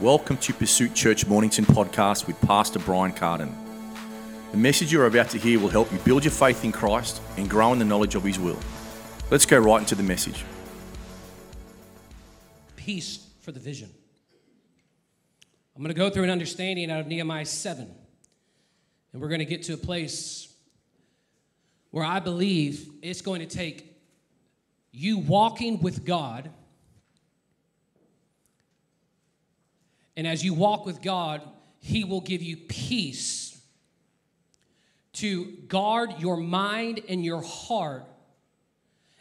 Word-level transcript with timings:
Welcome 0.00 0.38
to 0.38 0.52
Pursuit 0.52 0.94
Church 0.94 1.26
Mornington 1.26 1.64
podcast 1.64 2.26
with 2.26 2.40
Pastor 2.40 2.80
Brian 2.80 3.12
Carden. 3.12 3.54
The 4.50 4.56
message 4.56 4.92
you're 4.92 5.06
about 5.06 5.30
to 5.30 5.38
hear 5.38 5.60
will 5.60 5.68
help 5.68 5.92
you 5.92 5.98
build 5.98 6.24
your 6.24 6.32
faith 6.32 6.64
in 6.64 6.72
Christ 6.72 7.20
and 7.36 7.48
grow 7.48 7.72
in 7.72 7.78
the 7.78 7.84
knowledge 7.84 8.16
of 8.16 8.24
His 8.24 8.38
will. 8.38 8.58
Let's 9.30 9.46
go 9.46 9.58
right 9.58 9.78
into 9.78 9.94
the 9.94 10.02
message. 10.02 10.44
Peace 12.74 13.28
for 13.42 13.52
the 13.52 13.60
vision. 13.60 13.90
I'm 15.76 15.82
going 15.82 15.94
to 15.94 15.98
go 15.98 16.10
through 16.10 16.24
an 16.24 16.30
understanding 16.30 16.90
out 16.90 16.98
of 16.98 17.06
Nehemiah 17.06 17.46
7. 17.46 17.88
And 19.12 19.22
we're 19.22 19.28
going 19.28 19.38
to 19.38 19.44
get 19.44 19.62
to 19.64 19.74
a 19.74 19.78
place 19.78 20.52
where 21.90 22.04
I 22.04 22.18
believe 22.18 22.90
it's 23.02 23.22
going 23.22 23.40
to 23.40 23.46
take 23.46 23.94
you 24.90 25.18
walking 25.18 25.80
with 25.80 26.04
God 26.04 26.50
And 30.16 30.26
as 30.26 30.44
you 30.44 30.54
walk 30.54 30.84
with 30.86 31.02
God, 31.02 31.42
He 31.80 32.04
will 32.04 32.20
give 32.20 32.42
you 32.42 32.56
peace 32.56 33.60
to 35.14 35.44
guard 35.68 36.14
your 36.18 36.36
mind 36.36 37.00
and 37.08 37.24
your 37.24 37.42
heart 37.42 38.04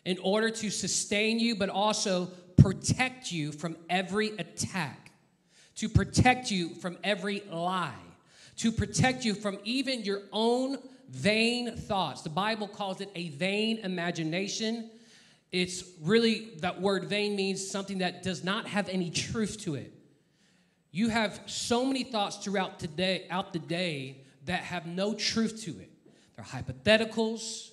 in 0.06 0.18
order 0.20 0.50
to 0.50 0.70
sustain 0.70 1.40
you, 1.40 1.56
but 1.56 1.70
also 1.70 2.28
protect 2.58 3.32
you 3.32 3.52
from 3.52 3.76
every 3.90 4.30
attack, 4.38 5.12
to 5.76 5.90
protect 5.90 6.50
you 6.50 6.70
from 6.76 6.98
every 7.04 7.42
lie, 7.52 7.94
to 8.58 8.72
protect 8.72 9.26
you 9.26 9.34
from 9.34 9.60
even 9.64 10.04
your 10.04 10.22
own 10.32 10.78
vain 11.10 11.76
thoughts. 11.76 12.22
The 12.22 12.30
Bible 12.30 12.68
calls 12.68 13.02
it 13.02 13.10
a 13.16 13.30
vain 13.30 13.80
imagination. 13.80 14.90
It's 15.52 15.84
really, 16.02 16.52
that 16.60 16.82
word 16.82 17.06
vain 17.06 17.36
means 17.36 17.68
something 17.68 18.00
that 18.00 18.24
does 18.24 18.44
not 18.44 18.68
have 18.68 18.88
any 18.90 19.10
truth 19.10 19.60
to 19.62 19.76
it. 19.76 19.94
You 20.92 21.08
have 21.10 21.40
so 21.46 21.86
many 21.86 22.04
thoughts 22.04 22.38
throughout 22.38 22.80
today, 22.80 23.26
out 23.30 23.54
the 23.54 23.60
day 23.60 24.24
that 24.46 24.62
have 24.62 24.86
no 24.86 25.14
truth 25.14 25.64
to 25.64 25.72
it. 25.72 25.90
They're 26.36 26.46
hypotheticals, 26.46 27.70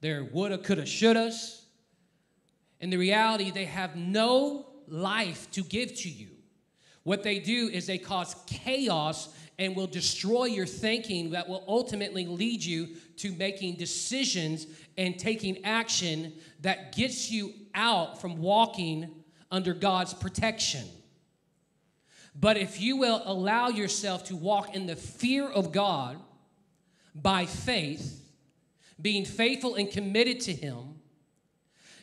they're 0.00 0.24
woulda, 0.24 0.58
coulda, 0.58 0.82
shouldas. 0.82 1.60
In 2.80 2.90
the 2.90 2.96
reality, 2.96 3.50
they 3.50 3.66
have 3.66 3.94
no 3.94 4.66
life 4.88 5.50
to 5.52 5.62
give 5.62 5.94
to 6.00 6.08
you. 6.08 6.28
What 7.04 7.22
they 7.22 7.38
do 7.38 7.68
is 7.68 7.86
they 7.86 7.98
cause 7.98 8.34
chaos 8.46 9.28
and 9.58 9.76
will 9.76 9.86
destroy 9.86 10.46
your 10.46 10.66
thinking 10.66 11.30
that 11.30 11.48
will 11.48 11.64
ultimately 11.68 12.26
lead 12.26 12.64
you 12.64 12.88
to 13.18 13.32
making 13.32 13.76
decisions 13.76 14.66
and 14.96 15.18
taking 15.18 15.64
action 15.64 16.32
that 16.60 16.96
gets 16.96 17.30
you 17.30 17.52
out 17.74 18.20
from 18.20 18.38
walking 18.38 19.10
under 19.50 19.74
God's 19.74 20.14
protection. 20.14 20.86
But 22.34 22.56
if 22.56 22.80
you 22.80 22.96
will 22.96 23.22
allow 23.24 23.68
yourself 23.68 24.24
to 24.24 24.36
walk 24.36 24.74
in 24.74 24.86
the 24.86 24.96
fear 24.96 25.48
of 25.48 25.72
God 25.72 26.18
by 27.14 27.46
faith, 27.46 28.20
being 29.00 29.24
faithful 29.24 29.74
and 29.74 29.90
committed 29.90 30.40
to 30.40 30.52
Him, 30.52 30.96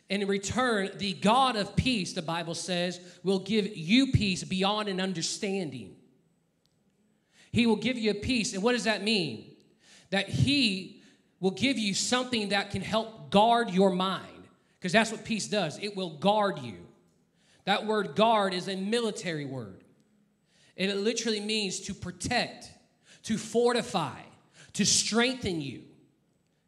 and 0.08 0.22
in 0.22 0.28
return, 0.28 0.90
the 0.96 1.12
God 1.12 1.54
of 1.54 1.76
peace, 1.76 2.12
the 2.12 2.22
Bible 2.22 2.54
says, 2.54 3.00
will 3.22 3.38
give 3.38 3.76
you 3.76 4.08
peace 4.08 4.42
beyond 4.42 4.88
an 4.88 5.00
understanding. 5.00 5.94
He 7.52 7.66
will 7.66 7.76
give 7.76 7.96
you 7.96 8.10
a 8.10 8.14
peace. 8.14 8.52
And 8.52 8.62
what 8.62 8.72
does 8.72 8.84
that 8.84 9.04
mean? 9.04 9.54
That 10.10 10.28
He 10.28 11.00
will 11.38 11.52
give 11.52 11.78
you 11.78 11.94
something 11.94 12.48
that 12.48 12.70
can 12.70 12.82
help 12.82 13.30
guard 13.30 13.70
your 13.70 13.90
mind. 13.90 14.26
Because 14.78 14.92
that's 14.92 15.12
what 15.12 15.24
peace 15.24 15.46
does 15.46 15.78
it 15.78 15.96
will 15.96 16.18
guard 16.18 16.58
you. 16.60 16.78
That 17.64 17.86
word 17.86 18.16
guard 18.16 18.52
is 18.52 18.68
a 18.68 18.76
military 18.76 19.44
word. 19.44 19.79
And 20.80 20.90
it 20.90 20.96
literally 20.96 21.40
means 21.40 21.80
to 21.80 21.94
protect, 21.94 22.70
to 23.24 23.36
fortify, 23.36 24.18
to 24.72 24.86
strengthen 24.86 25.60
you. 25.60 25.82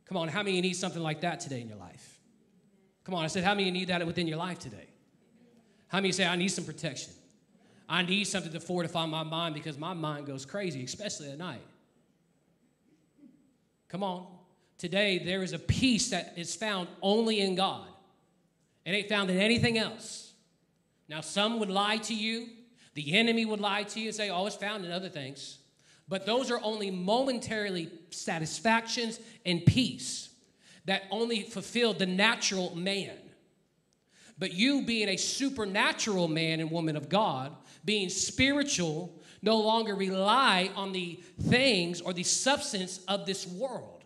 Come 0.05 0.19
on, 0.19 0.28
how 0.28 0.43
many 0.43 0.61
need 0.61 0.75
something 0.75 1.03
like 1.03 1.23
that 1.23 1.41
today 1.41 1.62
in 1.62 1.69
your 1.69 1.78
life? 1.78 2.21
Come 3.05 3.15
on, 3.15 3.25
I 3.25 3.28
said, 3.28 3.43
how 3.43 3.55
many 3.55 3.71
need 3.71 3.89
that 3.89 4.06
within 4.06 4.28
your 4.28 4.37
life 4.37 4.59
today? 4.59 4.87
How 5.89 5.99
many 5.99 6.12
say, 6.12 6.27
I 6.27 6.37
need 6.37 6.49
some 6.49 6.65
protection? 6.65 7.15
I 7.89 8.03
need 8.03 8.25
something 8.25 8.53
to 8.53 8.61
fortify 8.61 9.06
my 9.06 9.22
mind 9.22 9.55
because 9.55 9.78
my 9.78 9.95
mind 9.95 10.27
goes 10.27 10.45
crazy, 10.45 10.84
especially 10.84 11.31
at 11.31 11.39
night. 11.39 11.62
Come 13.89 14.03
on. 14.03 14.27
Today, 14.77 15.21
there 15.25 15.43
is 15.43 15.55
a 15.55 15.59
peace 15.59 16.11
that 16.11 16.34
is 16.37 16.55
found 16.55 16.89
only 17.01 17.41
in 17.41 17.55
God. 17.55 17.87
It 18.84 18.91
ain't 18.91 19.09
found 19.09 19.31
in 19.31 19.39
anything 19.39 19.78
else. 19.78 20.33
Now, 21.09 21.22
some 21.22 21.59
would 21.61 21.71
lie 21.71 21.97
to 21.97 22.15
you. 22.15 22.49
The 22.94 23.16
enemy 23.16 23.44
would 23.44 23.60
lie 23.60 23.84
to 23.84 24.00
you 24.00 24.08
and 24.08 24.14
say, 24.14 24.30
oh, 24.30 24.47
it's 24.47 24.56
found 24.56 24.84
in 24.84 24.92
other 24.92 25.08
things. 25.08 25.58
But 26.08 26.26
those 26.26 26.50
are 26.50 26.60
only 26.62 26.91
momentarily 26.91 27.91
satisfactions 28.10 29.19
and 29.47 29.64
peace 29.64 30.28
that 30.84 31.04
only 31.10 31.42
fulfill 31.42 31.94
the 31.94 32.06
natural 32.06 32.75
man. 32.75 33.16
But 34.38 34.53
you, 34.53 34.82
being 34.82 35.08
a 35.08 35.16
supernatural 35.16 36.28
man 36.28 36.60
and 36.60 36.70
woman 36.70 36.97
of 36.97 37.08
God, 37.08 37.54
being 37.84 38.08
spiritual, 38.08 39.14
no 39.42 39.56
longer 39.59 39.94
rely 39.94 40.70
on 40.76 40.92
the 40.92 41.20
things 41.42 42.00
or 42.00 42.12
the 42.12 42.22
substance 42.22 43.00
of 43.09 43.26
this 43.26 43.47
world. 43.47 44.04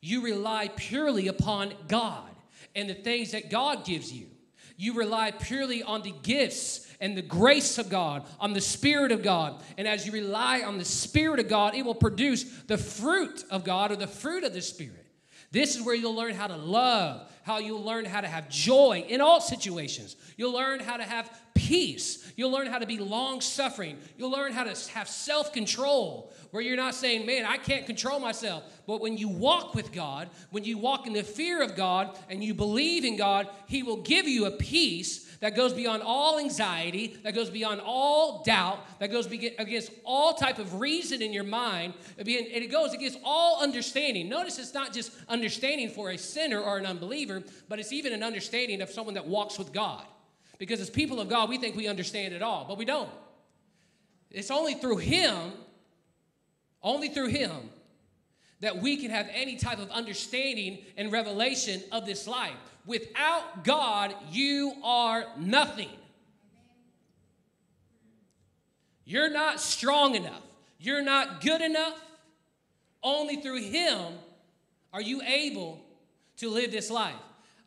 You 0.00 0.22
rely 0.22 0.70
purely 0.76 1.28
upon 1.28 1.72
God 1.88 2.30
and 2.74 2.88
the 2.88 2.94
things 2.94 3.32
that 3.32 3.50
God 3.50 3.84
gives 3.84 4.12
you. 4.12 4.26
You 4.76 4.94
rely 4.94 5.30
purely 5.30 5.82
on 5.82 6.02
the 6.02 6.14
gifts 6.22 6.86
and 7.00 7.16
the 7.16 7.22
grace 7.22 7.78
of 7.78 7.88
God, 7.88 8.24
on 8.40 8.52
the 8.52 8.60
Spirit 8.60 9.12
of 9.12 9.22
God. 9.22 9.62
And 9.78 9.86
as 9.86 10.06
you 10.06 10.12
rely 10.12 10.62
on 10.62 10.78
the 10.78 10.84
Spirit 10.84 11.40
of 11.40 11.48
God, 11.48 11.74
it 11.74 11.84
will 11.84 11.94
produce 11.94 12.44
the 12.62 12.78
fruit 12.78 13.44
of 13.50 13.64
God 13.64 13.92
or 13.92 13.96
the 13.96 14.06
fruit 14.06 14.44
of 14.44 14.52
the 14.52 14.62
Spirit. 14.62 15.04
This 15.52 15.76
is 15.76 15.82
where 15.82 15.94
you'll 15.94 16.16
learn 16.16 16.34
how 16.34 16.48
to 16.48 16.56
love, 16.56 17.30
how 17.44 17.58
you'll 17.58 17.84
learn 17.84 18.04
how 18.04 18.20
to 18.20 18.26
have 18.26 18.48
joy 18.48 19.04
in 19.08 19.20
all 19.20 19.40
situations. 19.40 20.16
You'll 20.36 20.52
learn 20.52 20.80
how 20.80 20.96
to 20.96 21.04
have 21.04 21.30
peace. 21.64 22.32
You'll 22.36 22.50
learn 22.50 22.66
how 22.66 22.78
to 22.78 22.86
be 22.86 22.98
long 22.98 23.40
suffering. 23.40 23.96
You'll 24.18 24.30
learn 24.30 24.52
how 24.52 24.64
to 24.64 24.90
have 24.92 25.08
self 25.08 25.52
control, 25.52 26.32
where 26.50 26.62
you're 26.62 26.76
not 26.76 26.94
saying, 26.94 27.24
man, 27.26 27.46
I 27.46 27.56
can't 27.56 27.86
control 27.86 28.20
myself. 28.20 28.64
But 28.86 29.00
when 29.00 29.16
you 29.16 29.28
walk 29.28 29.74
with 29.74 29.92
God, 29.92 30.28
when 30.50 30.64
you 30.64 30.76
walk 30.76 31.06
in 31.06 31.14
the 31.14 31.22
fear 31.22 31.62
of 31.62 31.74
God 31.74 32.18
and 32.28 32.44
you 32.44 32.52
believe 32.52 33.04
in 33.04 33.16
God, 33.16 33.48
He 33.66 33.82
will 33.82 34.02
give 34.02 34.28
you 34.28 34.44
a 34.44 34.50
peace 34.50 35.24
that 35.40 35.56
goes 35.56 35.72
beyond 35.72 36.02
all 36.02 36.38
anxiety, 36.38 37.18
that 37.22 37.34
goes 37.34 37.50
beyond 37.50 37.80
all 37.84 38.42
doubt, 38.42 38.78
that 38.98 39.10
goes 39.10 39.26
against 39.26 39.90
all 40.04 40.34
type 40.34 40.58
of 40.58 40.80
reason 40.80 41.22
in 41.22 41.32
your 41.32 41.44
mind, 41.44 41.94
and 42.18 42.28
it 42.28 42.70
goes 42.70 42.92
against 42.92 43.18
all 43.24 43.62
understanding. 43.62 44.28
Notice 44.28 44.58
it's 44.58 44.74
not 44.74 44.92
just 44.92 45.12
understanding 45.28 45.88
for 45.88 46.10
a 46.10 46.18
sinner 46.18 46.60
or 46.60 46.78
an 46.78 46.86
unbeliever, 46.86 47.42
but 47.68 47.78
it's 47.78 47.92
even 47.92 48.12
an 48.12 48.22
understanding 48.22 48.82
of 48.82 48.90
someone 48.90 49.14
that 49.14 49.26
walks 49.26 49.58
with 49.58 49.72
God. 49.72 50.04
Because 50.58 50.80
as 50.80 50.90
people 50.90 51.20
of 51.20 51.28
God, 51.28 51.48
we 51.48 51.58
think 51.58 51.76
we 51.76 51.88
understand 51.88 52.34
it 52.34 52.42
all, 52.42 52.64
but 52.66 52.78
we 52.78 52.84
don't. 52.84 53.10
It's 54.30 54.50
only 54.50 54.74
through 54.74 54.98
Him, 54.98 55.52
only 56.82 57.08
through 57.08 57.28
Him, 57.28 57.52
that 58.60 58.80
we 58.80 58.96
can 58.96 59.10
have 59.10 59.28
any 59.32 59.56
type 59.56 59.78
of 59.78 59.90
understanding 59.90 60.78
and 60.96 61.12
revelation 61.12 61.82
of 61.92 62.06
this 62.06 62.26
life. 62.26 62.54
Without 62.86 63.64
God, 63.64 64.14
you 64.30 64.74
are 64.82 65.24
nothing. 65.38 65.90
You're 69.04 69.30
not 69.30 69.60
strong 69.60 70.14
enough. 70.14 70.42
You're 70.78 71.02
not 71.02 71.40
good 71.40 71.60
enough. 71.60 72.00
Only 73.02 73.36
through 73.36 73.62
Him 73.62 74.14
are 74.92 75.02
you 75.02 75.20
able 75.22 75.80
to 76.38 76.48
live 76.48 76.72
this 76.72 76.90
life. 76.90 77.14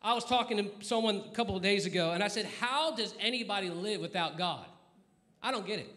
I 0.02 0.14
was 0.14 0.24
talking 0.24 0.58
to 0.58 0.70
someone 0.80 1.22
a 1.30 1.34
couple 1.34 1.56
of 1.56 1.62
days 1.62 1.86
ago, 1.86 2.12
and 2.12 2.22
I 2.22 2.28
said, 2.28 2.46
How 2.60 2.94
does 2.94 3.14
anybody 3.20 3.68
live 3.68 4.00
without 4.00 4.38
God? 4.38 4.66
I 5.42 5.50
don't 5.50 5.66
get 5.66 5.78
it. 5.78 5.94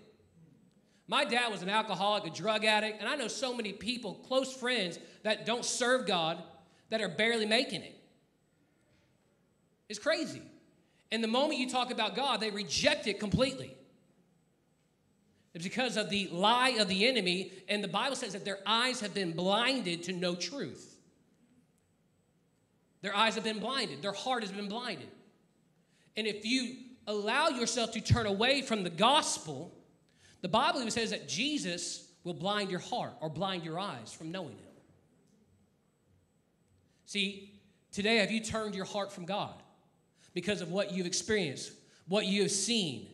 My 1.08 1.26
dad 1.26 1.52
was 1.52 1.62
an 1.62 1.70
alcoholic, 1.70 2.26
a 2.26 2.30
drug 2.30 2.64
addict, 2.64 3.00
and 3.00 3.10
I 3.10 3.16
know 3.16 3.28
so 3.28 3.54
many 3.54 3.74
people, 3.74 4.16
close 4.28 4.54
friends, 4.54 4.98
that 5.24 5.46
don't 5.46 5.66
serve 5.66 6.08
God 6.08 6.42
that 6.90 7.02
are 7.02 7.10
barely 7.10 7.46
making 7.46 7.82
it. 7.82 7.96
It's 9.90 10.00
crazy. 10.00 10.42
And 11.12 11.24
the 11.24 11.28
moment 11.28 11.60
you 11.60 11.70
talk 11.70 11.92
about 11.92 12.16
God, 12.16 12.40
they 12.40 12.50
reject 12.50 13.08
it 13.08 13.20
completely. 13.20 13.76
It's 15.54 15.66
because 15.66 15.98
of 15.98 16.10
the 16.10 16.30
lie 16.32 16.78
of 16.80 16.88
the 16.88 17.06
enemy, 17.06 17.52
and 17.68 17.84
the 17.84 17.90
Bible 17.90 18.16
says 18.16 18.34
that 18.34 18.46
their 18.46 18.60
eyes 18.66 19.02
have 19.02 19.14
been 19.14 19.34
blinded 19.34 20.04
to 20.04 20.14
know 20.14 20.34
truth. 20.34 20.91
Their 23.02 23.16
eyes 23.16 23.36
have 23.36 23.44
been 23.44 23.60
blinded, 23.60 24.02
their 24.02 24.14
heart 24.14 24.44
has 24.44 24.52
been 24.52 24.68
blinded. 24.68 25.10
And 26.16 26.28
if 26.28 26.46
you 26.46 26.76
allow 27.08 27.50
yourself 27.50 27.94
to 27.94 28.02
turn 28.02 28.26
away 28.26 28.62
from 28.62 28.84
the 28.84 28.90
gospel, 28.90 29.74
the 30.42 30.50
Bible 30.50 30.80
even 30.80 30.92
says 30.92 31.12
that 31.12 31.28
Jesus 31.28 32.08
will 32.24 32.34
blind 32.34 32.70
your 32.70 32.80
heart 32.80 33.14
or 33.22 33.30
blind 33.30 33.64
your 33.64 33.80
eyes 33.80 34.14
from 34.14 34.32
knowing 34.32 34.58
Him. 34.58 34.74
See, 37.06 37.60
today 37.92 38.18
have 38.18 38.32
you 38.32 38.42
turned 38.42 38.76
your 38.76 38.86
heart 38.86 39.12
from 39.12 39.26
God? 39.26 39.54
because 40.34 40.62
of 40.62 40.72
what 40.72 40.94
you've 40.94 41.06
experienced, 41.06 41.74
what 42.08 42.26
you 42.26 42.44
have 42.44 42.52
seen? 42.52 43.08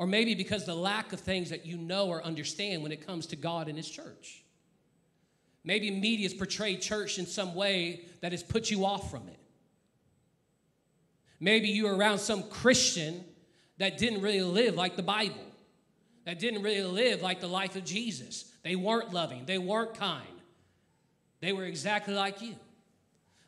or 0.00 0.06
maybe 0.06 0.34
because 0.34 0.64
the 0.64 0.74
lack 0.74 1.12
of 1.12 1.20
things 1.20 1.50
that 1.50 1.66
you 1.66 1.76
know 1.76 2.08
or 2.08 2.24
understand 2.24 2.82
when 2.82 2.90
it 2.90 3.06
comes 3.06 3.26
to 3.26 3.36
God 3.36 3.68
and 3.68 3.76
His 3.76 3.86
church. 3.86 4.42
Maybe 5.64 5.90
media 5.90 6.28
has 6.28 6.34
portrayed 6.34 6.80
church 6.80 7.18
in 7.18 7.26
some 7.26 7.54
way 7.54 8.02
that 8.20 8.32
has 8.32 8.42
put 8.42 8.70
you 8.70 8.84
off 8.84 9.10
from 9.10 9.28
it. 9.28 9.38
Maybe 11.38 11.68
you 11.68 11.84
were 11.84 11.96
around 11.96 12.18
some 12.18 12.42
Christian 12.44 13.24
that 13.78 13.98
didn't 13.98 14.20
really 14.20 14.42
live 14.42 14.74
like 14.74 14.96
the 14.96 15.02
Bible, 15.02 15.44
that 16.24 16.38
didn't 16.38 16.62
really 16.62 16.82
live 16.82 17.22
like 17.22 17.40
the 17.40 17.48
life 17.48 17.76
of 17.76 17.84
Jesus. 17.84 18.52
They 18.62 18.76
weren't 18.76 19.12
loving, 19.12 19.46
they 19.46 19.58
weren't 19.58 19.94
kind, 19.94 20.26
they 21.40 21.52
were 21.52 21.64
exactly 21.64 22.14
like 22.14 22.42
you. 22.42 22.56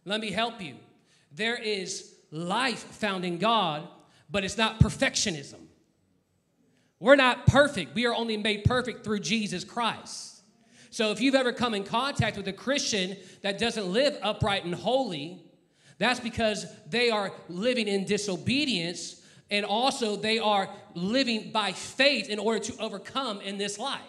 Let 0.04 0.20
me 0.20 0.30
help 0.30 0.60
you. 0.60 0.76
There 1.34 1.56
is 1.56 2.14
life 2.30 2.82
found 2.82 3.24
in 3.24 3.38
God, 3.38 3.86
but 4.30 4.42
it's 4.42 4.58
not 4.58 4.80
perfectionism. 4.80 5.60
We're 6.98 7.16
not 7.16 7.46
perfect. 7.46 7.94
We 7.94 8.06
are 8.06 8.14
only 8.14 8.36
made 8.36 8.64
perfect 8.64 9.04
through 9.04 9.20
Jesus 9.20 9.64
Christ. 9.64 10.31
So 10.92 11.10
if 11.10 11.22
you've 11.22 11.34
ever 11.34 11.54
come 11.54 11.72
in 11.72 11.84
contact 11.84 12.36
with 12.36 12.46
a 12.48 12.52
Christian 12.52 13.16
that 13.40 13.58
doesn't 13.58 13.86
live 13.86 14.18
upright 14.20 14.66
and 14.66 14.74
holy, 14.74 15.42
that's 15.96 16.20
because 16.20 16.66
they 16.86 17.08
are 17.08 17.32
living 17.48 17.88
in 17.88 18.04
disobedience 18.04 19.22
and 19.50 19.64
also 19.64 20.16
they 20.16 20.38
are 20.38 20.68
living 20.94 21.50
by 21.50 21.72
faith 21.72 22.28
in 22.28 22.38
order 22.38 22.58
to 22.58 22.76
overcome 22.76 23.40
in 23.40 23.56
this 23.56 23.78
life. 23.78 24.02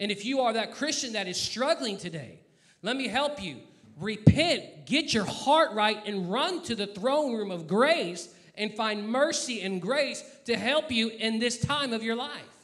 And 0.00 0.10
if 0.10 0.24
you 0.24 0.40
are 0.40 0.54
that 0.54 0.74
Christian 0.74 1.12
that 1.12 1.28
is 1.28 1.40
struggling 1.40 1.96
today, 1.96 2.40
let 2.82 2.96
me 2.96 3.06
help 3.06 3.40
you. 3.40 3.58
Repent, 4.00 4.86
get 4.86 5.14
your 5.14 5.24
heart 5.24 5.74
right, 5.74 6.04
and 6.06 6.28
run 6.28 6.60
to 6.64 6.74
the 6.74 6.88
throne 6.88 7.34
room 7.34 7.52
of 7.52 7.68
grace 7.68 8.28
and 8.56 8.74
find 8.74 9.08
mercy 9.08 9.60
and 9.60 9.80
grace 9.80 10.24
to 10.46 10.56
help 10.56 10.90
you 10.90 11.08
in 11.08 11.38
this 11.38 11.60
time 11.60 11.92
of 11.92 12.02
your 12.02 12.16
life. 12.16 12.55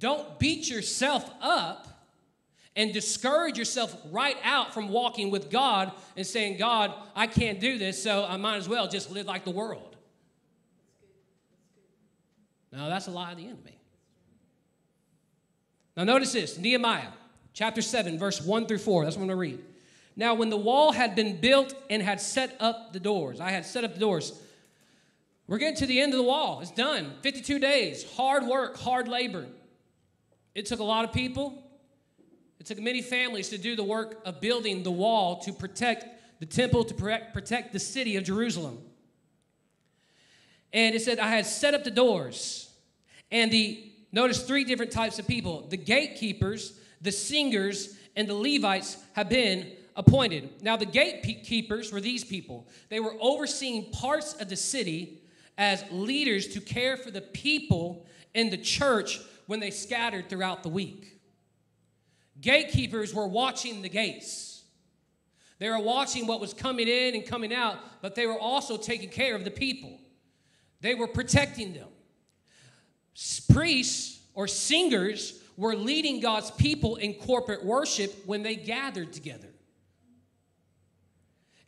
Don't 0.00 0.38
beat 0.38 0.68
yourself 0.68 1.30
up 1.40 1.86
and 2.74 2.92
discourage 2.92 3.58
yourself 3.58 3.94
right 4.10 4.36
out 4.42 4.72
from 4.72 4.88
walking 4.88 5.30
with 5.30 5.50
God 5.50 5.92
and 6.16 6.26
saying, 6.26 6.56
God, 6.56 6.92
I 7.14 7.26
can't 7.26 7.60
do 7.60 7.78
this, 7.78 8.02
so 8.02 8.24
I 8.24 8.36
might 8.38 8.56
as 8.56 8.68
well 8.68 8.88
just 8.88 9.10
live 9.10 9.26
like 9.26 9.44
the 9.44 9.50
world. 9.50 9.96
Now, 12.72 12.88
that's 12.88 13.08
a 13.08 13.10
lie 13.10 13.32
of 13.32 13.36
the 13.36 13.44
enemy. 13.44 13.78
Now, 15.96 16.04
notice 16.04 16.32
this 16.32 16.56
Nehemiah 16.56 17.08
chapter 17.52 17.82
7, 17.82 18.18
verse 18.18 18.40
1 18.40 18.66
through 18.66 18.78
4. 18.78 19.04
That's 19.04 19.16
what 19.16 19.22
I'm 19.22 19.28
going 19.28 19.36
to 19.36 19.40
read. 19.40 19.64
Now, 20.16 20.34
when 20.34 20.48
the 20.48 20.56
wall 20.56 20.92
had 20.92 21.14
been 21.14 21.40
built 21.40 21.74
and 21.90 22.02
had 22.02 22.20
set 22.20 22.56
up 22.58 22.94
the 22.94 23.00
doors, 23.00 23.40
I 23.40 23.50
had 23.50 23.66
set 23.66 23.84
up 23.84 23.94
the 23.94 24.00
doors. 24.00 24.40
We're 25.46 25.58
getting 25.58 25.76
to 25.76 25.86
the 25.86 26.00
end 26.00 26.12
of 26.14 26.18
the 26.18 26.24
wall. 26.24 26.60
It's 26.60 26.70
done. 26.70 27.12
52 27.20 27.58
days, 27.58 28.10
hard 28.14 28.46
work, 28.46 28.78
hard 28.78 29.08
labor. 29.08 29.46
It 30.60 30.66
took 30.66 30.80
a 30.80 30.84
lot 30.84 31.06
of 31.06 31.12
people. 31.14 31.54
It 32.58 32.66
took 32.66 32.78
many 32.78 33.00
families 33.00 33.48
to 33.48 33.56
do 33.56 33.74
the 33.74 33.82
work 33.82 34.20
of 34.26 34.42
building 34.42 34.82
the 34.82 34.90
wall 34.90 35.38
to 35.38 35.54
protect 35.54 36.04
the 36.38 36.44
temple, 36.44 36.84
to 36.84 36.92
protect 37.32 37.72
the 37.72 37.78
city 37.78 38.16
of 38.16 38.24
Jerusalem. 38.24 38.76
And 40.70 40.94
it 40.94 41.00
said, 41.00 41.18
I 41.18 41.28
had 41.28 41.46
set 41.46 41.72
up 41.72 41.82
the 41.82 41.90
doors. 41.90 42.68
And 43.30 43.50
the, 43.50 43.90
notice 44.12 44.42
three 44.42 44.64
different 44.64 44.92
types 44.92 45.18
of 45.18 45.26
people 45.26 45.66
the 45.70 45.78
gatekeepers, 45.78 46.78
the 47.00 47.10
singers, 47.10 47.96
and 48.14 48.28
the 48.28 48.34
Levites 48.34 48.98
have 49.14 49.30
been 49.30 49.66
appointed. 49.96 50.50
Now, 50.60 50.76
the 50.76 50.84
gatekeepers 50.84 51.90
were 51.90 52.02
these 52.02 52.22
people. 52.22 52.68
They 52.90 53.00
were 53.00 53.16
overseeing 53.18 53.92
parts 53.92 54.34
of 54.34 54.50
the 54.50 54.56
city 54.56 55.22
as 55.56 55.86
leaders 55.90 56.48
to 56.48 56.60
care 56.60 56.98
for 56.98 57.10
the 57.10 57.22
people 57.22 58.04
in 58.34 58.50
the 58.50 58.58
church 58.58 59.20
when 59.50 59.58
they 59.58 59.72
scattered 59.72 60.28
throughout 60.28 60.62
the 60.62 60.68
week. 60.68 61.18
Gatekeepers 62.40 63.12
were 63.12 63.26
watching 63.26 63.82
the 63.82 63.88
gates. 63.88 64.62
They 65.58 65.68
were 65.68 65.80
watching 65.80 66.28
what 66.28 66.40
was 66.40 66.54
coming 66.54 66.86
in 66.86 67.16
and 67.16 67.26
coming 67.26 67.52
out, 67.52 67.78
but 68.00 68.14
they 68.14 68.28
were 68.28 68.38
also 68.38 68.76
taking 68.76 69.08
care 69.08 69.34
of 69.34 69.42
the 69.42 69.50
people. 69.50 69.98
They 70.82 70.94
were 70.94 71.08
protecting 71.08 71.72
them. 71.72 71.88
Priests 73.52 74.20
or 74.34 74.46
singers 74.46 75.42
were 75.56 75.74
leading 75.74 76.20
God's 76.20 76.52
people 76.52 76.94
in 76.94 77.14
corporate 77.14 77.64
worship 77.64 78.22
when 78.26 78.44
they 78.44 78.54
gathered 78.54 79.12
together. 79.12 79.48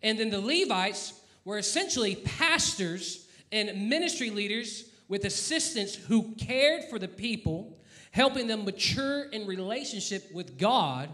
And 0.04 0.20
then 0.20 0.30
the 0.30 0.40
Levites 0.40 1.14
were 1.44 1.58
essentially 1.58 2.14
pastors 2.14 3.26
and 3.50 3.88
ministry 3.88 4.30
leaders 4.30 4.84
with 5.12 5.26
assistants 5.26 5.94
who 5.94 6.34
cared 6.36 6.84
for 6.84 6.98
the 6.98 7.06
people, 7.06 7.78
helping 8.12 8.46
them 8.46 8.64
mature 8.64 9.24
in 9.24 9.46
relationship 9.46 10.32
with 10.32 10.56
God 10.56 11.10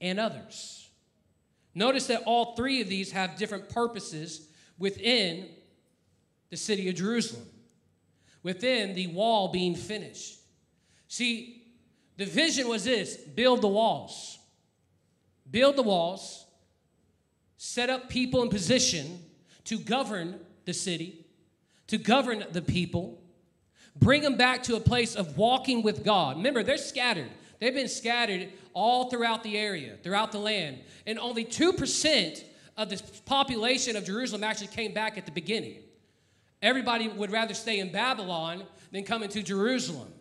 and 0.00 0.20
others. 0.20 0.88
Notice 1.74 2.06
that 2.06 2.22
all 2.24 2.54
three 2.54 2.80
of 2.80 2.88
these 2.88 3.10
have 3.10 3.36
different 3.36 3.68
purposes 3.68 4.46
within 4.78 5.48
the 6.50 6.56
city 6.56 6.88
of 6.88 6.94
Jerusalem, 6.94 7.48
within 8.44 8.94
the 8.94 9.08
wall 9.08 9.48
being 9.48 9.74
finished. 9.74 10.38
See, 11.08 11.64
the 12.18 12.26
vision 12.26 12.68
was 12.68 12.84
this 12.84 13.16
build 13.16 13.60
the 13.60 13.66
walls. 13.66 14.38
Build 15.50 15.74
the 15.74 15.82
walls, 15.82 16.46
set 17.56 17.90
up 17.90 18.08
people 18.08 18.42
in 18.42 18.50
position 18.50 19.18
to 19.64 19.80
govern 19.80 20.38
the 20.64 20.72
city, 20.72 21.25
to 21.88 21.98
govern 21.98 22.44
the 22.50 22.62
people, 22.62 23.22
bring 23.94 24.22
them 24.22 24.36
back 24.36 24.62
to 24.64 24.76
a 24.76 24.80
place 24.80 25.14
of 25.14 25.36
walking 25.36 25.82
with 25.82 26.04
God. 26.04 26.36
Remember, 26.36 26.62
they're 26.62 26.76
scattered. 26.76 27.30
They've 27.60 27.74
been 27.74 27.88
scattered 27.88 28.48
all 28.74 29.08
throughout 29.08 29.42
the 29.42 29.56
area, 29.56 29.96
throughout 30.02 30.32
the 30.32 30.38
land. 30.38 30.78
And 31.06 31.18
only 31.18 31.44
2% 31.44 32.44
of 32.76 32.90
the 32.90 33.02
population 33.24 33.96
of 33.96 34.04
Jerusalem 34.04 34.44
actually 34.44 34.68
came 34.68 34.92
back 34.92 35.16
at 35.16 35.24
the 35.24 35.32
beginning. 35.32 35.76
Everybody 36.60 37.08
would 37.08 37.30
rather 37.30 37.54
stay 37.54 37.78
in 37.78 37.92
Babylon 37.92 38.64
than 38.90 39.04
come 39.04 39.22
into 39.22 39.42
Jerusalem 39.42 40.12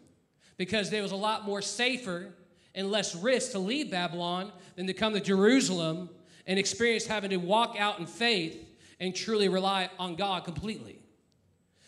because 0.57 0.89
there 0.89 1.01
was 1.01 1.11
a 1.11 1.17
lot 1.17 1.45
more 1.45 1.61
safer 1.61 2.33
and 2.73 2.91
less 2.91 3.15
risk 3.15 3.51
to 3.51 3.59
leave 3.59 3.91
Babylon 3.91 4.51
than 4.75 4.87
to 4.87 4.93
come 4.93 5.13
to 5.13 5.19
Jerusalem 5.19 6.09
and 6.47 6.59
experience 6.59 7.05
having 7.05 7.31
to 7.31 7.37
walk 7.37 7.75
out 7.79 7.99
in 7.99 8.05
faith 8.05 8.65
and 8.99 9.15
truly 9.15 9.49
rely 9.49 9.89
on 9.99 10.15
God 10.15 10.45
completely. 10.45 10.99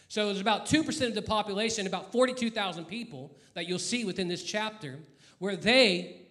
So 0.08 0.28
there's 0.28 0.42
about 0.42 0.66
2% 0.66 1.08
of 1.08 1.16
the 1.16 1.22
population, 1.22 1.86
about 1.86 2.12
42,000 2.12 2.86
people 2.86 3.36
that 3.54 3.68
you'll 3.68 3.80
see 3.80 4.06
within 4.06 4.28
this 4.28 4.44
chapter, 4.44 5.00
where 5.40 5.56
they 5.56 6.22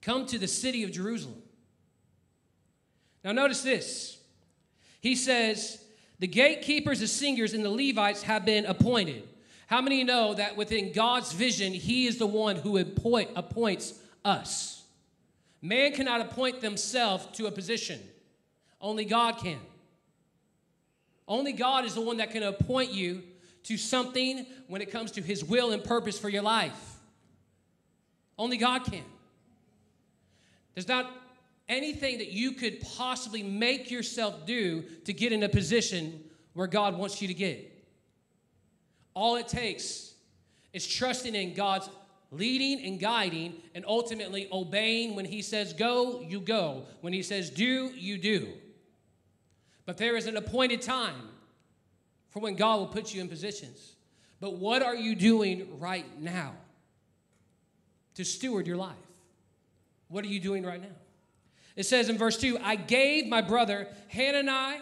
come 0.00 0.26
to 0.26 0.38
the 0.38 0.48
city 0.48 0.84
of 0.84 0.92
Jerusalem. 0.92 1.42
Now, 3.24 3.32
notice 3.32 3.62
this. 3.62 4.18
He 5.00 5.16
says, 5.16 5.82
The 6.20 6.26
gatekeepers, 6.26 7.00
the 7.00 7.08
singers, 7.08 7.54
and 7.54 7.64
the 7.64 7.70
Levites 7.70 8.22
have 8.22 8.44
been 8.44 8.66
appointed. 8.66 9.28
How 9.66 9.80
many 9.80 10.04
know 10.04 10.34
that 10.34 10.56
within 10.56 10.92
God's 10.92 11.32
vision, 11.32 11.72
He 11.72 12.06
is 12.06 12.18
the 12.18 12.26
one 12.26 12.56
who 12.56 12.78
appoint, 12.78 13.30
appoints 13.34 13.94
us? 14.24 14.84
Man 15.60 15.92
cannot 15.92 16.20
appoint 16.20 16.60
themselves 16.60 17.26
to 17.36 17.46
a 17.46 17.50
position, 17.50 18.00
only 18.80 19.04
God 19.04 19.38
can. 19.38 19.60
Only 21.26 21.52
God 21.52 21.84
is 21.84 21.94
the 21.94 22.00
one 22.00 22.18
that 22.18 22.30
can 22.30 22.42
appoint 22.42 22.92
you 22.92 23.22
to 23.64 23.76
something 23.76 24.46
when 24.66 24.82
it 24.82 24.90
comes 24.90 25.12
to 25.12 25.22
His 25.22 25.44
will 25.44 25.70
and 25.70 25.82
purpose 25.82 26.18
for 26.18 26.28
your 26.28 26.42
life. 26.42 26.98
Only 28.38 28.56
God 28.56 28.84
can. 28.84 29.04
There's 30.74 30.88
not 30.88 31.10
anything 31.68 32.18
that 32.18 32.32
you 32.32 32.52
could 32.52 32.80
possibly 32.80 33.42
make 33.42 33.90
yourself 33.90 34.46
do 34.46 34.82
to 35.04 35.12
get 35.12 35.32
in 35.32 35.42
a 35.42 35.48
position 35.48 36.22
where 36.54 36.66
God 36.66 36.98
wants 36.98 37.22
you 37.22 37.28
to 37.28 37.34
get. 37.34 37.68
All 39.14 39.36
it 39.36 39.48
takes 39.48 40.14
is 40.72 40.86
trusting 40.86 41.34
in 41.34 41.54
God's 41.54 41.88
leading 42.30 42.84
and 42.84 42.98
guiding 42.98 43.54
and 43.74 43.84
ultimately 43.86 44.48
obeying 44.50 45.14
when 45.14 45.24
He 45.24 45.42
says 45.42 45.72
go, 45.72 46.20
you 46.22 46.40
go. 46.40 46.84
When 47.00 47.12
He 47.12 47.22
says 47.22 47.50
do, 47.50 47.90
you 47.94 48.18
do. 48.18 48.48
But 49.84 49.98
there 49.98 50.16
is 50.16 50.26
an 50.26 50.36
appointed 50.36 50.82
time 50.82 51.28
for 52.30 52.40
when 52.40 52.54
God 52.54 52.78
will 52.78 52.86
put 52.86 53.12
you 53.12 53.20
in 53.20 53.28
positions. 53.28 53.94
But 54.40 54.54
what 54.54 54.82
are 54.82 54.94
you 54.94 55.14
doing 55.14 55.78
right 55.78 56.06
now 56.20 56.54
to 58.14 58.24
steward 58.24 58.66
your 58.66 58.76
life? 58.76 58.96
What 60.08 60.24
are 60.24 60.28
you 60.28 60.40
doing 60.40 60.64
right 60.64 60.80
now? 60.80 60.96
It 61.76 61.84
says 61.84 62.08
in 62.08 62.18
verse 62.18 62.36
2 62.36 62.58
I 62.62 62.76
gave 62.76 63.26
my 63.26 63.40
brother 63.40 63.88
Hanani 64.08 64.80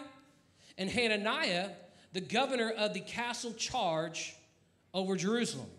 and 0.77 0.89
Hananiah 0.89 1.69
the 2.13 2.21
governor 2.21 2.71
of 2.77 2.93
the 2.93 2.99
castle 2.99 3.53
charge 3.53 4.35
over 4.93 5.15
Jerusalem. 5.15 5.69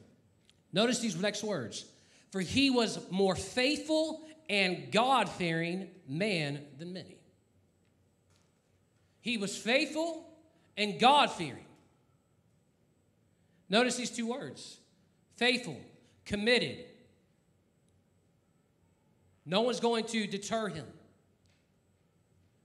Notice 0.72 1.00
these 1.00 1.16
next 1.16 1.44
words 1.44 1.84
For 2.30 2.40
he 2.40 2.70
was 2.70 2.98
more 3.10 3.36
faithful 3.36 4.22
and 4.48 4.90
God 4.90 5.28
fearing 5.28 5.88
man 6.08 6.60
than 6.78 6.92
many. 6.92 7.16
He 9.22 9.38
was 9.38 9.56
faithful 9.56 10.26
and 10.76 11.00
God 11.00 11.30
fearing. 11.30 11.64
Notice 13.70 13.96
these 13.96 14.10
two 14.10 14.26
words 14.26 14.78
faithful, 15.36 15.80
committed. 16.26 16.84
No 19.46 19.62
one's 19.62 19.80
going 19.80 20.04
to 20.06 20.26
deter 20.26 20.68
him, 20.68 20.86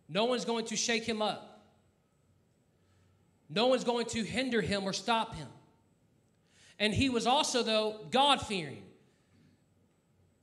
no 0.10 0.26
one's 0.26 0.46
going 0.46 0.66
to 0.66 0.76
shake 0.76 1.06
him 1.06 1.22
up, 1.22 1.64
no 3.50 3.68
one's 3.68 3.84
going 3.84 4.08
to 4.08 4.24
hinder 4.24 4.60
him 4.60 4.84
or 4.84 4.94
stop 4.94 5.36
him. 5.36 5.48
And 6.80 6.94
he 6.94 7.10
was 7.10 7.26
also, 7.26 7.64
though, 7.64 8.06
God 8.12 8.42
fearing. 8.42 8.84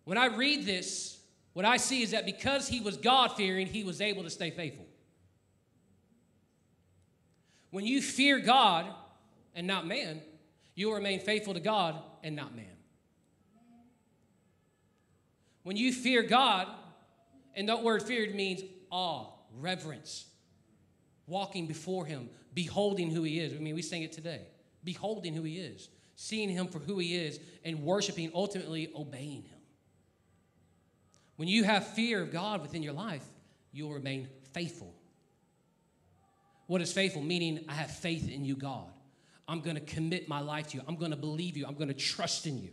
When 0.05 0.19
I 0.19 0.27
read 0.27 0.67
this, 0.67 1.19
what 1.53 1.65
I 1.65 1.77
see 1.77 2.03
is 2.03 2.11
that 2.11 2.27
because 2.27 2.69
he 2.69 2.81
was 2.81 2.97
God 2.97 3.37
fearing, 3.37 3.67
he 3.67 3.85
was 3.85 4.01
able 4.01 4.25
to 4.25 4.31
stay 4.31 4.51
faithful. 4.51 4.87
When 7.75 7.85
you 7.85 8.01
fear 8.01 8.39
God 8.39 8.87
and 9.53 9.67
not 9.67 9.85
man, 9.85 10.23
you 10.77 10.87
will 10.87 10.95
remain 10.95 11.19
faithful 11.19 11.55
to 11.55 11.61
God 11.61 12.01
and 12.23 12.37
not 12.37 12.55
man. 12.55 12.67
When 15.65 15.77
you 15.77 15.93
fear 15.93 16.23
God, 16.23 16.69
and 17.57 17.69
that 17.69 17.83
word 17.83 18.05
feared 18.05 18.33
means 18.33 18.63
awe, 18.91 19.27
reverence, 19.59 20.27
walking 21.27 21.67
before 21.67 22.07
Him, 22.07 22.31
beholding 22.55 23.11
who 23.11 23.25
He 23.25 23.41
is. 23.41 23.53
I 23.53 23.57
mean, 23.57 23.75
we 23.75 23.83
sing 23.83 24.05
it 24.05 24.13
today. 24.13 24.43
Beholding 24.85 25.35
who 25.35 25.43
He 25.43 25.59
is, 25.59 25.89
seeing 26.15 26.51
Him 26.51 26.69
for 26.69 26.79
who 26.79 27.01
He 27.01 27.17
is, 27.17 27.41
and 27.65 27.83
worshiping, 27.83 28.31
ultimately 28.37 28.93
obeying 28.95 29.43
Him. 29.43 29.59
When 31.35 31.49
you 31.49 31.65
have 31.65 31.85
fear 31.89 32.23
of 32.23 32.31
God 32.31 32.63
within 32.63 32.85
your 32.85 32.93
life, 32.93 33.27
you'll 33.73 33.95
remain 33.95 34.29
faithful. 34.53 34.94
What 36.67 36.81
is 36.81 36.93
faithful? 36.93 37.23
Meaning, 37.23 37.65
I 37.69 37.75
have 37.75 37.91
faith 37.91 38.31
in 38.31 38.45
you, 38.45 38.57
God. 38.57 38.87
I'm 39.47 39.61
going 39.61 39.77
to 39.77 39.83
commit 39.83 40.29
my 40.29 40.41
life 40.41 40.69
to 40.69 40.79
you. 40.79 40.83
I'm 40.89 40.97
going 40.97 41.11
to 41.11 41.17
believe 41.17 41.57
you. 41.57 41.67
I'm 41.67 41.75
going 41.75 41.89
to 41.89 41.95
trust 41.95 42.47
in 42.47 42.63
you. 42.63 42.71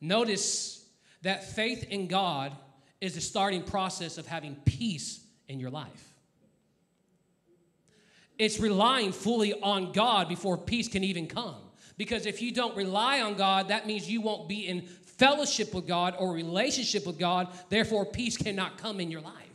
Notice 0.00 0.84
that 1.22 1.52
faith 1.52 1.84
in 1.90 2.06
God 2.06 2.56
is 3.00 3.14
the 3.14 3.20
starting 3.20 3.62
process 3.62 4.18
of 4.18 4.26
having 4.26 4.56
peace 4.64 5.20
in 5.48 5.58
your 5.58 5.70
life. 5.70 6.14
It's 8.38 8.60
relying 8.60 9.10
fully 9.10 9.52
on 9.60 9.92
God 9.92 10.28
before 10.28 10.56
peace 10.56 10.86
can 10.86 11.02
even 11.02 11.26
come. 11.26 11.56
Because 11.96 12.26
if 12.26 12.40
you 12.40 12.52
don't 12.52 12.76
rely 12.76 13.20
on 13.20 13.34
God, 13.34 13.68
that 13.68 13.86
means 13.86 14.08
you 14.08 14.20
won't 14.20 14.48
be 14.48 14.68
in 14.68 14.82
fellowship 14.82 15.74
with 15.74 15.88
God 15.88 16.14
or 16.16 16.32
relationship 16.32 17.04
with 17.04 17.18
God. 17.18 17.48
Therefore, 17.68 18.06
peace 18.06 18.36
cannot 18.36 18.78
come 18.78 19.00
in 19.00 19.10
your 19.10 19.20
life. 19.20 19.47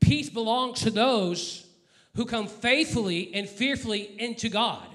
Peace 0.00 0.30
belongs 0.30 0.80
to 0.80 0.90
those 0.90 1.66
who 2.14 2.24
come 2.24 2.46
faithfully 2.46 3.32
and 3.34 3.48
fearfully 3.48 4.20
into 4.20 4.48
God, 4.48 4.86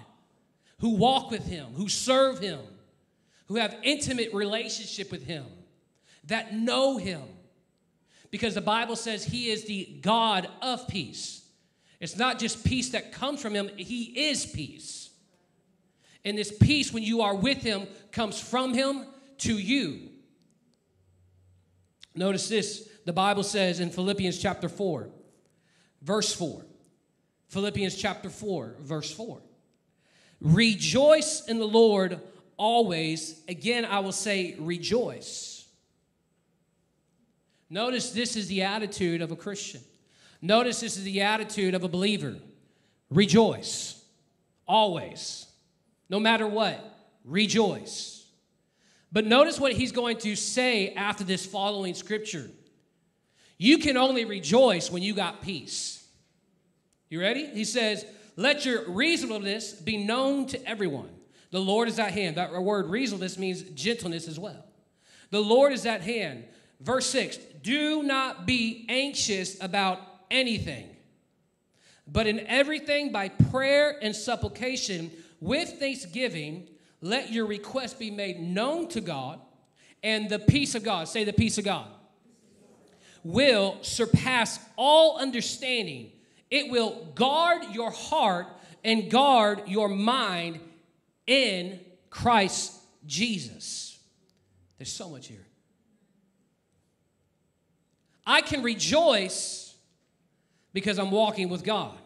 who 0.80 0.96
walk 0.96 1.32
with 1.32 1.46
Him, 1.46 1.68
who 1.76 1.88
serve 1.88 2.40
Him, 2.40 2.60
who 3.48 3.56
have 3.56 3.76
intimate 3.84 4.34
relationship 4.34 5.12
with 5.12 5.26
Him, 5.26 5.46
that 6.26 6.54
know 6.54 6.98
Him. 6.98 7.22
Because 8.32 8.56
the 8.56 8.62
Bible 8.62 8.96
says 8.96 9.24
He 9.24 9.50
is 9.50 9.66
the 9.66 10.00
God 10.02 10.50
of 10.62 10.88
peace. 10.88 11.46
It's 12.00 12.18
not 12.18 12.40
just 12.40 12.66
peace 12.66 12.90
that 12.90 13.12
comes 13.12 13.42
from 13.42 13.54
Him, 13.54 13.70
He 13.78 14.30
is 14.30 14.46
peace. 14.46 15.12
And 16.26 16.38
this 16.38 16.52
peace, 16.52 16.92
when 16.92 17.04
you 17.04 17.22
are 17.22 17.36
with 17.36 17.60
Him, 17.60 17.88
comes 18.12 18.40
from 18.40 18.74
Him 18.74 19.06
to 19.40 19.58
you. 19.58 20.10
Notice 22.16 22.50
this 22.50 22.90
the 23.06 23.14
Bible 23.14 23.44
says 23.44 23.80
in 23.80 23.90
Philippians 23.90 24.40
chapter 24.40 24.70
4, 24.70 25.10
verse 26.02 26.34
4. 26.34 26.66
Philippians 27.50 27.96
chapter 27.96 28.30
4, 28.30 28.78
verse 28.80 29.14
4. 29.14 29.42
Rejoice 30.42 31.46
in 31.48 31.60
the 31.60 31.68
Lord 31.68 32.20
always. 32.58 33.42
Again, 33.48 33.86
I 33.86 34.00
will 34.00 34.12
say, 34.12 34.56
rejoice. 34.60 35.66
Notice 37.70 38.12
this 38.12 38.36
is 38.36 38.48
the 38.48 38.64
attitude 38.64 39.22
of 39.22 39.32
a 39.32 39.36
Christian. 39.36 39.82
Notice 40.42 40.82
this 40.82 40.98
is 40.98 41.04
the 41.04 41.22
attitude 41.22 41.74
of 41.74 41.84
a 41.84 41.88
believer. 41.88 42.36
Rejoice. 43.10 44.04
Always. 44.68 45.48
No 46.10 46.20
matter 46.20 46.48
what, 46.48 46.84
rejoice. 47.24 48.26
But 49.12 49.26
notice 49.26 49.60
what 49.60 49.74
he's 49.74 49.92
going 49.92 50.18
to 50.18 50.36
say 50.36 50.94
after 50.94 51.24
this 51.24 51.46
following 51.46 51.94
scripture. 51.94 52.50
You 53.64 53.78
can 53.78 53.96
only 53.96 54.26
rejoice 54.26 54.92
when 54.92 55.04
you 55.04 55.14
got 55.14 55.42
peace. 55.42 56.06
You 57.10 57.22
ready? 57.22 57.46
He 57.46 57.64
says, 57.64 58.06
Let 58.36 58.66
your 58.66 58.92
reasonableness 58.92 59.72
be 59.72 59.96
known 59.96 60.48
to 60.48 60.68
everyone. 60.68 61.08
The 61.52 61.62
Lord 61.62 61.88
is 61.88 61.98
at 61.98 62.12
hand. 62.12 62.36
That 62.36 62.52
word 62.52 62.88
reasonableness 62.88 63.38
means 63.38 63.62
gentleness 63.62 64.28
as 64.28 64.38
well. 64.38 64.66
The 65.30 65.40
Lord 65.40 65.72
is 65.72 65.86
at 65.86 66.02
hand. 66.02 66.44
Verse 66.82 67.06
6 67.06 67.38
Do 67.62 68.04
not 68.04 68.46
be 68.46 68.86
anxious 68.90 69.56
about 69.64 70.02
anything, 70.30 70.90
but 72.06 72.28
in 72.28 72.42
everything 72.42 73.14
by 73.14 73.30
prayer 73.30 73.98
and 74.02 74.14
supplication 74.14 75.10
with 75.40 75.80
thanksgiving, 75.80 76.68
let 77.00 77.32
your 77.32 77.46
request 77.46 77.98
be 77.98 78.12
made 78.12 78.42
known 78.42 78.90
to 78.90 79.00
God, 79.00 79.40
and 80.04 80.30
the 80.30 80.40
peace 80.40 80.76
of 80.76 80.84
God, 80.84 81.08
say 81.08 81.24
the 81.24 81.32
peace 81.32 81.58
of 81.58 81.64
God, 81.64 81.88
will 83.24 83.78
surpass 83.82 84.60
all 84.76 85.18
understanding. 85.18 86.12
It 86.52 86.70
will 86.70 87.08
guard 87.16 87.64
your 87.72 87.92
heart 87.92 88.48
and 88.84 89.10
guard 89.10 89.64
your 89.68 89.90
mind 89.90 90.60
in 91.26 91.80
Christ 92.10 92.74
Jesus. 93.06 93.98
There's 94.78 94.92
so 94.92 95.10
much 95.10 95.28
here. 95.28 95.46
I 98.26 98.42
can 98.42 98.64
rejoice 98.64 99.76
because 100.74 101.00
I'm 101.00 101.12
walking 101.12 101.50
with 101.50 101.64
God. 101.64 101.98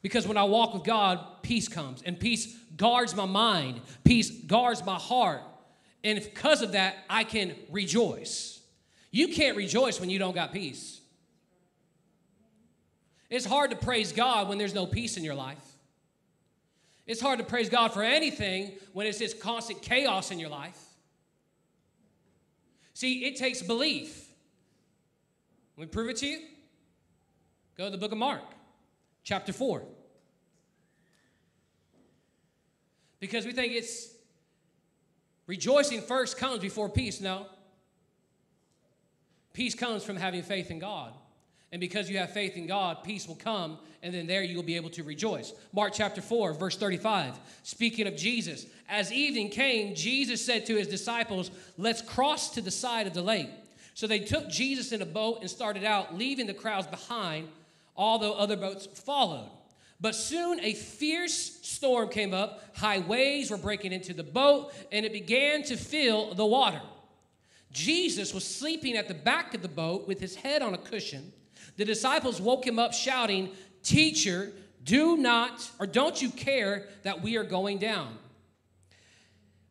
Because 0.00 0.26
when 0.26 0.36
I 0.36 0.44
walk 0.44 0.74
with 0.74 0.84
God, 0.84 1.42
peace 1.42 1.68
comes, 1.68 2.02
and 2.02 2.18
peace 2.18 2.56
guards 2.76 3.16
my 3.16 3.26
mind, 3.26 3.80
peace 4.04 4.30
guards 4.30 4.84
my 4.84 4.94
heart. 4.94 5.42
And 6.04 6.22
because 6.22 6.62
of 6.62 6.72
that, 6.72 6.96
I 7.10 7.24
can 7.24 7.54
rejoice. 7.70 8.57
You 9.10 9.28
can't 9.28 9.56
rejoice 9.56 10.00
when 10.00 10.10
you 10.10 10.18
don't 10.18 10.34
got 10.34 10.52
peace. 10.52 11.00
It's 13.30 13.46
hard 13.46 13.70
to 13.70 13.76
praise 13.76 14.12
God 14.12 14.48
when 14.48 14.58
there's 14.58 14.74
no 14.74 14.86
peace 14.86 15.16
in 15.16 15.24
your 15.24 15.34
life. 15.34 15.64
It's 17.06 17.20
hard 17.20 17.38
to 17.38 17.44
praise 17.44 17.68
God 17.68 17.92
for 17.92 18.02
anything 18.02 18.72
when 18.92 19.06
it's 19.06 19.18
just 19.18 19.40
constant 19.40 19.80
chaos 19.82 20.30
in 20.30 20.38
your 20.38 20.50
life. 20.50 20.78
See, 22.92 23.24
it 23.24 23.36
takes 23.36 23.62
belief. 23.62 24.28
Let 25.76 25.86
me 25.86 25.90
prove 25.90 26.10
it 26.10 26.16
to 26.18 26.26
you. 26.26 26.40
Go 27.76 27.84
to 27.84 27.90
the 27.90 27.98
book 27.98 28.12
of 28.12 28.18
Mark, 28.18 28.42
chapter 29.22 29.52
4. 29.52 29.82
Because 33.20 33.46
we 33.46 33.52
think 33.52 33.72
it's 33.72 34.12
rejoicing 35.46 36.02
first 36.02 36.36
comes 36.36 36.58
before 36.58 36.88
peace. 36.88 37.20
No. 37.20 37.46
Peace 39.58 39.74
comes 39.74 40.04
from 40.04 40.14
having 40.14 40.44
faith 40.44 40.70
in 40.70 40.78
God. 40.78 41.12
And 41.72 41.80
because 41.80 42.08
you 42.08 42.18
have 42.18 42.32
faith 42.32 42.56
in 42.56 42.68
God, 42.68 43.02
peace 43.02 43.26
will 43.26 43.34
come, 43.34 43.78
and 44.04 44.14
then 44.14 44.28
there 44.28 44.44
you 44.44 44.54
will 44.54 44.62
be 44.62 44.76
able 44.76 44.90
to 44.90 45.02
rejoice. 45.02 45.52
Mark 45.72 45.94
chapter 45.94 46.20
4, 46.20 46.52
verse 46.52 46.76
35, 46.76 47.36
speaking 47.64 48.06
of 48.06 48.16
Jesus. 48.16 48.66
As 48.88 49.12
evening 49.12 49.50
came, 49.50 49.96
Jesus 49.96 50.46
said 50.46 50.64
to 50.66 50.76
his 50.76 50.86
disciples, 50.86 51.50
Let's 51.76 52.02
cross 52.02 52.50
to 52.50 52.60
the 52.60 52.70
side 52.70 53.08
of 53.08 53.14
the 53.14 53.20
lake. 53.20 53.50
So 53.94 54.06
they 54.06 54.20
took 54.20 54.48
Jesus 54.48 54.92
in 54.92 55.02
a 55.02 55.06
boat 55.06 55.38
and 55.40 55.50
started 55.50 55.82
out, 55.82 56.16
leaving 56.16 56.46
the 56.46 56.54
crowds 56.54 56.86
behind, 56.86 57.48
although 57.96 58.34
other 58.34 58.56
boats 58.56 58.86
followed. 58.86 59.50
But 60.00 60.14
soon 60.14 60.60
a 60.60 60.72
fierce 60.72 61.58
storm 61.62 62.10
came 62.10 62.32
up, 62.32 62.62
high 62.76 63.00
waves 63.00 63.50
were 63.50 63.56
breaking 63.56 63.90
into 63.90 64.14
the 64.14 64.22
boat, 64.22 64.72
and 64.92 65.04
it 65.04 65.12
began 65.12 65.64
to 65.64 65.76
fill 65.76 66.32
the 66.34 66.46
water. 66.46 66.80
Jesus 67.72 68.32
was 68.32 68.44
sleeping 68.44 68.96
at 68.96 69.08
the 69.08 69.14
back 69.14 69.54
of 69.54 69.62
the 69.62 69.68
boat 69.68 70.08
with 70.08 70.20
his 70.20 70.36
head 70.36 70.62
on 70.62 70.74
a 70.74 70.78
cushion. 70.78 71.32
The 71.76 71.84
disciples 71.84 72.40
woke 72.40 72.66
him 72.66 72.78
up 72.78 72.92
shouting, 72.92 73.50
Teacher, 73.82 74.52
do 74.84 75.16
not 75.16 75.70
or 75.78 75.86
don't 75.86 76.20
you 76.20 76.30
care 76.30 76.88
that 77.02 77.22
we 77.22 77.36
are 77.36 77.44
going 77.44 77.78
down? 77.78 78.16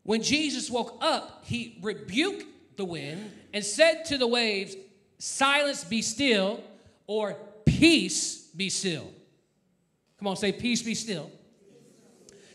When 0.04 0.22
Jesus 0.22 0.70
woke 0.70 0.98
up, 1.02 1.44
he 1.44 1.80
rebuked 1.82 2.78
the 2.78 2.86
wind 2.86 3.32
and 3.54 3.64
said 3.64 4.06
to 4.06 4.18
the 4.18 4.28
waves, 4.28 4.76
Silence, 5.18 5.84
be 5.84 6.02
still, 6.02 6.64
or 7.08 7.36
peace, 7.66 8.48
be 8.56 8.70
still. 8.70 9.12
Come 10.20 10.28
on, 10.28 10.38
say, 10.38 10.52
Peace, 10.52 10.82
be 10.82 10.96
still. 10.96 11.32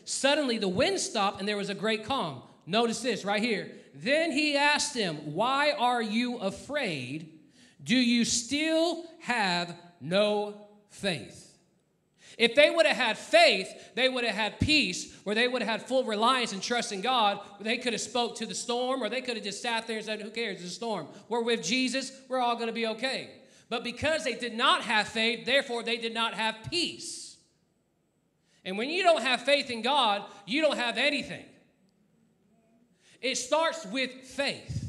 Suddenly 0.05 0.59
the 0.59 0.69
wind 0.69 1.01
stopped 1.01 1.41
and 1.41 1.49
there 1.49 1.57
was 1.57 1.69
a 1.69 1.75
great 1.75 2.05
calm. 2.05 2.43
Notice 2.67 3.01
this 3.01 3.25
right 3.25 3.43
here. 3.43 3.71
Then 3.95 4.33
he 4.33 4.57
asked 4.57 4.95
them, 4.95 5.35
Why 5.35 5.73
are 5.73 6.03
you 6.03 6.39
afraid? 6.39 7.41
Do 7.83 7.97
you 7.97 8.25
still 8.25 9.05
have 9.21 9.75
no 10.01 10.69
faith? 10.91 11.49
If 12.39 12.55
they 12.55 12.71
would 12.71 12.87
have 12.87 12.97
had 12.97 13.19
faith, 13.19 13.69
they 13.95 14.09
would 14.09 14.25
have 14.25 14.35
had 14.35 14.59
peace, 14.59 15.15
where 15.25 15.35
they 15.35 15.49
would 15.49 15.63
have 15.63 15.81
had 15.81 15.89
full 15.89 16.05
reliance 16.05 16.53
and 16.53 16.63
trust 16.63 16.93
in 16.93 17.03
God. 17.03 17.41
They 17.61 17.77
could 17.77 17.93
have 17.93 18.01
spoke 18.01 18.37
to 18.37 18.47
the 18.47 18.55
storm, 18.55 19.03
or 19.03 19.09
they 19.09 19.21
could 19.21 19.37
have 19.37 19.45
just 19.45 19.61
sat 19.61 19.87
there 19.87 19.99
and 19.99 20.07
said, 20.07 20.23
"Who 20.23 20.31
cares? 20.31 20.61
It's 20.61 20.73
a 20.73 20.75
storm. 20.75 21.09
We're 21.29 21.43
with 21.43 21.63
Jesus. 21.63 22.13
We're 22.29 22.41
all 22.41 22.55
going 22.55 22.69
to 22.69 22.73
be 22.73 22.87
okay." 22.87 23.31
But 23.69 23.85
because 23.85 24.25
they 24.25 24.35
did 24.35 24.55
not 24.55 24.83
have 24.83 25.09
faith, 25.09 25.45
therefore 25.45 25.83
they 25.83 25.97
did 25.97 26.15
not 26.15 26.35
have 26.35 26.57
peace. 26.71 27.37
And 28.65 28.79
when 28.79 28.91
you 28.91 29.03
don't 29.03 29.23
have 29.23 29.43
faith 29.43 29.71
in 29.71 29.83
God, 29.83 30.25
you 30.47 30.63
don't 30.63 30.77
have 30.77 30.99
anything. 30.99 31.45
It 33.23 33.37
starts 33.37 33.87
with 33.87 34.11
faith. 34.11 34.81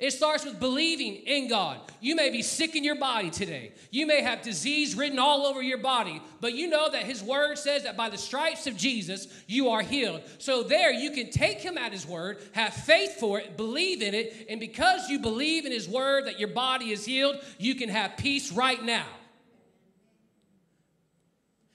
It 0.00 0.12
starts 0.12 0.46
with 0.46 0.58
believing 0.58 1.16
in 1.16 1.48
God. 1.48 1.78
You 2.00 2.16
may 2.16 2.30
be 2.30 2.40
sick 2.40 2.74
in 2.74 2.84
your 2.84 2.94
body 2.94 3.28
today. 3.28 3.72
You 3.90 4.06
may 4.06 4.22
have 4.22 4.40
disease 4.40 4.94
written 4.94 5.18
all 5.18 5.44
over 5.44 5.60
your 5.62 5.76
body, 5.76 6.22
but 6.40 6.54
you 6.54 6.68
know 6.68 6.90
that 6.90 7.02
His 7.02 7.22
Word 7.22 7.58
says 7.58 7.82
that 7.82 7.98
by 7.98 8.08
the 8.08 8.16
stripes 8.16 8.66
of 8.66 8.78
Jesus, 8.78 9.28
you 9.46 9.68
are 9.68 9.82
healed. 9.82 10.22
So, 10.38 10.62
there 10.62 10.90
you 10.90 11.10
can 11.10 11.30
take 11.30 11.58
Him 11.58 11.76
at 11.76 11.92
His 11.92 12.06
Word, 12.06 12.38
have 12.52 12.72
faith 12.72 13.20
for 13.20 13.40
it, 13.40 13.58
believe 13.58 14.00
in 14.00 14.14
it, 14.14 14.46
and 14.48 14.58
because 14.58 15.10
you 15.10 15.18
believe 15.18 15.66
in 15.66 15.72
His 15.72 15.86
Word 15.86 16.24
that 16.24 16.40
your 16.40 16.48
body 16.48 16.92
is 16.92 17.04
healed, 17.04 17.36
you 17.58 17.74
can 17.74 17.90
have 17.90 18.16
peace 18.16 18.50
right 18.50 18.82
now. 18.82 19.06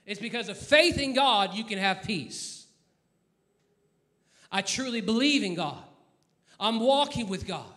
It's 0.07 0.19
because 0.19 0.49
of 0.49 0.57
faith 0.57 0.97
in 0.97 1.13
God 1.13 1.53
you 1.53 1.63
can 1.63 1.77
have 1.77 2.01
peace. 2.01 2.54
I 4.55 4.62
truly 4.62 5.01
believe 5.01 5.43
in 5.43 5.53
God. 5.53 5.83
I'm 6.57 6.79
walking 6.79 7.27
with 7.27 7.45
God 7.45 7.74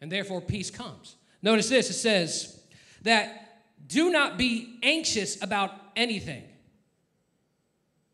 and 0.00 0.10
therefore 0.10 0.40
peace 0.40 0.70
comes. 0.70 1.16
Notice 1.42 1.68
this 1.68 1.90
it 1.90 1.94
says 1.94 2.60
that 3.02 3.64
do 3.88 4.10
not 4.10 4.38
be 4.38 4.78
anxious 4.84 5.42
about 5.42 5.72
anything. 5.96 6.44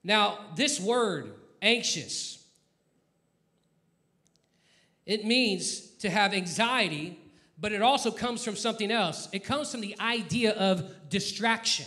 Now, 0.03 0.39
this 0.57 0.81
word, 0.81 1.35
anxious, 1.61 2.43
it 5.05 5.27
means 5.27 5.81
to 5.99 6.09
have 6.09 6.33
anxiety, 6.33 7.19
but 7.61 7.73
it 7.73 7.83
also 7.83 8.11
comes 8.11 8.43
from 8.43 8.57
something 8.57 8.91
else. 8.91 9.29
It 9.33 9.45
comes 9.45 9.71
from 9.71 9.83
the 9.83 10.01
idea 10.01 10.53
of 10.53 11.11
distraction. 11.11 11.87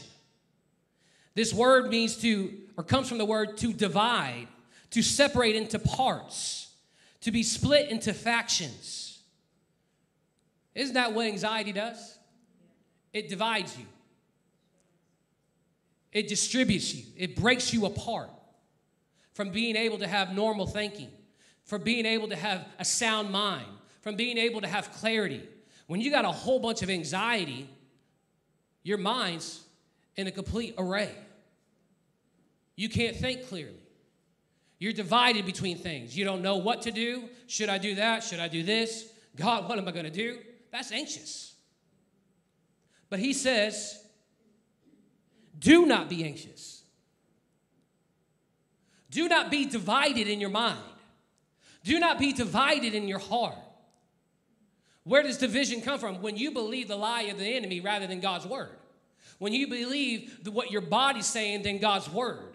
This 1.34 1.52
word 1.52 1.90
means 1.90 2.18
to, 2.18 2.54
or 2.78 2.84
comes 2.84 3.10
from 3.10 3.18
the 3.18 3.26
word 3.26 3.58
to 3.58 3.74
divide, 3.74 4.50
to 4.96 5.02
separate 5.02 5.58
into 5.58 5.78
parts, 5.78 6.70
to 7.20 7.30
be 7.30 7.44
split 7.44 7.90
into 7.90 8.14
factions. 8.14 9.20
Isn't 10.74 10.94
that 10.94 11.12
what 11.14 11.28
anxiety 11.28 11.74
does? 11.74 12.18
It 13.12 13.28
divides 13.28 13.78
you, 13.78 13.86
it 16.14 16.30
distributes 16.30 16.96
you, 16.96 17.04
it 17.18 17.36
breaks 17.36 17.74
you 17.74 17.86
apart 17.86 18.30
from 19.34 19.50
being 19.50 19.76
able 19.76 19.98
to 19.98 20.08
have 20.08 20.34
normal 20.34 20.66
thinking, 20.66 21.10
from 21.66 21.84
being 21.84 22.06
able 22.06 22.30
to 22.30 22.38
have 22.38 22.66
a 22.80 22.86
sound 22.86 23.32
mind, 23.32 23.68
from 24.00 24.16
being 24.16 24.38
able 24.38 24.62
to 24.62 24.68
have 24.68 24.94
clarity. 24.94 25.44
When 25.88 26.00
you 26.00 26.10
got 26.10 26.24
a 26.24 26.32
whole 26.32 26.60
bunch 26.60 26.84
of 26.84 26.90
anxiety, 26.90 27.70
your 28.82 28.98
mind's 28.98 29.62
in 30.16 30.28
a 30.28 30.32
complete 30.32 30.74
array. 30.78 31.12
You 32.78 32.88
can't 32.88 33.18
think 33.18 33.50
clearly. 33.50 33.82
You're 34.78 34.94
divided 34.94 35.46
between 35.46 35.78
things. 35.78 36.18
You 36.18 36.26
don't 36.26 36.42
know 36.42 36.58
what 36.58 36.82
to 36.84 36.92
do. 36.92 37.30
Should 37.48 37.70
I 37.70 37.78
do 37.78 37.96
that? 37.96 38.24
Should 38.24 38.40
I 38.40 38.48
do 38.48 38.64
this? 38.64 39.10
God, 39.36 39.68
what 39.70 39.78
am 39.78 39.88
I 39.88 39.92
going 39.92 40.06
to 40.06 40.12
do? 40.12 40.40
That's 40.72 40.92
anxious. 40.92 41.56
But 43.10 43.20
he 43.20 43.34
says, 43.34 44.02
do 45.58 45.86
not 45.86 46.10
be 46.10 46.24
anxious. 46.24 46.84
Do 49.10 49.30
not 49.30 49.50
be 49.50 49.66
divided 49.66 50.28
in 50.28 50.42
your 50.42 50.50
mind. 50.50 50.80
Do 51.84 52.00
not 52.00 52.20
be 52.20 52.34
divided 52.34 52.94
in 52.94 53.08
your 53.08 53.20
heart. 53.20 53.56
Where 55.04 55.24
does 55.24 55.38
division 55.38 55.82
come 55.82 56.00
from? 56.00 56.22
When 56.22 56.36
you 56.36 56.52
believe 56.52 56.88
the 56.88 56.96
lie 56.96 57.24
of 57.24 57.38
the 57.38 57.46
enemy 57.46 57.80
rather 57.80 58.08
than 58.08 58.20
God's 58.20 58.46
word. 58.46 58.76
When 59.38 59.54
you 59.54 59.68
believe 59.68 60.40
what 60.52 60.72
your 60.72 60.82
body's 60.82 61.28
saying 61.28 61.62
than 61.62 61.78
God's 61.78 62.10
word. 62.10 62.55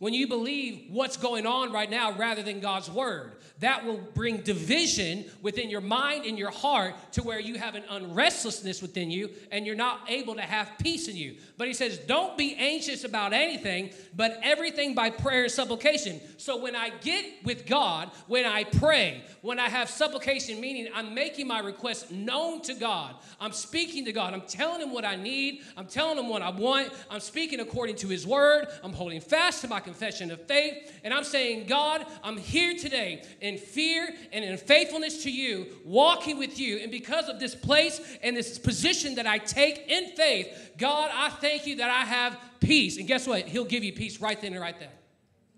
When 0.00 0.14
you 0.14 0.26
believe 0.26 0.86
what's 0.88 1.18
going 1.18 1.46
on 1.46 1.72
right 1.72 1.90
now 1.90 2.12
rather 2.12 2.42
than 2.42 2.60
God's 2.60 2.90
word 2.90 3.34
that 3.60 3.84
will 3.84 3.98
bring 4.14 4.38
division 4.38 5.26
within 5.42 5.68
your 5.68 5.82
mind 5.82 6.24
and 6.24 6.38
your 6.38 6.50
heart 6.50 6.94
to 7.12 7.22
where 7.22 7.38
you 7.38 7.56
have 7.56 7.74
an 7.74 7.84
unrestlessness 7.88 8.80
within 8.80 9.10
you 9.10 9.30
and 9.52 9.66
you're 9.66 9.76
not 9.76 10.00
able 10.08 10.34
to 10.34 10.40
have 10.40 10.70
peace 10.78 11.08
in 11.08 11.16
you. 11.16 11.36
But 11.58 11.68
he 11.68 11.74
says, 11.74 11.98
Don't 11.98 12.36
be 12.36 12.54
anxious 12.56 13.04
about 13.04 13.34
anything, 13.34 13.90
but 14.16 14.40
everything 14.42 14.94
by 14.94 15.10
prayer 15.10 15.42
and 15.42 15.52
supplication. 15.52 16.20
So 16.38 16.56
when 16.56 16.74
I 16.74 16.88
get 16.88 17.44
with 17.44 17.66
God, 17.66 18.10
when 18.26 18.46
I 18.46 18.64
pray, 18.64 19.22
when 19.42 19.58
I 19.58 19.68
have 19.68 19.90
supplication, 19.90 20.60
meaning 20.60 20.88
I'm 20.94 21.14
making 21.14 21.46
my 21.46 21.60
request 21.60 22.10
known 22.10 22.62
to 22.62 22.74
God, 22.74 23.14
I'm 23.38 23.52
speaking 23.52 24.06
to 24.06 24.12
God, 24.12 24.32
I'm 24.32 24.42
telling 24.42 24.80
Him 24.80 24.92
what 24.92 25.04
I 25.04 25.16
need, 25.16 25.60
I'm 25.76 25.86
telling 25.86 26.16
Him 26.16 26.30
what 26.30 26.40
I 26.40 26.48
want, 26.48 26.90
I'm 27.10 27.20
speaking 27.20 27.60
according 27.60 27.96
to 27.96 28.08
His 28.08 28.26
word, 28.26 28.68
I'm 28.82 28.94
holding 28.94 29.20
fast 29.20 29.60
to 29.60 29.68
my 29.68 29.80
confession 29.90 30.30
of 30.30 30.40
faith, 30.46 31.00
and 31.02 31.12
I'm 31.12 31.24
saying, 31.24 31.66
God, 31.66 32.06
I'm 32.22 32.36
here 32.36 32.76
today 32.76 33.24
in 33.40 33.58
fear 33.58 34.08
and 34.32 34.44
in 34.44 34.56
faithfulness 34.56 35.24
to 35.24 35.30
you, 35.30 35.66
walking 35.84 36.38
with 36.38 36.60
you. 36.60 36.78
And 36.78 36.92
because 36.92 37.28
of 37.28 37.40
this 37.40 37.56
place 37.56 38.00
and 38.22 38.36
this 38.36 38.56
position 38.56 39.16
that 39.16 39.26
I 39.26 39.38
take 39.38 39.88
in 39.88 40.10
faith, 40.16 40.72
God, 40.78 41.10
I 41.12 41.28
thank 41.28 41.66
you 41.66 41.76
that 41.76 41.90
I 41.90 42.04
have 42.04 42.38
peace. 42.60 42.98
And 42.98 43.08
guess 43.08 43.26
what? 43.26 43.42
He'll 43.48 43.64
give 43.64 43.82
you 43.82 43.92
peace 43.92 44.20
right 44.20 44.40
then 44.40 44.52
and 44.52 44.60
right 44.60 44.78
there. 44.78 44.92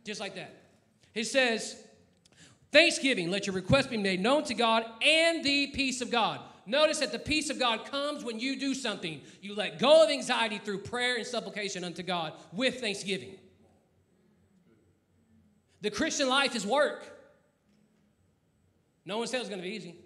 Just 0.05 0.19
like 0.19 0.35
that. 0.37 0.55
He 1.13 1.25
says, 1.25 1.77
Thanksgiving, 2.73 3.31
let 3.31 3.47
your 3.47 3.55
request 3.55 3.91
be 3.91 3.99
made 3.99 4.21
known 4.21 4.45
to 4.45 4.55
God 4.55 4.87
and 5.03 5.45
the 5.45 5.67
peace 5.69 6.01
of 6.01 6.11
God. 6.11 6.41
Notice 6.65 7.01
that 7.01 7.13
the 7.13 7.19
peace 7.19 7.51
of 7.51 7.59
God 7.59 7.85
comes 7.85 8.25
when 8.25 8.41
you 8.41 8.59
do 8.59 8.73
something. 8.73 9.21
You 9.43 9.55
let 9.55 9.79
go 9.79 10.05
of 10.05 10.11
anxiety 10.11 10.59
through 10.59 10.79
prayer 10.79 11.17
and 11.17 11.27
supplication 11.27 11.85
unto 11.85 12.03
God 12.03 12.33
with 12.53 12.81
thanksgiving. 12.81 13.35
The 15.83 15.91
Christian 15.91 16.29
life 16.29 16.57
is 16.57 16.67
work. 16.67 17.05
No 19.05 19.19
one 19.19 19.27
said 19.27 19.37
it 19.37 19.41
was 19.41 19.49
going 19.49 19.61
to 19.61 19.69
be 19.69 19.75
easy. 19.75 19.97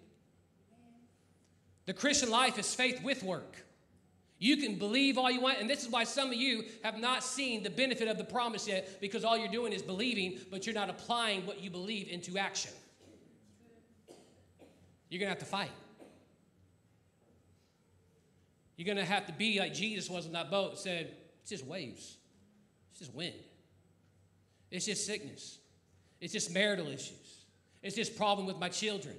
The 1.85 1.93
Christian 1.93 2.31
life 2.31 2.59
is 2.59 2.75
faith 2.75 3.03
with 3.05 3.23
work. 3.23 3.65
You 4.39 4.57
can 4.57 4.75
believe 4.75 5.17
all 5.17 5.31
you 5.31 5.41
want, 5.41 5.61
and 5.61 5.71
this 5.71 5.83
is 5.83 5.89
why 5.89 6.05
some 6.05 6.29
of 6.29 6.35
you 6.35 6.65
have 6.83 6.99
not 6.99 7.25
seen 7.25 7.63
the 7.63 7.71
benefit 7.71 8.09
of 8.09 8.19
the 8.19 8.25
promise 8.25 8.69
yet 8.69 9.01
because 9.01 9.25
all 9.25 9.39
you're 9.39 9.49
doing 9.49 9.73
is 9.73 9.81
believing, 9.81 10.39
but 10.51 10.67
you're 10.67 10.75
not 10.75 10.91
applying 10.91 11.47
what 11.47 11.61
you 11.61 11.71
believe 11.71 12.09
into 12.09 12.37
action. 12.37 12.73
You're 15.09 15.21
going 15.21 15.29
to 15.29 15.39
have 15.39 15.39
to 15.39 15.47
fight. 15.47 15.71
You're 18.77 18.87
going 18.87 18.99
to 18.99 19.05
have 19.05 19.27
to 19.27 19.33
be 19.33 19.59
like 19.59 19.73
Jesus 19.73 20.11
was 20.11 20.27
in 20.27 20.33
that 20.33 20.51
boat, 20.51 20.79
said, 20.79 21.15
It's 21.41 21.51
just 21.51 21.65
waves, 21.65 22.19
it's 22.91 22.99
just 22.99 23.15
wind, 23.15 23.35
it's 24.71 24.85
just 24.85 25.07
sickness, 25.07 25.59
it's 26.21 26.33
just 26.33 26.53
marital 26.53 26.89
issues. 26.89 27.45
It's 27.83 27.97
this 27.97 28.11
problem 28.11 28.47
with 28.47 28.59
my 28.59 28.69
children. 28.69 29.15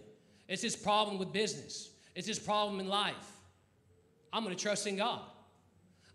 It's 0.47 0.61
this 0.61 0.75
problem 0.75 1.17
with 1.17 1.31
business. 1.31 1.89
It's 2.15 2.27
this 2.27 2.39
problem 2.39 2.79
in 2.79 2.87
life. 2.87 3.15
I'm 4.33 4.43
going 4.43 4.55
to 4.55 4.61
trust 4.61 4.87
in 4.87 4.97
God. 4.97 5.21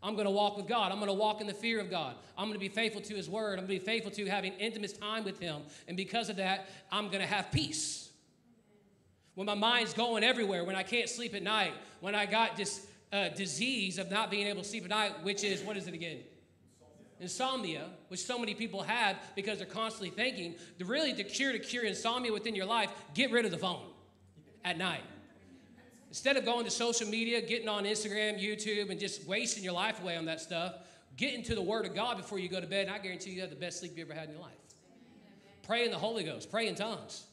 I'm 0.03 0.15
going 0.15 0.27
to 0.27 0.33
walk 0.33 0.57
with 0.57 0.67
God. 0.67 0.91
I'm 0.91 0.99
going 0.99 1.09
to 1.09 1.15
walk 1.15 1.41
in 1.41 1.47
the 1.47 1.55
fear 1.55 1.81
of 1.81 1.89
God. 1.89 2.17
I'm 2.37 2.47
going 2.47 2.55
to 2.55 2.59
be 2.59 2.69
faithful 2.69 3.01
to 3.03 3.15
His 3.15 3.31
Word. 3.31 3.59
I'm 3.59 3.67
going 3.67 3.79
to 3.79 3.85
be 3.85 3.91
faithful 3.91 4.11
to 4.13 4.27
having 4.27 4.53
intimate 4.55 5.01
time 5.01 5.25
with 5.25 5.39
Him. 5.39 5.63
And 5.87 5.97
because 5.97 6.29
of 6.29 6.37
that, 6.37 6.69
I'm 6.91 7.07
going 7.07 7.21
to 7.21 7.27
have 7.27 7.53
peace. 7.53 8.11
When 9.35 9.47
my 9.47 9.55
mind's 9.55 9.95
going 9.95 10.25
everywhere, 10.25 10.65
when 10.65 10.77
I 10.77 10.83
can't 10.83 11.09
sleep 11.09 11.35
at 11.35 11.43
night, 11.43 11.73
when 12.01 12.15
I 12.15 12.27
got 12.27 12.57
this 12.57 12.87
uh, 13.13 13.29
disease 13.29 13.99
of 13.99 14.11
not 14.11 14.31
being 14.31 14.47
able 14.49 14.63
to 14.63 14.69
sleep 14.69 14.85
at 14.85 14.91
night, 14.91 15.23
which 15.23 15.45
is, 15.45 15.63
what 15.63 15.77
is 15.77 15.87
it 15.87 15.95
again? 15.95 16.19
Insomnia, 17.23 17.89
which 18.09 18.21
so 18.21 18.39
many 18.39 18.55
people 18.55 18.83
have 18.83 19.17
because 19.35 19.59
they're 19.59 19.67
constantly 19.67 20.11
thinking, 20.11 20.57
the 20.79 20.85
really 20.85 21.13
the 21.13 21.25
cure 21.25 21.53
to 21.53 21.59
cure 21.59 21.85
insomnia 21.85 22.33
within 22.33 22.55
your 22.55 22.67
life, 22.67 22.91
get 23.15 23.31
rid 23.31 23.45
of 23.45 23.51
the 23.51 23.59
phone 23.59 23.87
at 24.65 24.77
night. 24.77 25.03
Instead 26.09 26.37
of 26.37 26.45
going 26.45 26.65
to 26.65 26.71
social 26.71 27.09
media, 27.09 27.41
getting 27.41 27.69
on 27.69 27.85
Instagram, 27.85 28.39
YouTube, 28.39 28.91
and 28.91 29.01
just 29.01 29.27
wasting 29.27 29.65
your 29.65 29.73
life 29.73 30.03
away 30.03 30.17
on 30.17 30.27
that 30.27 30.41
stuff, 30.41 30.75
get 31.17 31.33
into 31.33 31.55
the 31.55 31.63
Word 31.63 31.87
of 31.87 31.95
God 31.95 32.19
before 32.19 32.39
you 32.39 32.49
go 32.49 32.61
to 32.61 32.67
bed, 32.67 32.87
and 32.87 32.95
I 32.95 32.99
guarantee 32.99 33.31
you 33.31 33.41
have 33.41 33.51
the 33.51 33.57
best 33.57 33.81
sleep 33.81 33.97
you 33.97 34.05
ever 34.05 34.13
had 34.13 34.29
in 34.29 34.35
your 34.35 34.43
life. 34.43 34.53
Pray 35.63 35.85
in 35.85 35.91
the 35.91 35.99
Holy 35.99 36.25
Ghost, 36.25 36.51
pray 36.51 36.69
in 36.69 36.75
tongues. 36.75 37.25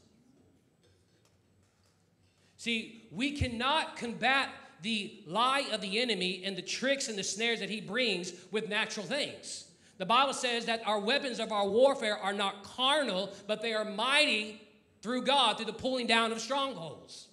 See, 2.56 3.08
we 3.12 3.32
cannot 3.32 3.98
combat 3.98 4.50
the 4.82 5.24
lie 5.26 5.68
of 5.72 5.82
the 5.82 6.00
enemy 6.00 6.44
and 6.46 6.56
the 6.56 6.62
tricks 6.62 7.10
and 7.10 7.18
the 7.18 7.24
snares 7.24 7.60
that 7.60 7.70
he 7.70 7.82
brings 7.82 8.34
with 8.52 8.70
natural 8.70 9.06
things. 9.06 9.66
The 10.00 10.06
Bible 10.06 10.34
says 10.34 10.66
that 10.66 10.82
our 10.88 11.00
weapons 11.00 11.40
of 11.40 11.52
our 11.52 11.68
warfare 11.68 12.18
are 12.18 12.34
not 12.34 12.64
carnal, 12.64 13.32
but 13.46 13.62
they 13.62 13.74
are 13.74 13.86
mighty 13.86 14.60
through 15.02 15.22
God 15.24 15.58
through 15.58 15.68
the 15.68 15.74
pulling 15.74 16.08
down 16.08 16.32
of 16.32 16.42
strongholds. 16.42 17.28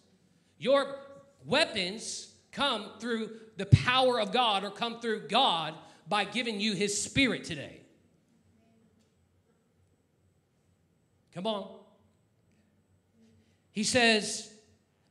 Your 0.59 0.99
weapons 1.45 2.35
come 2.53 2.91
through 3.01 3.31
the 3.57 3.67
power 3.67 4.21
of 4.21 4.33
God 4.33 4.65
or 4.65 4.71
come 4.71 5.01
through 5.01 5.29
God, 5.29 5.75
by 6.09 6.25
giving 6.25 6.61
you 6.61 6.75
his 6.75 7.01
spirit 7.01 7.45
today. 7.45 7.81
Come 11.35 11.47
on. 11.47 11.69
He 13.73 13.85
says, 13.85 14.53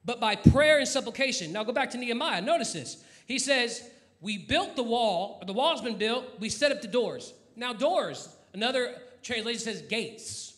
but 0.04 0.20
by 0.20 0.36
prayer 0.36 0.80
and 0.80 0.88
supplication. 0.88 1.52
Now 1.52 1.63
go 1.63 1.72
back 1.72 1.91
to 1.91 1.98
Nehemiah. 1.98 2.41
Notice 2.41 2.74
this. 2.74 3.04
He 3.28 3.39
says, 3.39 3.88
We 4.22 4.38
built 4.38 4.76
the 4.76 4.84
wall, 4.84 5.44
the 5.46 5.54
wall's 5.54 5.82
been 5.82 5.98
built, 5.98 6.26
we 6.39 6.50
set 6.50 6.72
up 6.72 6.82
the 6.82 6.88
doors. 6.88 7.34
Now, 7.56 7.74
doors, 7.74 8.30
another 8.54 8.96
translation 9.24 9.60
says 9.60 9.82
gates. 9.84 10.56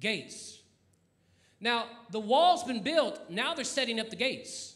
Gates. 0.00 0.58
Now, 1.60 1.86
the 2.10 2.20
wall's 2.20 2.64
been 2.64 2.82
built, 2.82 3.20
now 3.28 3.54
they're 3.54 3.64
setting 3.64 4.00
up 4.00 4.10
the 4.10 4.16
gates. 4.16 4.74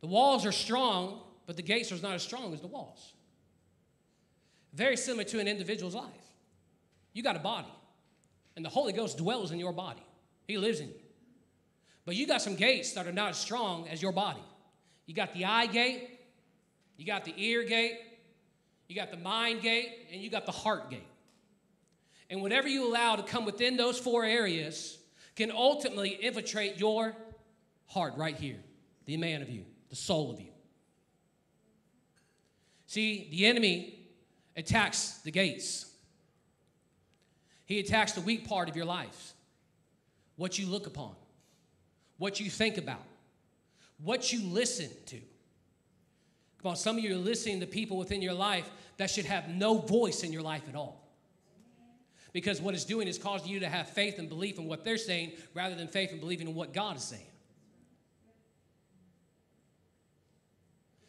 The 0.00 0.06
walls 0.06 0.44
are 0.46 0.52
strong, 0.52 1.20
but 1.46 1.56
the 1.56 1.62
gates 1.62 1.92
are 1.92 1.98
not 1.98 2.14
as 2.14 2.22
strong 2.22 2.52
as 2.54 2.60
the 2.60 2.66
walls. 2.66 3.12
Very 4.72 4.96
similar 4.96 5.24
to 5.24 5.38
an 5.40 5.48
individual's 5.48 5.94
life. 5.94 6.06
You 7.12 7.22
got 7.22 7.36
a 7.36 7.40
body, 7.40 7.72
and 8.56 8.64
the 8.64 8.68
Holy 8.68 8.92
Ghost 8.92 9.18
dwells 9.18 9.50
in 9.50 9.58
your 9.58 9.72
body, 9.72 10.02
He 10.46 10.58
lives 10.58 10.80
in 10.80 10.88
you. 10.88 10.94
But 12.04 12.16
you 12.16 12.26
got 12.26 12.40
some 12.40 12.56
gates 12.56 12.92
that 12.94 13.06
are 13.06 13.12
not 13.12 13.30
as 13.30 13.38
strong 13.38 13.86
as 13.88 14.00
your 14.00 14.12
body. 14.12 14.42
You 15.06 15.14
got 15.14 15.34
the 15.34 15.44
eye 15.44 15.66
gate, 15.66 16.19
you 17.00 17.06
got 17.06 17.24
the 17.24 17.32
ear 17.38 17.64
gate, 17.64 17.98
you 18.86 18.94
got 18.94 19.10
the 19.10 19.16
mind 19.16 19.62
gate, 19.62 19.88
and 20.12 20.20
you 20.20 20.28
got 20.28 20.44
the 20.44 20.52
heart 20.52 20.90
gate. 20.90 21.06
And 22.28 22.42
whatever 22.42 22.68
you 22.68 22.86
allow 22.86 23.16
to 23.16 23.22
come 23.22 23.46
within 23.46 23.78
those 23.78 23.98
four 23.98 24.22
areas 24.22 24.98
can 25.34 25.50
ultimately 25.50 26.10
infiltrate 26.10 26.78
your 26.78 27.16
heart 27.86 28.12
right 28.18 28.36
here, 28.36 28.58
the 29.06 29.16
man 29.16 29.40
of 29.40 29.48
you, 29.48 29.64
the 29.88 29.96
soul 29.96 30.30
of 30.30 30.40
you. 30.40 30.50
See, 32.86 33.28
the 33.30 33.46
enemy 33.46 33.98
attacks 34.54 35.20
the 35.24 35.30
gates. 35.30 35.90
He 37.64 37.80
attacks 37.80 38.12
the 38.12 38.20
weak 38.20 38.46
part 38.46 38.68
of 38.68 38.76
your 38.76 38.84
life, 38.84 39.32
what 40.36 40.58
you 40.58 40.66
look 40.66 40.86
upon, 40.86 41.14
what 42.18 42.40
you 42.40 42.50
think 42.50 42.76
about, 42.76 43.04
what 44.02 44.34
you 44.34 44.44
listen 44.44 44.90
to. 45.06 45.20
Come 46.62 46.70
on, 46.70 46.76
some 46.76 46.98
of 46.98 47.04
you 47.04 47.14
are 47.14 47.18
listening 47.18 47.60
to 47.60 47.66
people 47.66 47.96
within 47.96 48.20
your 48.20 48.34
life 48.34 48.70
that 48.98 49.08
should 49.08 49.24
have 49.24 49.48
no 49.48 49.78
voice 49.78 50.22
in 50.22 50.32
your 50.32 50.42
life 50.42 50.68
at 50.68 50.74
all. 50.74 51.08
Because 52.32 52.60
what 52.60 52.74
it's 52.74 52.84
doing 52.84 53.08
is 53.08 53.18
causing 53.18 53.48
you 53.48 53.60
to 53.60 53.68
have 53.68 53.88
faith 53.88 54.18
and 54.18 54.28
belief 54.28 54.58
in 54.58 54.66
what 54.66 54.84
they're 54.84 54.98
saying 54.98 55.32
rather 55.54 55.74
than 55.74 55.88
faith 55.88 56.10
and 56.12 56.20
believing 56.20 56.48
in 56.48 56.54
what 56.54 56.72
God 56.72 56.96
is 56.96 57.02
saying. 57.02 57.26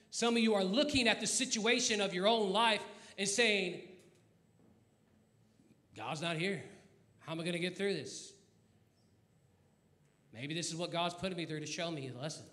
Some 0.10 0.36
of 0.36 0.42
you 0.42 0.56
are 0.56 0.64
looking 0.64 1.08
at 1.08 1.20
the 1.20 1.28
situation 1.28 2.02
of 2.02 2.14
your 2.14 2.28
own 2.28 2.52
life 2.52 2.84
and 3.18 3.28
saying, 3.28 3.82
God's 5.96 6.22
not 6.22 6.38
here. 6.38 6.64
How 7.20 7.34
am 7.34 7.40
I 7.40 7.44
going 7.44 7.54
to 7.54 7.60
get 7.60 7.78
through 7.78 7.94
this? 7.94 8.34
Maybe 10.34 10.54
this 10.54 10.70
is 10.70 10.76
what 10.76 10.92
God's 10.92 11.14
putting 11.14 11.38
me 11.38 11.46
through 11.46 11.60
to 11.60 11.66
show 11.66 11.92
me 11.92 12.10
a 12.10 12.22
lesson. 12.22 12.46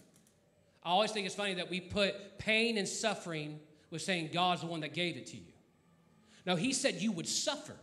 I 0.82 0.90
always 0.90 1.10
think 1.10 1.26
it's 1.26 1.34
funny 1.34 1.54
that 1.54 1.70
we 1.70 1.80
put 1.80 2.38
pain 2.38 2.78
and 2.78 2.88
suffering 2.88 3.60
with 3.90 4.02
saying 4.02 4.30
God's 4.32 4.62
the 4.62 4.66
one 4.66 4.80
that 4.80 4.94
gave 4.94 5.16
it 5.16 5.26
to 5.28 5.36
you. 5.36 5.52
Now, 6.46 6.56
He 6.56 6.72
said 6.72 6.96
you 6.96 7.12
would 7.12 7.28
suffer, 7.28 7.76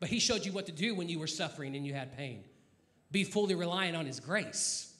but 0.00 0.08
He 0.08 0.18
showed 0.18 0.44
you 0.44 0.52
what 0.52 0.66
to 0.66 0.72
do 0.72 0.94
when 0.94 1.08
you 1.08 1.18
were 1.18 1.26
suffering 1.26 1.76
and 1.76 1.86
you 1.86 1.94
had 1.94 2.16
pain. 2.16 2.44
Be 3.10 3.24
fully 3.24 3.54
reliant 3.54 3.96
on 3.96 4.06
His 4.06 4.20
grace. 4.20 4.92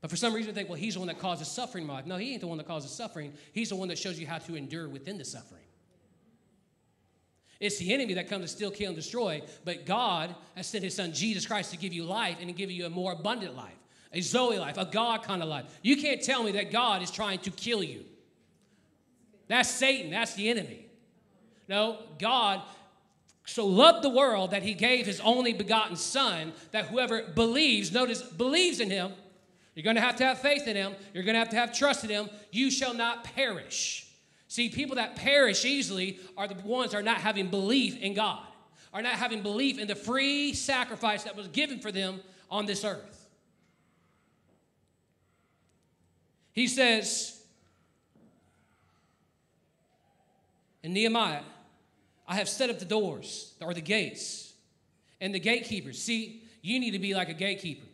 But 0.00 0.10
for 0.10 0.16
some 0.16 0.32
reason, 0.32 0.50
we 0.50 0.54
think, 0.54 0.68
well, 0.68 0.78
He's 0.78 0.94
the 0.94 1.00
one 1.00 1.08
that 1.08 1.18
causes 1.18 1.48
suffering 1.48 1.88
in. 1.88 2.02
No, 2.06 2.16
He 2.16 2.32
ain't 2.32 2.40
the 2.40 2.46
one 2.46 2.58
that 2.58 2.66
causes 2.66 2.90
suffering. 2.90 3.32
He's 3.52 3.70
the 3.70 3.76
one 3.76 3.88
that 3.88 3.98
shows 3.98 4.18
you 4.18 4.26
how 4.26 4.38
to 4.38 4.56
endure 4.56 4.88
within 4.88 5.18
the 5.18 5.24
suffering. 5.24 5.60
It's 7.60 7.76
the 7.76 7.92
enemy 7.92 8.14
that 8.14 8.28
comes 8.28 8.42
to 8.44 8.48
steal, 8.48 8.70
kill, 8.70 8.88
and 8.88 8.96
destroy. 8.96 9.42
But 9.66 9.84
God 9.84 10.34
has 10.56 10.66
sent 10.66 10.82
his 10.82 10.94
son 10.94 11.12
Jesus 11.12 11.46
Christ 11.46 11.70
to 11.72 11.76
give 11.76 11.92
you 11.92 12.04
life 12.04 12.38
and 12.40 12.48
to 12.48 12.54
give 12.54 12.70
you 12.70 12.86
a 12.86 12.90
more 12.90 13.12
abundant 13.12 13.54
life, 13.54 13.76
a 14.12 14.20
Zoe 14.20 14.58
life, 14.58 14.76
a 14.76 14.84
God 14.86 15.22
kind 15.22 15.42
of 15.42 15.48
life. 15.48 15.66
You 15.82 15.96
can't 15.96 16.22
tell 16.22 16.42
me 16.42 16.52
that 16.52 16.70
God 16.70 17.02
is 17.02 17.10
trying 17.10 17.38
to 17.40 17.50
kill 17.50 17.82
you. 17.82 18.04
That's 19.48 19.68
Satan, 19.68 20.10
that's 20.10 20.34
the 20.34 20.48
enemy. 20.48 20.86
No, 21.68 21.98
God 22.18 22.62
so 23.44 23.66
loved 23.66 24.04
the 24.04 24.10
world 24.10 24.52
that 24.52 24.62
he 24.62 24.74
gave 24.74 25.06
his 25.06 25.20
only 25.20 25.52
begotten 25.52 25.96
son 25.96 26.52
that 26.70 26.86
whoever 26.86 27.22
believes, 27.34 27.92
notice, 27.92 28.22
believes 28.22 28.80
in 28.80 28.90
him, 28.90 29.12
you're 29.74 29.84
going 29.84 29.96
to 29.96 30.02
have 30.02 30.16
to 30.16 30.24
have 30.24 30.38
faith 30.38 30.68
in 30.68 30.76
him, 30.76 30.94
you're 31.14 31.24
going 31.24 31.34
to 31.34 31.38
have 31.38 31.50
to 31.50 31.56
have 31.56 31.72
trust 31.72 32.04
in 32.04 32.10
him, 32.10 32.28
you 32.50 32.70
shall 32.70 32.94
not 32.94 33.24
perish 33.24 34.10
See, 34.50 34.68
people 34.68 34.96
that 34.96 35.14
perish 35.14 35.64
easily 35.64 36.18
are 36.36 36.48
the 36.48 36.56
ones 36.66 36.90
that 36.90 36.98
are 36.98 37.04
not 37.04 37.18
having 37.18 37.50
belief 37.50 37.96
in 38.02 38.14
God, 38.14 38.44
are 38.92 39.00
not 39.00 39.12
having 39.12 39.42
belief 39.42 39.78
in 39.78 39.86
the 39.86 39.94
free 39.94 40.54
sacrifice 40.54 41.22
that 41.22 41.36
was 41.36 41.46
given 41.46 41.78
for 41.78 41.92
them 41.92 42.18
on 42.50 42.66
this 42.66 42.84
earth. 42.84 43.19
He 46.52 46.66
says 46.66 47.40
in 50.82 50.92
Nehemiah, 50.92 51.42
I 52.26 52.36
have 52.36 52.48
set 52.48 52.70
up 52.70 52.78
the 52.78 52.84
doors 52.84 53.54
or 53.60 53.74
the 53.74 53.80
gates 53.80 54.52
and 55.20 55.34
the 55.34 55.40
gatekeepers. 55.40 56.00
See, 56.00 56.42
you 56.62 56.78
need 56.78 56.92
to 56.92 56.98
be 56.98 57.14
like 57.14 57.28
a 57.28 57.34
gatekeeper. 57.34 57.86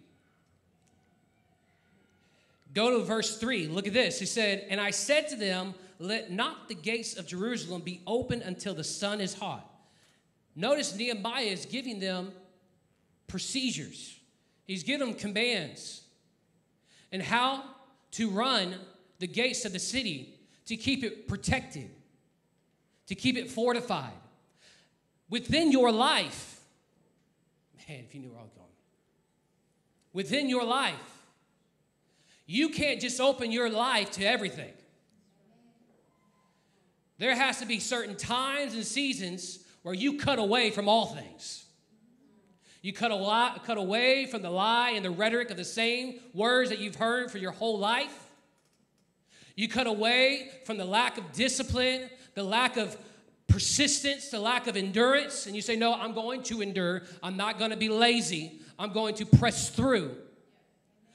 Go 2.75 2.99
to 2.99 3.05
verse 3.05 3.39
3. 3.39 3.69
Look 3.69 3.87
at 3.87 3.95
this. 3.95 4.19
He 4.19 4.27
said, 4.27 4.67
And 4.69 4.81
I 4.81 4.91
said 4.91 5.29
to 5.29 5.37
them, 5.37 5.75
let 5.99 6.31
not 6.31 6.69
the 6.69 6.75
gates 6.75 7.17
of 7.17 7.27
Jerusalem 7.27 7.83
be 7.83 8.03
open 8.07 8.43
until 8.43 8.75
the 8.75 8.85
sun 8.85 9.21
is 9.21 9.35
hot. 9.35 9.67
Notice 10.55 10.95
Nehemiah 10.95 11.45
is 11.45 11.67
giving 11.67 12.01
them 12.01 12.33
procedures, 13.27 14.19
he's 14.67 14.83
giving 14.83 15.09
them 15.09 15.17
commands 15.17 16.03
and 17.13 17.23
how 17.23 17.65
to 18.17 18.31
run 18.31 18.75
the 19.19 19.27
gates 19.27 19.67
of 19.67 19.75
the 19.75 19.79
city 19.79 20.35
to 20.65 20.75
keep 20.75 21.05
it 21.05 21.29
protected, 21.29 21.91
to 23.07 23.15
keep 23.15 23.37
it 23.37 23.51
fortified. 23.51 24.15
Within 25.29 25.71
your 25.71 25.93
life, 25.93 26.61
man, 27.87 28.05
if 28.09 28.15
you 28.15 28.23
knew 28.23 28.31
where 28.31 28.39
I 28.39 28.43
was 28.43 28.53
going, 28.53 28.67
within 30.15 30.49
your 30.49 30.65
life, 30.65 30.95
you 32.47 32.71
can't 32.71 33.03
just 33.03 33.21
open 33.21 33.53
your 33.53 33.69
life 33.69 34.13
to 34.13 34.25
everything. 34.25 34.73
There 37.19 37.35
has 37.35 37.59
to 37.59 37.67
be 37.67 37.81
certain 37.81 38.17
times 38.17 38.73
and 38.73 38.85
seasons 38.85 39.59
where 39.83 39.95
you 39.95 40.17
cut 40.19 40.39
away 40.39 40.71
from 40.71 40.89
all 40.89 41.05
things. 41.05 41.66
You 42.87 42.93
cut, 42.93 43.11
a 43.11 43.17
lot, 43.17 43.65
cut 43.65 43.79
away 43.79 44.27
from 44.27 44.43
the 44.43 44.51
lie 44.51 44.91
and 44.91 45.05
the 45.05 45.11
rhetoric 45.11 45.51
of 45.51 45.57
the 45.57 45.65
same 45.65 46.21
words 46.33 46.71
that 46.71 46.79
you've 46.79 46.95
heard 46.95 47.33
for 47.33 47.39
your 47.39 47.51
whole 47.51 47.81
life. 47.81 48.31
You 49.57 49.69
cut 49.69 49.89
away 49.89 50.51
from 50.67 50.77
the 50.77 50.85
lack 50.85 51.19
of 51.19 51.33
discipline, 51.33 52.09
the 52.37 52.45
lack 52.45 52.77
of 52.77 52.97
persistence, 53.49 54.29
the 54.29 54.39
lack 54.39 54.69
of 54.69 54.77
endurance, 54.77 55.47
and 55.47 55.57
you 55.57 55.63
say, 55.63 55.75
No, 55.75 55.95
I'm 55.95 56.13
going 56.13 56.45
to 56.45 56.61
endure. 56.61 57.03
I'm 57.25 57.37
not 57.37 57.59
going 57.59 57.73
to 57.73 57.77
be 57.77 57.89
lazy. 57.89 58.61
I'm 58.79 58.93
going 58.93 59.17
to 59.17 59.27
press 59.27 59.69
through. 59.69 60.15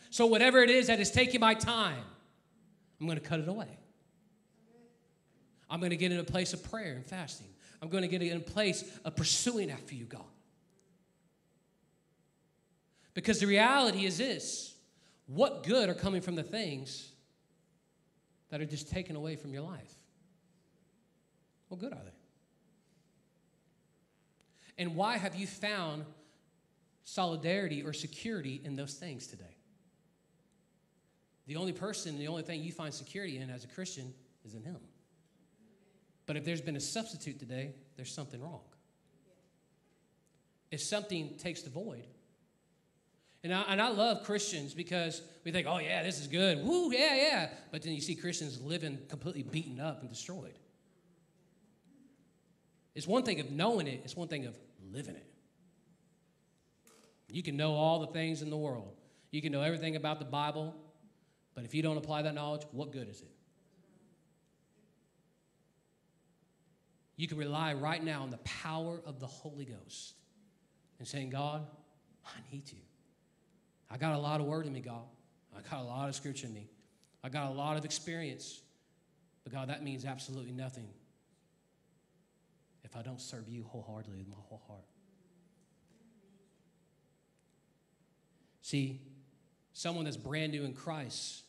So, 0.09 0.25
whatever 0.25 0.61
it 0.61 0.69
is 0.69 0.87
that 0.87 0.99
is 0.99 1.09
taking 1.09 1.39
my 1.39 1.53
time, 1.53 2.03
I'm 2.99 3.07
going 3.07 3.17
to 3.17 3.23
cut 3.23 3.39
it 3.39 3.47
away. 3.47 3.79
I'm 5.69 5.79
going 5.79 5.91
to 5.91 5.95
get 5.95 6.11
in 6.11 6.19
a 6.19 6.25
place 6.25 6.51
of 6.51 6.69
prayer 6.69 6.95
and 6.95 7.05
fasting. 7.05 7.47
I'm 7.81 7.87
going 7.87 8.01
to 8.01 8.09
get 8.09 8.21
in 8.21 8.35
a 8.35 8.41
place 8.41 8.83
of 9.05 9.15
pursuing 9.15 9.71
after 9.71 9.95
you, 9.95 10.03
God. 10.03 10.25
Because 13.13 13.39
the 13.39 13.47
reality 13.47 14.05
is 14.05 14.17
this 14.17 14.75
what 15.27 15.63
good 15.63 15.89
are 15.89 15.93
coming 15.93 16.21
from 16.21 16.35
the 16.35 16.43
things 16.43 17.11
that 18.49 18.61
are 18.61 18.65
just 18.65 18.89
taken 18.89 19.15
away 19.15 19.35
from 19.35 19.53
your 19.53 19.63
life? 19.63 19.93
What 21.69 21.79
good 21.79 21.93
are 21.93 22.03
they? 22.03 22.11
And 24.77 24.95
why 24.95 25.17
have 25.17 25.35
you 25.35 25.47
found 25.47 26.05
solidarity 27.03 27.83
or 27.83 27.93
security 27.93 28.61
in 28.63 28.75
those 28.75 28.95
things 28.95 29.27
today? 29.27 29.55
The 31.47 31.55
only 31.55 31.71
person, 31.73 32.17
the 32.17 32.27
only 32.27 32.43
thing 32.43 32.63
you 32.63 32.71
find 32.71 32.93
security 32.93 33.37
in 33.37 33.49
as 33.49 33.63
a 33.63 33.67
Christian 33.67 34.13
is 34.43 34.53
in 34.53 34.63
Him. 34.63 34.77
But 36.25 36.37
if 36.37 36.45
there's 36.45 36.61
been 36.61 36.75
a 36.75 36.81
substitute 36.81 37.39
today, 37.39 37.73
there's 37.95 38.13
something 38.13 38.41
wrong. 38.41 38.61
If 40.71 40.81
something 40.81 41.37
takes 41.37 41.61
the 41.61 41.69
void. 41.69 42.05
And 43.43 43.53
I, 43.53 43.61
and 43.63 43.81
I 43.81 43.89
love 43.89 44.23
Christians 44.23 44.73
because 44.73 45.21
we 45.43 45.51
think, 45.51 45.65
oh, 45.67 45.79
yeah, 45.79 46.03
this 46.03 46.19
is 46.19 46.27
good. 46.27 46.63
Woo, 46.63 46.91
yeah, 46.91 47.15
yeah. 47.15 47.49
But 47.71 47.81
then 47.81 47.93
you 47.93 48.01
see 48.01 48.15
Christians 48.15 48.61
living 48.61 48.99
completely 49.09 49.43
beaten 49.43 49.79
up 49.79 50.01
and 50.01 50.09
destroyed. 50.09 50.59
It's 52.93 53.07
one 53.07 53.23
thing 53.23 53.39
of 53.39 53.49
knowing 53.51 53.87
it, 53.87 54.01
it's 54.03 54.15
one 54.15 54.27
thing 54.27 54.45
of 54.45 54.57
living 54.91 55.15
it. 55.15 55.25
You 57.29 57.41
can 57.41 57.55
know 57.55 57.73
all 57.73 57.99
the 58.01 58.07
things 58.07 58.41
in 58.41 58.49
the 58.49 58.57
world, 58.57 58.93
you 59.31 59.41
can 59.41 59.51
know 59.51 59.61
everything 59.61 59.95
about 59.95 60.19
the 60.19 60.25
Bible, 60.25 60.75
But 61.55 61.65
if 61.65 61.73
you 61.73 61.81
don't 61.81 61.97
apply 61.97 62.21
that 62.23 62.35
knowledge, 62.35 62.63
what 62.71 62.91
good 62.91 63.09
is 63.09 63.21
it? 63.21 63.31
You 67.15 67.27
can 67.27 67.37
rely 67.37 67.73
right 67.73 68.03
now 68.03 68.23
on 68.23 68.31
the 68.31 68.37
power 68.37 68.99
of 69.05 69.19
the 69.19 69.27
Holy 69.27 69.65
Ghost 69.65 70.15
and 70.99 71.07
saying, 71.07 71.29
God, 71.29 71.65
I 72.25 72.31
need 72.51 72.71
you. 72.71 72.79
I 73.91 73.97
got 73.97 74.13
a 74.13 74.17
lot 74.17 74.39
of 74.39 74.47
word 74.47 74.65
in 74.65 74.73
me, 74.73 74.79
God. 74.79 75.03
I 75.55 75.61
got 75.69 75.81
a 75.81 75.83
lot 75.83 76.07
of 76.07 76.15
scripture 76.15 76.47
in 76.47 76.53
me. 76.53 76.69
I 77.23 77.29
got 77.29 77.51
a 77.51 77.53
lot 77.53 77.77
of 77.77 77.83
experience. 77.83 78.61
But 79.43 79.51
God, 79.51 79.69
that 79.69 79.83
means 79.83 80.05
absolutely 80.05 80.53
nothing 80.53 80.87
if 82.83 82.95
I 82.95 83.01
don't 83.01 83.19
serve 83.19 83.49
you 83.49 83.63
wholeheartedly 83.63 84.19
with 84.19 84.27
my 84.27 84.37
whole 84.47 84.61
heart. 84.67 84.85
See, 88.61 89.01
someone 89.73 90.05
that's 90.05 90.17
brand 90.17 90.53
new 90.53 90.63
in 90.63 90.73
Christ 90.73 91.43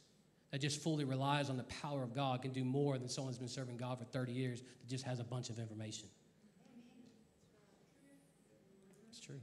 that 0.50 0.60
just 0.60 0.82
fully 0.82 1.04
relies 1.04 1.48
on 1.48 1.56
the 1.56 1.62
power 1.64 2.02
of 2.02 2.14
God 2.14 2.42
can 2.42 2.52
do 2.52 2.64
more 2.64 2.98
than 2.98 3.08
someone 3.08 3.32
that's 3.32 3.38
been 3.38 3.48
serving 3.48 3.76
God 3.76 3.98
for 3.98 4.04
30 4.04 4.32
years 4.32 4.60
that 4.60 4.88
just 4.88 5.04
has 5.04 5.20
a 5.20 5.24
bunch 5.24 5.48
of 5.48 5.58
information. 5.58 6.08
It's 9.10 9.20
true. 9.20 9.40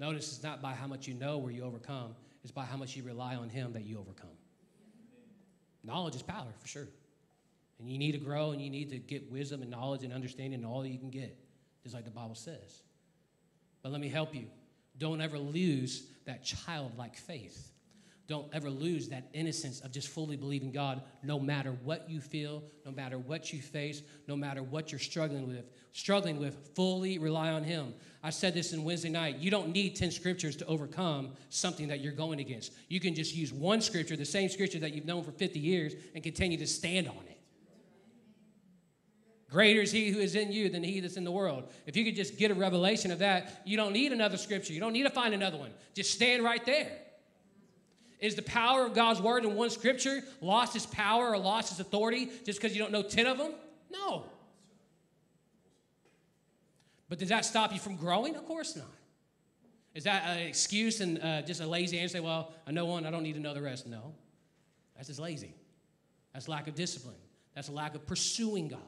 Notice 0.00 0.32
it's 0.32 0.42
not 0.42 0.62
by 0.62 0.72
how 0.72 0.86
much 0.86 1.06
you 1.06 1.12
know 1.12 1.36
where 1.36 1.52
you 1.52 1.62
overcome, 1.62 2.14
it's 2.42 2.50
by 2.50 2.64
how 2.64 2.78
much 2.78 2.96
you 2.96 3.02
rely 3.02 3.36
on 3.36 3.50
Him 3.50 3.74
that 3.74 3.84
you 3.84 3.98
overcome. 3.98 4.30
Knowledge 5.84 6.14
is 6.14 6.22
power, 6.22 6.48
for 6.58 6.66
sure. 6.66 6.88
And 7.78 7.86
you 7.86 7.98
need 7.98 8.12
to 8.12 8.18
grow 8.18 8.52
and 8.52 8.62
you 8.62 8.70
need 8.70 8.88
to 8.90 8.98
get 8.98 9.30
wisdom 9.30 9.60
and 9.60 9.70
knowledge 9.70 10.02
and 10.02 10.12
understanding 10.12 10.54
and 10.54 10.66
all 10.66 10.86
you 10.86 10.98
can 10.98 11.10
get, 11.10 11.36
just 11.82 11.94
like 11.94 12.06
the 12.06 12.10
Bible 12.10 12.34
says. 12.34 12.80
But 13.82 13.92
let 13.92 14.00
me 14.00 14.08
help 14.08 14.34
you. 14.34 14.46
Don't 14.96 15.20
ever 15.20 15.38
lose 15.38 16.06
that 16.24 16.44
childlike 16.44 17.16
faith. 17.16 17.70
Don't 18.30 18.46
ever 18.52 18.70
lose 18.70 19.08
that 19.08 19.28
innocence 19.32 19.80
of 19.80 19.90
just 19.90 20.06
fully 20.06 20.36
believing 20.36 20.70
God 20.70 21.02
no 21.24 21.40
matter 21.40 21.72
what 21.82 22.08
you 22.08 22.20
feel, 22.20 22.62
no 22.86 22.92
matter 22.92 23.18
what 23.18 23.52
you 23.52 23.60
face, 23.60 24.02
no 24.28 24.36
matter 24.36 24.62
what 24.62 24.92
you're 24.92 25.00
struggling 25.00 25.48
with. 25.48 25.64
Struggling 25.90 26.38
with, 26.38 26.56
fully 26.76 27.18
rely 27.18 27.50
on 27.50 27.64
Him. 27.64 27.92
I 28.22 28.30
said 28.30 28.54
this 28.54 28.72
in 28.72 28.84
Wednesday 28.84 29.08
night. 29.08 29.38
You 29.38 29.50
don't 29.50 29.72
need 29.72 29.96
10 29.96 30.12
scriptures 30.12 30.54
to 30.58 30.66
overcome 30.66 31.32
something 31.48 31.88
that 31.88 32.02
you're 32.02 32.12
going 32.12 32.38
against. 32.38 32.72
You 32.86 33.00
can 33.00 33.16
just 33.16 33.34
use 33.34 33.52
one 33.52 33.80
scripture, 33.80 34.14
the 34.14 34.24
same 34.24 34.48
scripture 34.48 34.78
that 34.78 34.94
you've 34.94 35.06
known 35.06 35.24
for 35.24 35.32
50 35.32 35.58
years, 35.58 35.94
and 36.14 36.22
continue 36.22 36.58
to 36.58 36.68
stand 36.68 37.08
on 37.08 37.24
it. 37.28 37.40
Greater 39.50 39.80
is 39.80 39.90
he 39.90 40.10
who 40.10 40.20
is 40.20 40.36
in 40.36 40.52
you 40.52 40.68
than 40.68 40.84
he 40.84 41.00
that's 41.00 41.16
in 41.16 41.24
the 41.24 41.32
world. 41.32 41.68
If 41.84 41.96
you 41.96 42.04
could 42.04 42.14
just 42.14 42.38
get 42.38 42.52
a 42.52 42.54
revelation 42.54 43.10
of 43.10 43.18
that, 43.18 43.62
you 43.64 43.76
don't 43.76 43.92
need 43.92 44.12
another 44.12 44.36
scripture. 44.36 44.72
You 44.72 44.78
don't 44.78 44.92
need 44.92 45.02
to 45.02 45.10
find 45.10 45.34
another 45.34 45.58
one. 45.58 45.72
Just 45.94 46.12
stand 46.12 46.44
right 46.44 46.64
there. 46.64 46.92
Is 48.20 48.34
the 48.34 48.42
power 48.42 48.84
of 48.84 48.94
God's 48.94 49.20
word 49.20 49.44
in 49.44 49.54
one 49.54 49.70
scripture 49.70 50.22
lost 50.40 50.76
its 50.76 50.86
power 50.86 51.30
or 51.30 51.38
lost 51.38 51.70
its 51.70 51.80
authority 51.80 52.30
just 52.44 52.60
because 52.60 52.76
you 52.76 52.82
don't 52.82 52.92
know 52.92 53.02
10 53.02 53.26
of 53.26 53.38
them? 53.38 53.52
No. 53.90 54.26
But 57.08 57.18
does 57.18 57.30
that 57.30 57.44
stop 57.44 57.72
you 57.72 57.80
from 57.80 57.96
growing? 57.96 58.36
Of 58.36 58.44
course 58.44 58.76
not. 58.76 58.86
Is 59.94 60.04
that 60.04 60.22
an 60.26 60.46
excuse 60.46 61.00
and 61.00 61.18
uh, 61.20 61.42
just 61.42 61.60
a 61.60 61.66
lazy 61.66 61.98
answer? 61.98 62.18
Say, 62.18 62.20
well, 62.20 62.52
I 62.66 62.70
know 62.70 62.84
one, 62.84 63.06
I 63.06 63.10
don't 63.10 63.22
need 63.22 63.34
to 63.34 63.40
know 63.40 63.54
the 63.54 63.62
rest. 63.62 63.86
No. 63.86 64.14
That's 64.94 65.08
just 65.08 65.18
lazy. 65.18 65.54
That's 66.32 66.46
lack 66.46 66.68
of 66.68 66.74
discipline. 66.74 67.16
That's 67.54 67.68
a 67.68 67.72
lack 67.72 67.94
of 67.94 68.06
pursuing 68.06 68.68
God. 68.68 68.80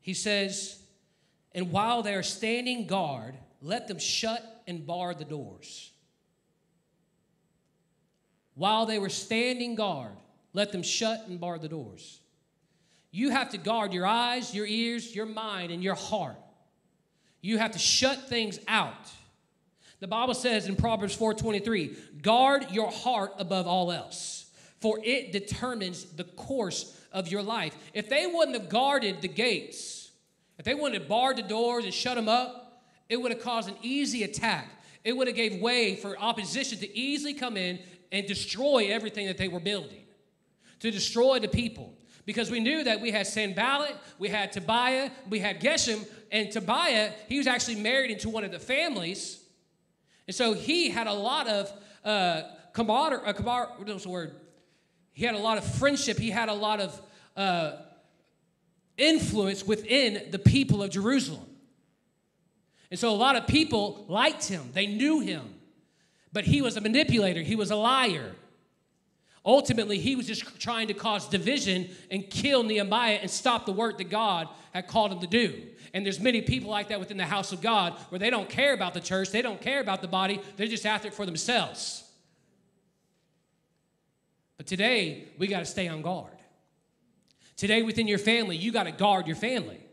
He 0.00 0.14
says, 0.14 0.80
and 1.52 1.70
while 1.70 2.02
they 2.02 2.14
are 2.14 2.22
standing 2.22 2.86
guard, 2.86 3.34
let 3.66 3.88
them 3.88 3.98
shut 3.98 4.62
and 4.66 4.86
bar 4.86 5.12
the 5.12 5.24
doors. 5.24 5.90
While 8.54 8.86
they 8.86 8.98
were 8.98 9.10
standing 9.10 9.74
guard, 9.74 10.16
let 10.52 10.72
them 10.72 10.82
shut 10.82 11.26
and 11.28 11.40
bar 11.40 11.58
the 11.58 11.68
doors. 11.68 12.20
You 13.10 13.30
have 13.30 13.50
to 13.50 13.58
guard 13.58 13.92
your 13.92 14.06
eyes, 14.06 14.54
your 14.54 14.66
ears, 14.66 15.14
your 15.14 15.26
mind, 15.26 15.72
and 15.72 15.82
your 15.82 15.94
heart. 15.94 16.36
You 17.40 17.58
have 17.58 17.72
to 17.72 17.78
shut 17.78 18.28
things 18.28 18.58
out. 18.68 19.10
The 20.00 20.06
Bible 20.06 20.34
says 20.34 20.66
in 20.66 20.76
Proverbs 20.76 21.14
4:23, 21.14 21.96
"Guard 22.22 22.70
your 22.70 22.90
heart 22.90 23.34
above 23.38 23.66
all 23.66 23.90
else, 23.90 24.46
for 24.80 25.00
it 25.04 25.32
determines 25.32 26.04
the 26.04 26.24
course 26.24 26.96
of 27.12 27.28
your 27.28 27.42
life." 27.42 27.76
If 27.94 28.08
they 28.08 28.26
wouldn't 28.26 28.56
have 28.56 28.68
guarded 28.68 29.22
the 29.22 29.28
gates, 29.28 30.10
if 30.58 30.64
they 30.64 30.74
wouldn't 30.74 31.00
have 31.00 31.08
barred 31.08 31.36
the 31.36 31.42
doors 31.42 31.84
and 31.84 31.94
shut 31.94 32.16
them 32.16 32.28
up, 32.28 32.65
it 33.08 33.16
would 33.20 33.32
have 33.32 33.40
caused 33.40 33.68
an 33.68 33.76
easy 33.82 34.22
attack. 34.24 34.68
It 35.04 35.16
would 35.16 35.28
have 35.28 35.36
gave 35.36 35.60
way 35.60 35.96
for 35.96 36.18
opposition 36.18 36.78
to 36.78 36.98
easily 36.98 37.34
come 37.34 37.56
in 37.56 37.78
and 38.10 38.26
destroy 38.26 38.88
everything 38.90 39.26
that 39.26 39.38
they 39.38 39.48
were 39.48 39.60
building, 39.60 40.04
to 40.80 40.90
destroy 40.90 41.38
the 41.38 41.48
people. 41.48 41.94
Because 42.24 42.50
we 42.50 42.58
knew 42.58 42.82
that 42.82 43.00
we 43.00 43.12
had 43.12 43.26
Sanballat, 43.26 43.96
we 44.18 44.28
had 44.28 44.50
Tobiah, 44.50 45.10
we 45.30 45.38
had 45.38 45.60
Geshem, 45.60 46.04
and 46.32 46.50
Tobiah, 46.50 47.12
he 47.28 47.38
was 47.38 47.46
actually 47.46 47.76
married 47.76 48.10
into 48.10 48.28
one 48.28 48.42
of 48.42 48.50
the 48.50 48.58
families. 48.58 49.40
And 50.26 50.34
so 50.34 50.52
he 50.52 50.90
had 50.90 51.06
a 51.06 51.12
lot 51.12 51.46
of 51.46 51.72
uh, 52.04 52.42
camaraderie, 52.72 53.24
uh, 53.24 53.32
camar- 53.32 53.70
what's 53.78 54.02
the 54.02 54.08
word? 54.08 54.34
He 55.12 55.24
had 55.24 55.34
a 55.34 55.38
lot 55.38 55.56
of 55.56 55.64
friendship. 55.64 56.18
He 56.18 56.30
had 56.30 56.48
a 56.48 56.54
lot 56.54 56.80
of 56.80 57.00
uh, 57.36 57.76
influence 58.98 59.64
within 59.64 60.30
the 60.30 60.38
people 60.38 60.82
of 60.82 60.90
Jerusalem. 60.90 61.46
And 62.90 62.98
so 62.98 63.10
a 63.10 63.16
lot 63.16 63.36
of 63.36 63.46
people 63.46 64.04
liked 64.08 64.46
him, 64.46 64.70
they 64.72 64.86
knew 64.86 65.20
him, 65.20 65.54
but 66.32 66.44
he 66.44 66.62
was 66.62 66.76
a 66.76 66.80
manipulator, 66.80 67.42
he 67.42 67.56
was 67.56 67.70
a 67.70 67.76
liar. 67.76 68.32
Ultimately, 69.44 69.98
he 69.98 70.16
was 70.16 70.26
just 70.26 70.60
trying 70.60 70.88
to 70.88 70.94
cause 70.94 71.28
division 71.28 71.88
and 72.10 72.28
kill 72.28 72.64
Nehemiah 72.64 73.20
and 73.22 73.30
stop 73.30 73.64
the 73.64 73.72
work 73.72 73.96
that 73.98 74.10
God 74.10 74.48
had 74.74 74.88
called 74.88 75.12
him 75.12 75.20
to 75.20 75.28
do. 75.28 75.62
And 75.94 76.04
there's 76.04 76.18
many 76.18 76.42
people 76.42 76.68
like 76.68 76.88
that 76.88 76.98
within 76.98 77.16
the 77.16 77.24
house 77.24 77.52
of 77.52 77.62
God 77.62 77.92
where 78.08 78.18
they 78.18 78.28
don't 78.28 78.48
care 78.48 78.74
about 78.74 78.92
the 78.92 79.00
church, 79.00 79.30
they 79.30 79.42
don't 79.42 79.60
care 79.60 79.80
about 79.80 80.02
the 80.02 80.08
body, 80.08 80.40
they're 80.56 80.66
just 80.66 80.84
after 80.84 81.06
it 81.08 81.14
for 81.14 81.24
themselves. 81.24 82.02
But 84.56 84.66
today, 84.66 85.28
we 85.38 85.46
got 85.46 85.60
to 85.60 85.64
stay 85.64 85.86
on 85.86 86.02
guard. 86.02 86.32
Today, 87.56 87.82
within 87.82 88.08
your 88.08 88.18
family, 88.18 88.56
you 88.56 88.72
got 88.72 88.84
to 88.84 88.92
guard 88.92 89.28
your 89.28 89.36
family. 89.36 89.85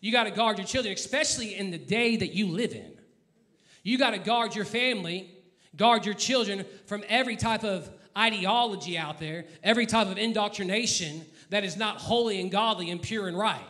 You 0.00 0.12
got 0.12 0.24
to 0.24 0.30
guard 0.30 0.58
your 0.58 0.66
children, 0.66 0.94
especially 0.94 1.54
in 1.54 1.70
the 1.70 1.78
day 1.78 2.16
that 2.16 2.32
you 2.32 2.48
live 2.48 2.72
in. 2.72 2.92
You 3.82 3.98
got 3.98 4.10
to 4.10 4.18
guard 4.18 4.54
your 4.54 4.64
family, 4.64 5.30
guard 5.76 6.04
your 6.04 6.14
children 6.14 6.64
from 6.86 7.04
every 7.08 7.36
type 7.36 7.64
of 7.64 7.88
ideology 8.16 8.98
out 8.98 9.18
there, 9.18 9.44
every 9.62 9.86
type 9.86 10.08
of 10.08 10.18
indoctrination 10.18 11.24
that 11.50 11.64
is 11.64 11.76
not 11.76 11.96
holy 11.96 12.40
and 12.40 12.50
godly 12.50 12.90
and 12.90 13.00
pure 13.00 13.28
and 13.28 13.38
right. 13.38 13.60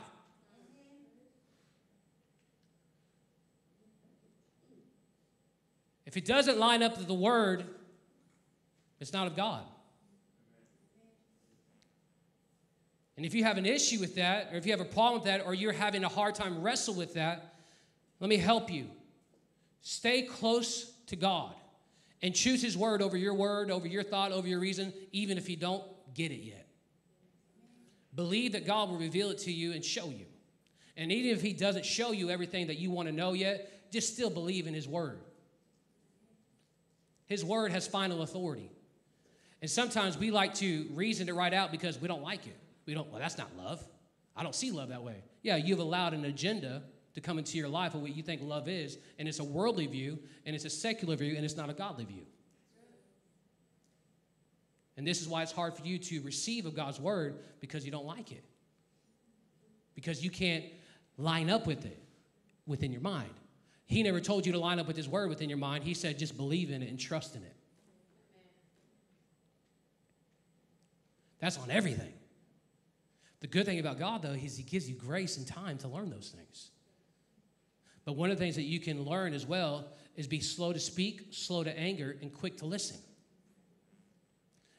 If 6.06 6.16
it 6.16 6.24
doesn't 6.24 6.58
line 6.58 6.82
up 6.82 6.98
with 6.98 7.06
the 7.06 7.14
word, 7.14 7.64
it's 8.98 9.12
not 9.12 9.28
of 9.28 9.36
God. 9.36 9.62
And 13.20 13.26
if 13.26 13.34
you 13.34 13.44
have 13.44 13.58
an 13.58 13.66
issue 13.66 14.00
with 14.00 14.14
that, 14.14 14.48
or 14.50 14.56
if 14.56 14.64
you 14.64 14.72
have 14.72 14.80
a 14.80 14.86
problem 14.86 15.20
with 15.20 15.24
that, 15.24 15.44
or 15.44 15.52
you're 15.52 15.72
having 15.74 16.04
a 16.04 16.08
hard 16.08 16.34
time 16.34 16.62
wrestle 16.62 16.94
with 16.94 17.12
that, 17.12 17.52
let 18.18 18.30
me 18.30 18.38
help 18.38 18.72
you. 18.72 18.86
Stay 19.82 20.22
close 20.22 20.90
to 21.08 21.16
God 21.16 21.52
and 22.22 22.34
choose 22.34 22.62
His 22.62 22.78
word 22.78 23.02
over 23.02 23.18
your 23.18 23.34
word, 23.34 23.70
over 23.70 23.86
your 23.86 24.02
thought, 24.02 24.32
over 24.32 24.48
your 24.48 24.58
reason, 24.58 24.94
even 25.12 25.36
if 25.36 25.50
you 25.50 25.56
don't 25.56 25.84
get 26.14 26.32
it 26.32 26.40
yet. 26.40 26.66
Believe 28.14 28.52
that 28.52 28.64
God 28.64 28.88
will 28.88 28.96
reveal 28.96 29.28
it 29.28 29.38
to 29.40 29.52
you 29.52 29.72
and 29.72 29.84
show 29.84 30.06
you. 30.06 30.24
And 30.96 31.12
even 31.12 31.32
if 31.32 31.42
He 31.42 31.52
doesn't 31.52 31.84
show 31.84 32.12
you 32.12 32.30
everything 32.30 32.68
that 32.68 32.78
you 32.78 32.90
want 32.90 33.06
to 33.06 33.12
know 33.12 33.34
yet, 33.34 33.92
just 33.92 34.14
still 34.14 34.30
believe 34.30 34.66
in 34.66 34.72
His 34.72 34.88
word. 34.88 35.20
His 37.26 37.44
word 37.44 37.70
has 37.72 37.86
final 37.86 38.22
authority. 38.22 38.72
And 39.60 39.70
sometimes 39.70 40.16
we 40.16 40.30
like 40.30 40.54
to 40.54 40.88
reason 40.94 41.28
it 41.28 41.34
right 41.34 41.52
out 41.52 41.70
because 41.70 42.00
we 42.00 42.08
don't 42.08 42.22
like 42.22 42.46
it. 42.46 42.56
We 42.90 42.96
don't, 42.96 43.08
well, 43.08 43.20
that's 43.20 43.38
not 43.38 43.56
love. 43.56 43.80
I 44.34 44.42
don't 44.42 44.54
see 44.54 44.72
love 44.72 44.88
that 44.88 45.04
way. 45.04 45.22
Yeah, 45.42 45.54
you've 45.54 45.78
allowed 45.78 46.12
an 46.12 46.24
agenda 46.24 46.82
to 47.14 47.20
come 47.20 47.38
into 47.38 47.56
your 47.56 47.68
life 47.68 47.94
of 47.94 48.02
what 48.02 48.16
you 48.16 48.20
think 48.20 48.42
love 48.42 48.68
is, 48.68 48.98
and 49.16 49.28
it's 49.28 49.38
a 49.38 49.44
worldly 49.44 49.86
view, 49.86 50.18
and 50.44 50.56
it's 50.56 50.64
a 50.64 50.70
secular 50.70 51.14
view, 51.14 51.36
and 51.36 51.44
it's 51.44 51.56
not 51.56 51.70
a 51.70 51.72
godly 51.72 52.04
view. 52.04 52.26
And 54.96 55.06
this 55.06 55.22
is 55.22 55.28
why 55.28 55.44
it's 55.44 55.52
hard 55.52 55.76
for 55.76 55.84
you 55.86 55.98
to 55.98 56.20
receive 56.22 56.66
of 56.66 56.74
God's 56.74 56.98
word 56.98 57.38
because 57.60 57.84
you 57.84 57.92
don't 57.92 58.06
like 58.06 58.32
it. 58.32 58.42
Because 59.94 60.24
you 60.24 60.30
can't 60.30 60.64
line 61.16 61.48
up 61.48 61.68
with 61.68 61.84
it 61.86 62.02
within 62.66 62.90
your 62.90 63.02
mind. 63.02 63.30
He 63.86 64.02
never 64.02 64.18
told 64.18 64.46
you 64.46 64.50
to 64.50 64.58
line 64.58 64.80
up 64.80 64.88
with 64.88 64.96
his 64.96 65.08
word 65.08 65.28
within 65.28 65.48
your 65.48 65.58
mind. 65.58 65.84
He 65.84 65.94
said 65.94 66.18
just 66.18 66.36
believe 66.36 66.72
in 66.72 66.82
it 66.82 66.90
and 66.90 66.98
trust 66.98 67.36
in 67.36 67.44
it. 67.44 67.54
That's 71.38 71.56
on 71.56 71.70
everything. 71.70 72.14
The 73.40 73.46
good 73.46 73.66
thing 73.66 73.78
about 73.78 73.98
God, 73.98 74.22
though, 74.22 74.32
is 74.32 74.56
He 74.56 74.62
gives 74.62 74.88
you 74.88 74.94
grace 74.94 75.36
and 75.36 75.46
time 75.46 75.78
to 75.78 75.88
learn 75.88 76.10
those 76.10 76.32
things. 76.36 76.70
But 78.04 78.16
one 78.16 78.30
of 78.30 78.38
the 78.38 78.44
things 78.44 78.56
that 78.56 78.62
you 78.62 78.80
can 78.80 79.04
learn 79.04 79.34
as 79.34 79.46
well 79.46 79.86
is 80.16 80.26
be 80.26 80.40
slow 80.40 80.72
to 80.72 80.80
speak, 80.80 81.28
slow 81.30 81.64
to 81.64 81.78
anger, 81.78 82.16
and 82.20 82.32
quick 82.32 82.58
to 82.58 82.66
listen. 82.66 82.96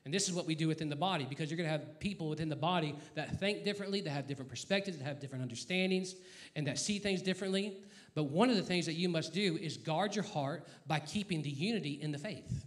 And 0.04 0.14
this 0.14 0.28
is 0.28 0.34
what 0.34 0.48
we 0.48 0.56
do 0.56 0.68
within 0.68 0.90
the 0.90 0.96
body 0.96 1.26
because 1.30 1.50
you're 1.50 1.58
going 1.58 1.68
to 1.68 1.72
have 1.72 2.00
people 2.00 2.28
within 2.28 2.50
the 2.50 2.56
body 2.56 2.96
that 3.14 3.40
think 3.40 3.64
differently, 3.64 4.02
that 4.02 4.10
have 4.10 4.28
different 4.28 4.50
perspectives, 4.50 4.98
that 4.98 5.04
have 5.04 5.20
different 5.20 5.44
understandings, 5.44 6.16
and 6.56 6.66
that 6.66 6.80
see 6.80 6.98
things 6.98 7.22
differently. 7.22 7.78
But 8.16 8.24
one 8.24 8.50
of 8.50 8.56
the 8.56 8.64
things 8.64 8.88
that 8.88 8.94
you 8.94 9.10
must 9.10 9.32
do 9.32 9.58
is 9.62 9.78
guard 9.78 10.16
your 10.16 10.26
heart 10.26 10.68
by 10.88 11.00
keeping 11.00 11.44
the 11.44 11.50
unity 11.50 12.00
in 12.02 12.12
the 12.12 12.18
faith, 12.18 12.66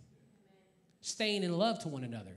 staying 1.01 1.43
in 1.43 1.59
love 1.59 1.81
to 1.81 1.89
one 1.89 2.05
another. 2.05 2.37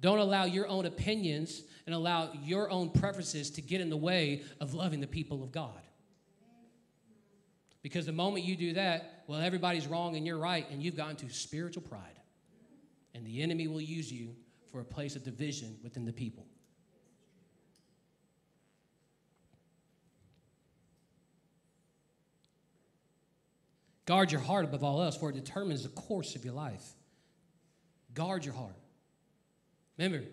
Don't 0.00 0.18
allow 0.18 0.44
your 0.44 0.66
own 0.66 0.86
opinions 0.86 1.62
and 1.86 1.94
allow 1.94 2.30
your 2.42 2.70
own 2.70 2.90
preferences 2.90 3.50
to 3.50 3.62
get 3.62 3.80
in 3.80 3.90
the 3.90 3.96
way 3.96 4.42
of 4.60 4.74
loving 4.74 5.00
the 5.00 5.06
people 5.06 5.42
of 5.42 5.52
God. 5.52 5.80
Because 7.82 8.06
the 8.06 8.12
moment 8.12 8.44
you 8.44 8.56
do 8.56 8.74
that, 8.74 9.24
well, 9.26 9.40
everybody's 9.40 9.86
wrong 9.86 10.16
and 10.16 10.26
you're 10.26 10.38
right, 10.38 10.66
and 10.70 10.82
you've 10.82 10.96
gotten 10.96 11.16
to 11.16 11.30
spiritual 11.30 11.82
pride. 11.82 12.18
And 13.14 13.26
the 13.26 13.42
enemy 13.42 13.68
will 13.68 13.80
use 13.80 14.12
you 14.12 14.34
for 14.70 14.80
a 14.80 14.84
place 14.84 15.16
of 15.16 15.24
division 15.24 15.76
within 15.82 16.04
the 16.04 16.12
people. 16.12 16.46
Guard 24.06 24.32
your 24.32 24.40
heart 24.40 24.64
above 24.64 24.82
all 24.82 25.02
else, 25.02 25.16
for 25.16 25.30
it 25.30 25.34
determines 25.34 25.82
the 25.82 25.88
course 25.90 26.34
of 26.34 26.44
your 26.44 26.54
life. 26.54 26.84
Guard 28.12 28.44
your 28.44 28.54
heart. 28.54 28.74
Remember, 30.00 30.26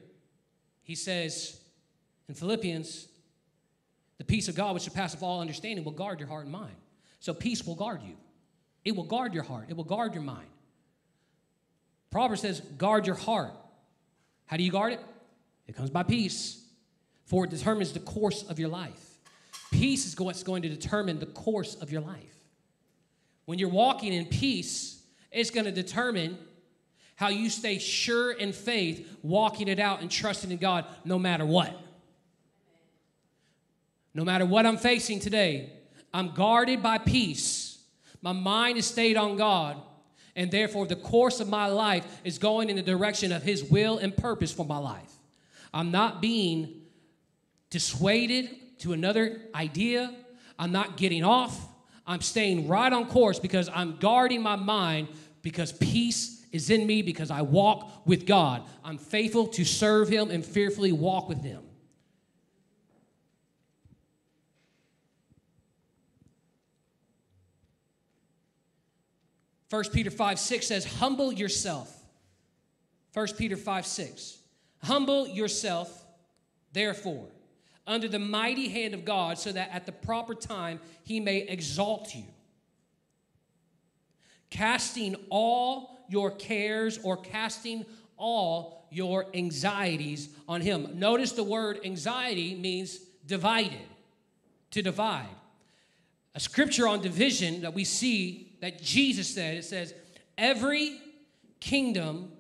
he 0.84 0.96
says 0.96 1.60
in 2.30 2.36
Philippians, 2.36 3.10
the 4.18 4.24
peace 4.24 4.48
of 4.48 4.56
God, 4.56 4.74
which 4.74 4.84
surpasses 4.84 5.22
all 5.22 5.42
understanding, 5.42 5.84
will 5.84 5.92
guard 5.92 6.20
your 6.20 6.30
heart 6.30 6.44
and 6.44 6.54
mind. 6.54 6.76
So 7.20 7.34
peace 7.34 7.66
will 7.66 7.76
guard 7.76 8.02
you. 8.02 8.16
It 8.86 8.96
will 8.96 9.04
guard 9.04 9.34
your 9.34 9.44
heart. 9.44 9.66
It 9.68 9.76
will 9.76 9.84
guard 9.84 10.14
your 10.14 10.24
mind. 10.24 10.48
Proverbs 12.12 12.42
says, 12.42 12.62
guard 12.78 13.06
your 13.06 13.18
heart. 13.18 13.52
How 14.46 14.56
do 14.56 14.64
you 14.64 14.72
guard 14.72 14.94
it? 14.94 15.02
It 15.68 15.76
comes 15.76 15.90
by 15.90 16.04
peace, 16.04 16.64
for 17.26 17.44
it 17.44 17.50
determines 17.50 17.92
the 17.92 18.00
course 18.00 18.44
of 18.44 18.60
your 18.60 18.70
life. 18.70 19.18
Peace 19.70 20.06
is 20.06 20.18
what's 20.18 20.44
going 20.44 20.62
to 20.62 20.70
determine 20.70 21.20
the 21.20 21.26
course 21.26 21.76
of 21.76 21.92
your 21.92 22.00
life. 22.00 22.36
When 23.44 23.60
you're 23.60 23.68
walking 23.68 24.14
in 24.14 24.28
peace, 24.28 25.02
it's 25.30 25.50
going 25.50 25.66
to 25.66 25.74
determine 25.74 26.38
how 27.18 27.30
you 27.30 27.50
stay 27.50 27.80
sure 27.80 28.32
in 28.32 28.54
faith, 28.54 29.18
walking 29.24 29.68
it 29.68 29.80
out 29.80 30.02
and 30.02 30.10
trusting 30.10 30.52
in 30.52 30.58
God 30.58 30.86
no 31.04 31.18
matter 31.18 31.46
what. 31.46 31.76
No 34.14 34.24
matter 34.24 34.46
what 34.46 34.68
I'm 34.68 34.78
facing 34.78 35.20
today, 35.20 35.74
I'm 36.14 36.36
guarded 36.36 36.84
by 36.84 37.00
peace. 37.00 37.80
My 38.22 38.34
mind 38.34 38.78
is 38.78 38.86
stayed 38.86 39.18
on 39.18 39.36
God, 39.36 39.78
and 40.36 40.52
therefore 40.52 40.86
the 40.86 40.96
course 40.96 41.40
of 41.40 41.50
my 41.50 41.66
life 41.66 42.06
is 42.24 42.38
going 42.38 42.70
in 42.70 42.76
the 42.76 42.84
direction 42.84 43.32
of 43.32 43.42
His 43.42 43.64
will 43.64 43.98
and 43.98 44.16
purpose 44.16 44.52
for 44.52 44.66
my 44.66 44.78
life. 44.78 45.12
I'm 45.74 45.90
not 45.90 46.22
being 46.22 46.82
dissuaded 47.72 48.78
to 48.80 48.94
another 48.94 49.42
idea, 49.56 50.14
I'm 50.60 50.72
not 50.72 50.98
getting 50.98 51.24
off. 51.24 51.68
I'm 52.06 52.22
staying 52.22 52.68
right 52.68 52.94
on 52.94 53.08
course 53.08 53.40
because 53.40 53.70
I'm 53.74 53.98
guarding 53.98 54.42
my 54.42 54.56
mind 54.56 55.10
because 55.42 55.74
peace 55.74 56.37
is 56.52 56.70
in 56.70 56.86
me 56.88 57.02
because 57.02 57.32
I 57.32 57.42
walk 57.42 58.06
with 58.06 58.26
God. 58.26 58.64
I'm 58.84 58.98
faithful 58.98 59.48
to 59.48 59.66
serve 59.66 60.10
Him 60.10 60.32
and 60.32 60.46
fearfully 60.46 60.92
walk 60.92 61.30
with 61.30 61.44
Him. 61.44 61.62
First 69.70 69.92
Peter 69.92 70.10
5 70.10 70.40
6 70.40 70.68
says, 70.68 70.86
Humble 70.86 71.32
yourself. 71.32 71.94
First 73.12 73.38
Peter 73.38 73.58
5 73.58 73.86
6. 73.86 74.38
Humble 74.84 75.28
yourself, 75.28 76.06
therefore, 76.72 77.28
under 77.86 78.08
the 78.08 78.20
mighty 78.20 78.70
hand 78.70 78.94
of 78.94 79.04
God, 79.04 79.38
so 79.38 79.52
that 79.52 79.70
at 79.74 79.86
the 79.86 79.92
proper 79.92 80.36
time 80.36 80.80
he 81.04 81.20
may 81.20 81.40
exalt 81.40 82.16
you. 82.16 82.24
Casting 84.50 85.16
all 85.30 85.97
your 86.10 86.32
cares 86.32 87.00
or 87.04 87.18
casting 87.18 87.86
all 88.18 88.88
your 88.90 89.26
anxieties 89.34 90.30
on 90.48 90.62
him. 90.62 90.88
Notice 90.96 91.34
the 91.34 91.44
word 91.44 91.80
anxiety 91.84 92.56
means 92.56 92.98
divided, 93.26 93.88
to 94.72 94.82
divide. 94.82 95.28
A 96.36 96.40
scripture 96.40 96.88
on 96.88 97.02
division 97.02 97.62
that 97.62 97.74
we 97.74 97.84
see 97.84 98.54
that 98.62 98.82
Jesus 98.82 99.34
said 99.34 99.58
it 99.58 99.66
says, 99.66 99.94
Every 100.38 101.00
kingdom 101.60 102.32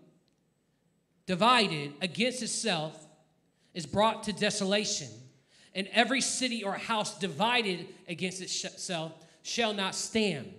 divided 1.25 1.93
against 2.01 2.41
itself 2.41 3.07
is 3.73 3.85
brought 3.85 4.23
to 4.23 4.33
desolation, 4.33 5.09
and 5.75 5.87
every 5.91 6.21
city 6.21 6.63
or 6.63 6.73
house 6.73 7.17
divided 7.19 7.87
against 8.07 8.41
itself 8.41 9.13
shall 9.43 9.73
not 9.73 9.93
stand. 9.93 10.53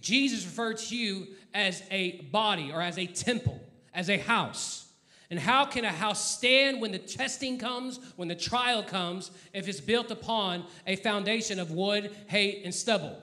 Jesus 0.00 0.44
referred 0.44 0.78
to 0.78 0.96
you 0.96 1.28
as 1.54 1.82
a 1.90 2.20
body 2.32 2.70
or 2.72 2.80
as 2.80 2.98
a 2.98 3.06
temple, 3.06 3.60
as 3.94 4.08
a 4.10 4.18
house. 4.18 4.88
And 5.30 5.38
how 5.38 5.66
can 5.66 5.84
a 5.84 5.92
house 5.92 6.36
stand 6.36 6.80
when 6.80 6.92
the 6.92 6.98
testing 6.98 7.58
comes, 7.58 8.00
when 8.16 8.28
the 8.28 8.34
trial 8.34 8.82
comes, 8.82 9.30
if 9.52 9.68
it's 9.68 9.80
built 9.80 10.10
upon 10.10 10.64
a 10.86 10.96
foundation 10.96 11.58
of 11.58 11.70
wood, 11.70 12.14
hay, 12.28 12.62
and 12.64 12.74
stubble? 12.74 13.22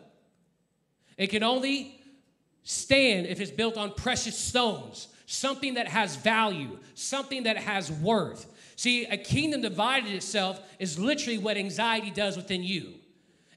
It 1.18 1.28
can 1.28 1.44
only 1.44 2.00
stand 2.64 3.26
if 3.26 3.40
it's 3.40 3.52
built 3.52 3.78
on 3.78 3.94
precious 3.94 4.38
stones, 4.38 5.08
something 5.26 5.76
that 5.76 5.88
has 5.88 6.16
value, 6.16 6.78
something 6.94 7.44
that 7.44 7.58
has 7.58 7.92
worth. 7.92 8.46
See, 8.76 9.06
a 9.06 9.18
kingdom 9.18 9.62
divided 9.62 10.12
itself 10.14 10.60
is 10.80 11.00
literally 11.00 11.38
what 11.38 11.58
anxiety 11.58 12.12
does 12.12 12.36
within 12.36 12.64
you. 12.64 12.96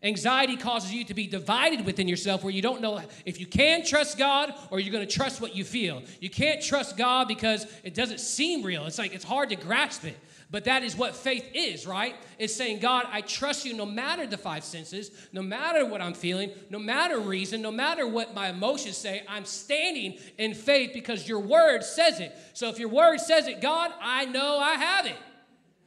Anxiety 0.03 0.57
causes 0.57 0.93
you 0.93 1.05
to 1.05 1.15
be 1.15 1.27
divided 1.27 1.85
within 1.85 2.07
yourself 2.07 2.45
where 2.45 2.53
you 2.53 2.63
don't 2.63 2.81
know 2.81 3.01
if 3.27 3.41
you 3.41 3.47
can 3.47 3.85
trust 3.85 4.17
God 4.17 4.55
or 4.71 4.79
you're 4.79 4.93
going 4.93 5.07
to 5.07 5.13
trust 5.13 5.41
what 5.41 5.57
you 5.57 5.65
feel. 5.65 6.03
You 6.21 6.31
can't 6.31 6.63
trust 6.63 6.97
God 6.97 7.27
because 7.27 7.67
it 7.83 7.95
doesn't 7.95 8.21
seem 8.21 8.63
real. 8.63 8.87
It's 8.87 8.99
like 8.99 9.13
it's 9.13 9.25
hard 9.25 9.49
to 9.49 9.57
grasp 9.57 10.05
it. 10.05 10.17
But 10.51 10.65
that 10.65 10.83
is 10.83 10.97
what 10.97 11.15
faith 11.15 11.51
is, 11.53 11.87
right? 11.87 12.15
It's 12.39 12.55
saying, 12.55 12.79
God, 12.79 13.07
I 13.11 13.21
trust 13.21 13.67
you 13.67 13.75
no 13.75 13.85
matter 13.85 14.27
the 14.27 14.39
five 14.39 14.65
senses, 14.65 15.11
no 15.33 15.43
matter 15.43 15.85
what 15.85 16.01
I'm 16.01 16.15
feeling, 16.15 16.53
no 16.71 16.79
matter 16.79 17.19
reason, 17.19 17.61
no 17.61 17.73
matter 17.73 18.07
what 18.07 18.35
my 18.35 18.49
emotions 18.49 18.97
say, 18.97 19.25
I'm 19.29 19.45
standing 19.45 20.17
in 20.39 20.55
faith 20.55 20.93
because 20.95 21.29
your 21.29 21.41
word 21.41 21.83
says 21.83 22.21
it. 22.21 22.35
So 22.55 22.69
if 22.69 22.79
your 22.79 22.89
word 22.89 23.19
says 23.19 23.47
it, 23.47 23.61
God, 23.61 23.93
I 24.01 24.25
know 24.27 24.59
I 24.59 24.75
have 24.75 25.07
it. 25.07 25.17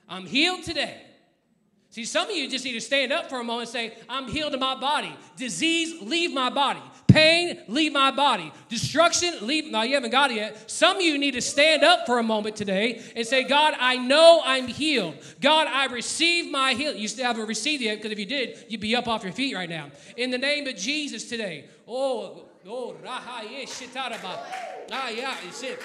I'm 0.07 0.27
healed 0.27 0.63
today. 0.63 1.01
See, 1.91 2.05
some 2.05 2.29
of 2.29 2.35
you 2.35 2.49
just 2.49 2.63
need 2.63 2.73
to 2.73 2.81
stand 2.81 3.11
up 3.11 3.29
for 3.29 3.41
a 3.41 3.43
moment 3.43 3.67
and 3.67 3.69
say, 3.69 3.97
I'm 4.07 4.29
healed 4.29 4.53
in 4.53 4.61
my 4.61 4.75
body. 4.79 5.13
Disease, 5.35 6.01
leave 6.01 6.33
my 6.33 6.49
body. 6.49 6.79
Pain, 7.05 7.59
leave 7.67 7.91
my 7.91 8.11
body. 8.11 8.53
Destruction, 8.69 9.45
leave. 9.45 9.69
No, 9.69 9.81
you 9.81 9.95
haven't 9.95 10.11
got 10.11 10.31
it 10.31 10.35
yet. 10.35 10.71
Some 10.71 10.95
of 10.95 11.03
you 11.03 11.17
need 11.17 11.31
to 11.31 11.41
stand 11.41 11.83
up 11.83 12.05
for 12.05 12.17
a 12.17 12.23
moment 12.23 12.55
today 12.55 13.01
and 13.13 13.27
say, 13.27 13.43
God, 13.43 13.73
I 13.77 13.97
know 13.97 14.41
I'm 14.45 14.67
healed. 14.67 15.15
God, 15.41 15.67
I 15.67 15.87
receive 15.87 16.49
my 16.49 16.73
healing. 16.75 16.97
You 16.97 17.09
still 17.09 17.25
haven't 17.25 17.47
received 17.47 17.81
it 17.83 17.87
yet 17.87 17.97
because 17.97 18.13
if 18.13 18.19
you 18.19 18.25
did, 18.25 18.65
you'd 18.69 18.79
be 18.79 18.95
up 18.95 19.09
off 19.09 19.23
your 19.23 19.33
feet 19.33 19.53
right 19.53 19.69
now. 19.69 19.91
In 20.15 20.31
the 20.31 20.37
name 20.37 20.67
of 20.67 20.77
Jesus 20.77 21.27
today. 21.27 21.65
Oh, 21.85 22.45
oh, 22.65 22.95
raha, 23.03 23.43
Ah, 24.93 25.09
yeah, 25.09 25.35
it's 25.45 25.63
it. 25.63 25.81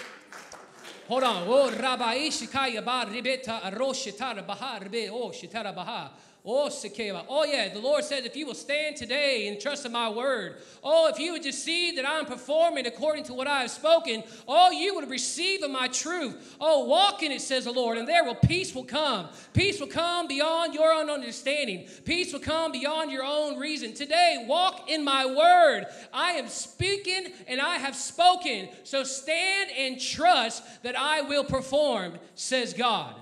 Hold 1.08 1.22
on. 1.22 1.44
Oh, 1.46 1.70
Rabbi 1.70 2.28
Shikaya 2.30 2.84
Bar 2.84 3.06
Ribeta 3.06 3.60
Aroshitara 3.60 4.44
Bahar 4.44 4.80
Ribe 4.80 5.08
Oh 5.12 5.30
Shitara 5.30 5.72
Baha. 5.72 6.10
Oh, 6.48 6.68
Sekeva. 6.68 7.24
Oh, 7.28 7.44
yeah. 7.44 7.74
The 7.74 7.80
Lord 7.80 8.04
says, 8.04 8.24
if 8.24 8.36
you 8.36 8.46
will 8.46 8.54
stand 8.54 8.94
today 8.94 9.48
and 9.48 9.60
trust 9.60 9.84
in 9.84 9.90
my 9.90 10.08
word, 10.08 10.58
oh, 10.84 11.08
if 11.08 11.18
you 11.18 11.32
would 11.32 11.42
just 11.42 11.64
see 11.64 11.96
that 11.96 12.08
I'm 12.08 12.24
performing 12.24 12.86
according 12.86 13.24
to 13.24 13.34
what 13.34 13.48
I 13.48 13.62
have 13.62 13.70
spoken, 13.70 14.22
oh, 14.46 14.70
you 14.70 14.94
would 14.94 15.10
receive 15.10 15.64
of 15.64 15.72
my 15.72 15.88
truth. 15.88 16.56
Oh, 16.60 16.84
walk 16.84 17.24
in 17.24 17.32
it, 17.32 17.40
says 17.40 17.64
the 17.64 17.72
Lord, 17.72 17.98
and 17.98 18.06
there 18.06 18.22
will 18.22 18.36
peace 18.36 18.72
will 18.76 18.84
come. 18.84 19.26
Peace 19.54 19.80
will 19.80 19.88
come 19.88 20.28
beyond 20.28 20.72
your 20.72 20.92
own 20.92 21.10
understanding. 21.10 21.88
Peace 22.04 22.32
will 22.32 22.38
come 22.38 22.70
beyond 22.70 23.10
your 23.10 23.24
own 23.24 23.58
reason. 23.58 23.92
Today, 23.92 24.44
walk 24.46 24.88
in 24.88 25.04
my 25.04 25.26
word. 25.26 25.86
I 26.12 26.32
am 26.32 26.46
speaking 26.46 27.32
and 27.48 27.60
I 27.60 27.78
have 27.78 27.96
spoken. 27.96 28.68
So 28.84 29.02
stand 29.02 29.70
and 29.76 30.00
trust 30.00 30.62
that 30.84 30.96
I 30.96 31.22
will 31.22 31.44
perform, 31.44 32.20
says 32.36 32.72
God. 32.72 33.16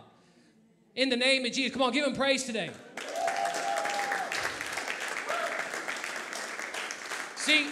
In 0.94 1.08
the 1.08 1.16
name 1.16 1.44
of 1.44 1.52
Jesus. 1.52 1.72
Come 1.72 1.82
on, 1.82 1.92
give 1.92 2.06
him 2.06 2.14
praise 2.14 2.44
today. 2.44 2.70
See, 7.36 7.66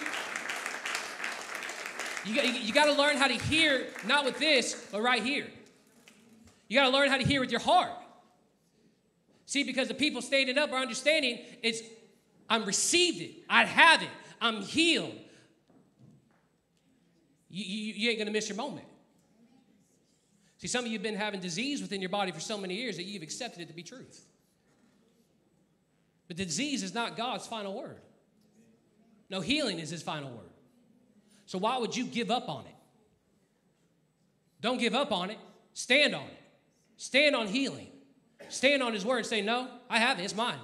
you 2.24 2.34
got, 2.34 2.62
you 2.62 2.72
got 2.72 2.86
to 2.86 2.92
learn 2.92 3.16
how 3.16 3.28
to 3.28 3.34
hear, 3.34 3.86
not 4.06 4.24
with 4.24 4.38
this, 4.38 4.88
but 4.90 5.00
right 5.02 5.22
here. 5.22 5.46
You 6.68 6.78
got 6.78 6.86
to 6.86 6.92
learn 6.92 7.08
how 7.08 7.16
to 7.16 7.24
hear 7.24 7.40
with 7.40 7.50
your 7.50 7.60
heart. 7.60 7.90
See, 9.46 9.62
because 9.62 9.88
the 9.88 9.94
people 9.94 10.20
standing 10.20 10.58
up 10.58 10.72
are 10.72 10.78
understanding 10.78 11.38
it's, 11.62 11.80
I'm 12.48 12.64
received 12.64 13.20
it, 13.20 13.44
I 13.48 13.64
have 13.64 14.02
it, 14.02 14.08
I'm 14.40 14.62
healed. 14.62 15.14
you, 17.50 17.64
you, 17.64 17.94
you 17.94 18.08
ain't 18.10 18.18
going 18.18 18.26
to 18.26 18.32
miss 18.32 18.48
your 18.48 18.56
moment. 18.56 18.86
See, 20.62 20.68
some 20.68 20.84
of 20.84 20.92
you 20.92 20.96
have 20.96 21.02
been 21.02 21.16
having 21.16 21.40
disease 21.40 21.82
within 21.82 22.00
your 22.00 22.08
body 22.08 22.30
for 22.30 22.38
so 22.38 22.56
many 22.56 22.76
years 22.76 22.96
that 22.96 23.02
you've 23.02 23.24
accepted 23.24 23.62
it 23.62 23.66
to 23.66 23.74
be 23.74 23.82
truth. 23.82 24.24
But 26.28 26.36
the 26.36 26.44
disease 26.44 26.84
is 26.84 26.94
not 26.94 27.16
God's 27.16 27.48
final 27.48 27.74
word. 27.74 28.00
No, 29.28 29.40
healing 29.40 29.80
is 29.80 29.90
his 29.90 30.04
final 30.04 30.30
word. 30.30 30.52
So 31.46 31.58
why 31.58 31.78
would 31.78 31.96
you 31.96 32.04
give 32.04 32.30
up 32.30 32.48
on 32.48 32.64
it? 32.66 32.76
Don't 34.60 34.78
give 34.78 34.94
up 34.94 35.10
on 35.10 35.30
it. 35.30 35.38
Stand 35.74 36.14
on 36.14 36.26
it. 36.26 36.38
Stand 36.96 37.34
on 37.34 37.48
healing. 37.48 37.88
Stand 38.48 38.84
on 38.84 38.92
his 38.92 39.04
word. 39.04 39.18
And 39.18 39.26
say, 39.26 39.42
No, 39.42 39.66
I 39.90 39.98
have 39.98 40.20
it. 40.20 40.22
It's 40.22 40.36
mine. 40.36 40.60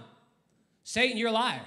Satan, 0.84 1.18
you're 1.18 1.30
a 1.30 1.32
liar. 1.32 1.60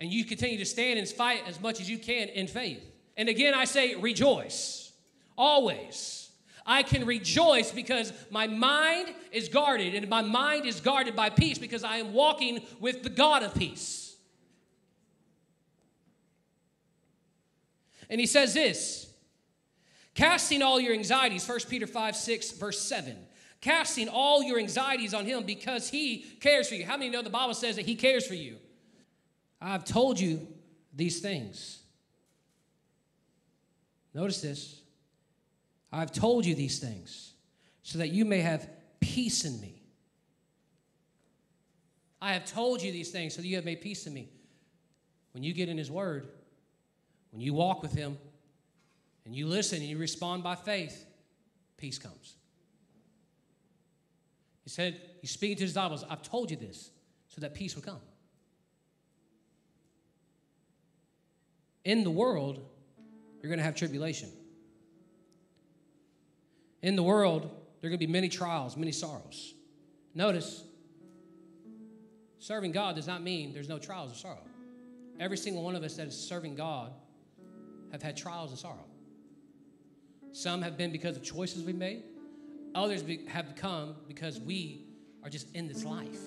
And 0.00 0.10
you 0.10 0.24
continue 0.24 0.58
to 0.58 0.64
stand 0.64 0.98
and 0.98 1.08
fight 1.08 1.42
as 1.46 1.60
much 1.60 1.80
as 1.80 1.88
you 1.88 1.96
can 1.96 2.28
in 2.30 2.48
faith. 2.48 2.82
And 3.16 3.28
again, 3.28 3.54
I 3.54 3.66
say, 3.66 3.94
rejoice. 3.94 4.92
Always. 5.38 6.23
I 6.66 6.82
can 6.82 7.04
rejoice 7.04 7.70
because 7.70 8.12
my 8.30 8.46
mind 8.46 9.12
is 9.32 9.48
guarded, 9.48 9.94
and 9.94 10.08
my 10.08 10.22
mind 10.22 10.64
is 10.64 10.80
guarded 10.80 11.14
by 11.14 11.30
peace 11.30 11.58
because 11.58 11.84
I 11.84 11.98
am 11.98 12.12
walking 12.12 12.62
with 12.80 13.02
the 13.02 13.10
God 13.10 13.42
of 13.42 13.54
peace. 13.54 14.16
And 18.08 18.20
he 18.20 18.26
says 18.26 18.54
this 18.54 19.12
casting 20.14 20.62
all 20.62 20.80
your 20.80 20.94
anxieties, 20.94 21.46
1 21.46 21.60
Peter 21.68 21.86
5 21.86 22.16
6, 22.16 22.52
verse 22.52 22.80
7. 22.80 23.16
Casting 23.60 24.08
all 24.08 24.42
your 24.42 24.58
anxieties 24.58 25.14
on 25.14 25.24
him 25.24 25.44
because 25.44 25.88
he 25.88 26.18
cares 26.40 26.68
for 26.68 26.74
you. 26.74 26.84
How 26.84 26.98
many 26.98 27.10
know 27.10 27.22
the 27.22 27.30
Bible 27.30 27.54
says 27.54 27.76
that 27.76 27.86
he 27.86 27.94
cares 27.94 28.26
for 28.26 28.34
you? 28.34 28.58
I've 29.60 29.84
told 29.84 30.20
you 30.20 30.46
these 30.94 31.20
things. 31.20 31.80
Notice 34.12 34.42
this. 34.42 34.80
I've 35.94 36.10
told 36.10 36.44
you 36.44 36.54
these 36.56 36.80
things 36.80 37.34
so 37.82 37.98
that 37.98 38.08
you 38.08 38.24
may 38.24 38.40
have 38.40 38.68
peace 38.98 39.44
in 39.44 39.60
me. 39.60 39.82
I 42.20 42.32
have 42.32 42.44
told 42.44 42.82
you 42.82 42.90
these 42.90 43.10
things 43.10 43.34
so 43.34 43.42
that 43.42 43.46
you 43.46 43.56
have 43.56 43.64
made 43.64 43.80
peace 43.80 44.06
in 44.06 44.12
me. 44.14 44.28
When 45.32 45.44
you 45.44 45.52
get 45.52 45.68
in 45.68 45.78
His 45.78 45.90
Word, 45.90 46.28
when 47.30 47.40
you 47.40 47.54
walk 47.54 47.82
with 47.82 47.92
Him, 47.92 48.18
and 49.24 49.34
you 49.34 49.46
listen 49.46 49.78
and 49.78 49.86
you 49.86 49.96
respond 49.96 50.42
by 50.42 50.54
faith, 50.54 51.06
peace 51.76 51.98
comes. 51.98 52.34
He 54.64 54.70
said, 54.70 55.00
He's 55.20 55.30
speaking 55.30 55.56
to 55.58 55.62
His 55.62 55.72
disciples, 55.72 56.04
I've 56.10 56.22
told 56.22 56.50
you 56.50 56.56
this 56.56 56.90
so 57.28 57.40
that 57.40 57.54
peace 57.54 57.76
would 57.76 57.84
come. 57.84 58.00
In 61.84 62.02
the 62.02 62.10
world, 62.10 62.66
you're 63.40 63.50
going 63.50 63.58
to 63.58 63.64
have 63.64 63.76
tribulation. 63.76 64.30
In 66.84 66.96
the 66.96 67.02
world, 67.02 67.44
there 67.80 67.88
are 67.88 67.90
going 67.90 67.98
to 67.98 68.06
be 68.06 68.12
many 68.12 68.28
trials, 68.28 68.76
many 68.76 68.92
sorrows. 68.92 69.54
Notice, 70.14 70.62
serving 72.38 72.72
God 72.72 72.94
does 72.94 73.06
not 73.06 73.22
mean 73.22 73.54
there's 73.54 73.70
no 73.70 73.78
trials 73.78 74.12
or 74.12 74.16
sorrow. 74.16 74.44
Every 75.18 75.38
single 75.38 75.62
one 75.62 75.76
of 75.76 75.82
us 75.82 75.96
that 75.96 76.08
is 76.08 76.28
serving 76.28 76.56
God 76.56 76.92
have 77.90 78.02
had 78.02 78.18
trials 78.18 78.50
and 78.50 78.58
sorrow. 78.58 78.84
Some 80.32 80.60
have 80.60 80.76
been 80.76 80.92
because 80.92 81.16
of 81.16 81.22
choices 81.22 81.64
we 81.64 81.72
made. 81.72 82.02
Others 82.74 83.02
have 83.28 83.56
come 83.56 83.96
because 84.06 84.38
we 84.38 84.84
are 85.22 85.30
just 85.30 85.54
in 85.54 85.66
this 85.66 85.84
life. 85.84 86.20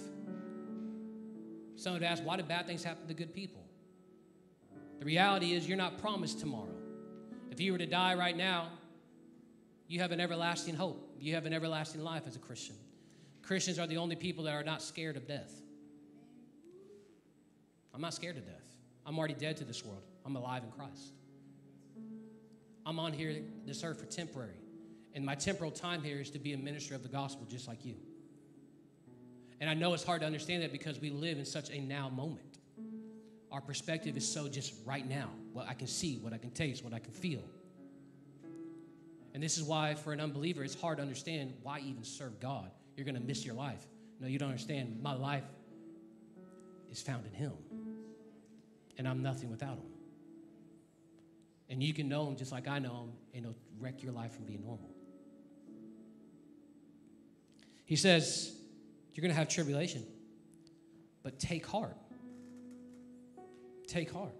Some 1.75 1.93
would 1.93 2.01
ask, 2.01 2.25
why 2.25 2.35
do 2.35 2.41
bad 2.41 2.65
things 2.65 2.83
happen 2.83 3.07
to 3.07 3.13
good 3.13 3.31
people? 3.31 3.63
The 4.97 5.05
reality 5.05 5.53
is, 5.53 5.67
you're 5.67 5.77
not 5.77 5.99
promised 5.99 6.39
tomorrow. 6.39 6.73
If 7.51 7.61
you 7.61 7.73
were 7.73 7.77
to 7.77 7.85
die 7.85 8.15
right 8.15 8.35
now, 8.35 8.69
you 9.87 9.99
have 10.01 10.11
an 10.11 10.19
everlasting 10.19 10.75
hope. 10.75 11.15
You 11.19 11.35
have 11.35 11.45
an 11.45 11.53
everlasting 11.53 12.03
life 12.03 12.23
as 12.27 12.35
a 12.35 12.39
Christian. 12.39 12.75
Christians 13.41 13.79
are 13.79 13.87
the 13.87 13.97
only 13.97 14.15
people 14.15 14.43
that 14.43 14.53
are 14.53 14.63
not 14.63 14.81
scared 14.81 15.15
of 15.15 15.27
death. 15.27 15.51
I'm 17.93 18.01
not 18.01 18.13
scared 18.13 18.37
of 18.37 18.45
death. 18.45 18.65
I'm 19.05 19.17
already 19.17 19.33
dead 19.33 19.57
to 19.57 19.63
this 19.63 19.83
world. 19.85 20.03
I'm 20.25 20.35
alive 20.35 20.63
in 20.63 20.71
Christ. 20.71 21.13
I'm 22.85 22.99
on 22.99 23.13
here 23.13 23.41
this 23.65 23.83
earth 23.83 23.99
for 23.99 24.05
temporary. 24.05 24.59
And 25.13 25.25
my 25.25 25.35
temporal 25.35 25.71
time 25.71 26.03
here 26.03 26.19
is 26.19 26.29
to 26.31 26.39
be 26.39 26.53
a 26.53 26.57
minister 26.57 26.93
of 26.93 27.03
the 27.03 27.09
gospel 27.09 27.45
just 27.49 27.67
like 27.67 27.85
you. 27.85 27.95
And 29.59 29.69
I 29.69 29.73
know 29.73 29.93
it's 29.93 30.03
hard 30.03 30.21
to 30.21 30.27
understand 30.27 30.61
that 30.63 30.71
because 30.71 30.99
we 30.99 31.09
live 31.09 31.39
in 31.39 31.45
such 31.45 31.71
a 31.71 31.79
now 31.79 32.09
moment. 32.09 32.59
Our 33.51 33.61
perspective 33.61 34.15
is 34.17 34.31
so 34.31 34.47
just 34.47 34.73
right 34.85 35.07
now 35.07 35.29
what 35.53 35.67
I 35.67 35.73
can 35.73 35.87
see, 35.87 36.17
what 36.17 36.33
I 36.33 36.37
can 36.37 36.51
taste, 36.51 36.83
what 36.83 36.93
I 36.93 36.99
can 36.99 37.13
feel. 37.13 37.41
And 39.37 39.43
this 39.43 39.59
is 39.59 39.63
why, 39.63 39.93
for 39.93 40.13
an 40.13 40.19
unbeliever, 40.19 40.63
it's 40.63 40.73
hard 40.73 40.97
to 40.97 41.03
understand 41.03 41.53
why 41.61 41.77
even 41.81 42.03
serve 42.03 42.39
God. 42.39 42.71
You're 42.95 43.05
going 43.05 43.13
to 43.13 43.21
miss 43.21 43.45
your 43.45 43.53
life. 43.53 43.85
No, 44.19 44.25
you 44.25 44.39
don't 44.39 44.49
understand. 44.49 44.99
My 45.03 45.13
life 45.13 45.43
is 46.89 47.03
found 47.03 47.23
in 47.27 47.33
Him, 47.33 47.51
and 48.97 49.07
I'm 49.07 49.21
nothing 49.21 49.51
without 49.51 49.75
Him. 49.75 49.91
And 51.69 51.83
you 51.83 51.93
can 51.93 52.09
know 52.09 52.25
Him 52.27 52.35
just 52.35 52.51
like 52.51 52.67
I 52.67 52.79
know 52.79 52.89
Him, 52.89 53.11
and 53.35 53.45
it'll 53.45 53.57
wreck 53.79 54.01
your 54.01 54.11
life 54.11 54.33
from 54.33 54.45
being 54.45 54.63
normal. 54.63 54.89
He 57.85 57.95
says, 57.95 58.57
You're 59.13 59.21
going 59.21 59.35
to 59.35 59.37
have 59.37 59.49
tribulation, 59.49 60.03
but 61.21 61.37
take 61.37 61.67
heart. 61.67 61.95
Take 63.85 64.11
heart. 64.11 64.33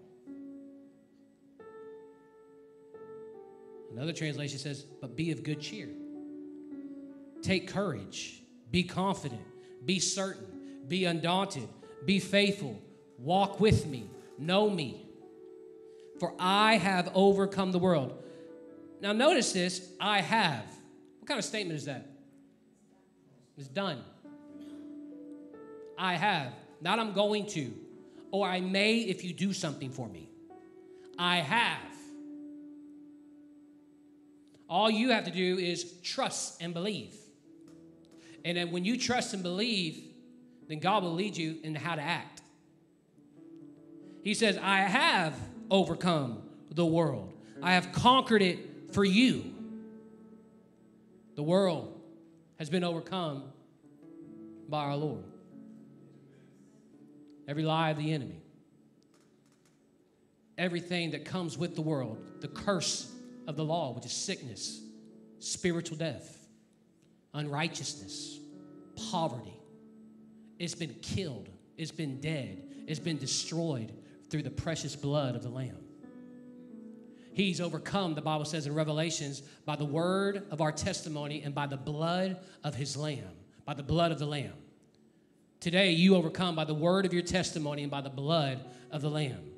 Another 3.90 4.12
translation 4.12 4.58
says, 4.58 4.82
but 5.00 5.16
be 5.16 5.30
of 5.30 5.42
good 5.42 5.60
cheer. 5.60 5.88
Take 7.42 7.68
courage. 7.68 8.42
Be 8.70 8.82
confident. 8.82 9.42
Be 9.84 9.98
certain. 9.98 10.46
Be 10.86 11.04
undaunted. 11.04 11.68
Be 12.04 12.20
faithful. 12.20 12.80
Walk 13.18 13.60
with 13.60 13.86
me. 13.86 14.10
Know 14.38 14.68
me. 14.68 15.06
For 16.20 16.34
I 16.38 16.76
have 16.76 17.10
overcome 17.14 17.72
the 17.72 17.78
world. 17.78 18.22
Now, 19.00 19.12
notice 19.12 19.52
this 19.52 19.92
I 20.00 20.20
have. 20.20 20.64
What 21.18 21.28
kind 21.28 21.38
of 21.38 21.44
statement 21.44 21.78
is 21.78 21.86
that? 21.86 22.06
It's 23.56 23.68
done. 23.68 24.02
I 25.96 26.14
have. 26.14 26.52
Not 26.80 26.98
I'm 26.98 27.12
going 27.12 27.46
to 27.48 27.72
or 28.30 28.46
I 28.46 28.60
may 28.60 28.98
if 28.98 29.24
you 29.24 29.32
do 29.32 29.52
something 29.52 29.90
for 29.90 30.08
me. 30.08 30.28
I 31.18 31.38
have. 31.38 31.97
All 34.68 34.90
you 34.90 35.10
have 35.10 35.24
to 35.24 35.30
do 35.30 35.58
is 35.58 35.92
trust 36.02 36.62
and 36.62 36.74
believe. 36.74 37.14
And 38.44 38.56
then 38.56 38.70
when 38.70 38.84
you 38.84 38.98
trust 38.98 39.34
and 39.34 39.42
believe, 39.42 40.02
then 40.68 40.78
God 40.78 41.02
will 41.02 41.14
lead 41.14 41.36
you 41.36 41.56
in 41.62 41.74
how 41.74 41.94
to 41.94 42.02
act. 42.02 42.42
He 44.22 44.34
says, 44.34 44.58
I 44.60 44.80
have 44.80 45.34
overcome 45.70 46.42
the 46.70 46.84
world, 46.84 47.32
I 47.62 47.72
have 47.72 47.92
conquered 47.92 48.42
it 48.42 48.58
for 48.92 49.04
you. 49.04 49.54
The 51.34 51.42
world 51.42 52.00
has 52.58 52.68
been 52.68 52.84
overcome 52.84 53.44
by 54.68 54.84
our 54.84 54.96
Lord 54.96 55.24
every 57.48 57.64
lie 57.64 57.90
of 57.90 57.96
the 57.96 58.12
enemy, 58.12 58.42
everything 60.58 61.12
that 61.12 61.24
comes 61.24 61.56
with 61.56 61.74
the 61.74 61.80
world, 61.80 62.18
the 62.40 62.48
curse 62.48 63.10
of 63.48 63.56
the 63.56 63.64
law, 63.64 63.92
which 63.94 64.04
is 64.04 64.12
sickness, 64.12 64.80
spiritual 65.40 65.96
death, 65.96 66.46
unrighteousness, 67.32 68.38
poverty. 69.10 69.58
It's 70.58 70.74
been 70.74 70.94
killed, 71.00 71.48
it's 71.78 71.90
been 71.90 72.20
dead, 72.20 72.62
it's 72.86 73.00
been 73.00 73.16
destroyed 73.16 73.92
through 74.28 74.42
the 74.42 74.50
precious 74.50 74.94
blood 74.94 75.34
of 75.34 75.42
the 75.42 75.48
Lamb. 75.48 75.78
He's 77.32 77.60
overcome, 77.60 78.14
the 78.14 78.20
Bible 78.20 78.44
says 78.44 78.66
in 78.66 78.74
Revelations, 78.74 79.40
by 79.64 79.76
the 79.76 79.84
word 79.84 80.42
of 80.50 80.60
our 80.60 80.72
testimony 80.72 81.42
and 81.42 81.54
by 81.54 81.66
the 81.66 81.76
blood 81.76 82.36
of 82.64 82.74
his 82.74 82.96
Lamb, 82.96 83.30
by 83.64 83.72
the 83.74 83.82
blood 83.82 84.12
of 84.12 84.18
the 84.18 84.26
Lamb. 84.26 84.54
Today, 85.60 85.92
you 85.92 86.16
overcome 86.16 86.54
by 86.54 86.64
the 86.64 86.74
word 86.74 87.06
of 87.06 87.14
your 87.14 87.22
testimony 87.22 87.82
and 87.82 87.90
by 87.90 88.02
the 88.02 88.10
blood 88.10 88.62
of 88.90 89.00
the 89.00 89.10
Lamb. 89.10 89.52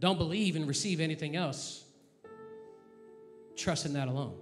Don't 0.00 0.18
believe 0.18 0.54
and 0.54 0.68
receive 0.68 1.00
anything 1.00 1.34
else. 1.34 1.83
Trust 3.56 3.86
in 3.86 3.92
that 3.94 4.08
alone. 4.08 4.34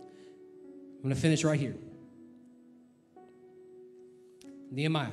I'm 0.00 1.02
going 1.02 1.14
to 1.14 1.20
finish 1.20 1.44
right 1.44 1.58
here. 1.58 1.74
Nehemiah. 4.70 5.10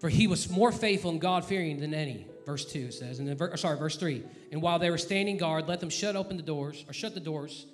For 0.00 0.08
he 0.08 0.26
was 0.26 0.48
more 0.50 0.72
faithful 0.72 1.10
and 1.10 1.20
God 1.20 1.44
fearing 1.44 1.80
than 1.80 1.94
any. 1.94 2.26
Verse 2.46 2.64
2 2.64 2.90
says, 2.90 3.18
and 3.18 3.28
then, 3.28 3.56
sorry, 3.56 3.78
verse 3.78 3.96
3. 3.96 4.22
And 4.50 4.62
while 4.62 4.78
they 4.78 4.90
were 4.90 4.98
standing 4.98 5.36
guard, 5.36 5.68
let 5.68 5.80
them 5.80 5.90
shut 5.90 6.16
open 6.16 6.36
the 6.36 6.42
doors, 6.42 6.84
or 6.88 6.92
shut 6.92 7.14
the 7.14 7.20
doors, 7.20 7.66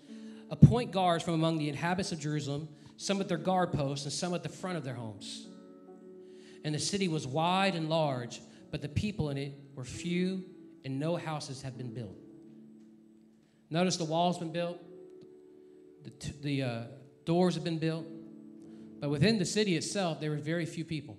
appoint 0.50 0.90
guards 0.90 1.24
from 1.24 1.34
among 1.34 1.58
the 1.58 1.68
inhabitants 1.68 2.12
of 2.12 2.20
Jerusalem 2.20 2.68
some 2.96 3.20
at 3.20 3.28
their 3.28 3.38
guard 3.38 3.72
posts, 3.72 4.04
and 4.06 4.12
some 4.12 4.34
at 4.34 4.42
the 4.42 4.48
front 4.48 4.76
of 4.76 4.84
their 4.84 4.94
homes. 4.94 5.46
And 6.64 6.74
the 6.74 6.78
city 6.78 7.08
was 7.08 7.26
wide 7.26 7.74
and 7.74 7.88
large, 7.88 8.40
but 8.70 8.82
the 8.82 8.88
people 8.88 9.30
in 9.30 9.36
it 9.36 9.52
were 9.74 9.84
few, 9.84 10.44
and 10.84 10.98
no 10.98 11.16
houses 11.16 11.62
had 11.62 11.76
been 11.76 11.92
built. 11.92 12.16
Notice 13.70 13.96
the 13.96 14.04
walls 14.04 14.38
been 14.38 14.52
built, 14.52 14.78
the, 16.04 16.10
t- 16.10 16.32
the 16.40 16.62
uh, 16.62 16.82
doors 17.24 17.54
have 17.54 17.64
been 17.64 17.78
built, 17.78 18.06
but 19.00 19.10
within 19.10 19.38
the 19.38 19.44
city 19.44 19.76
itself, 19.76 20.20
there 20.20 20.30
were 20.30 20.36
very 20.36 20.64
few 20.66 20.84
people 20.84 21.16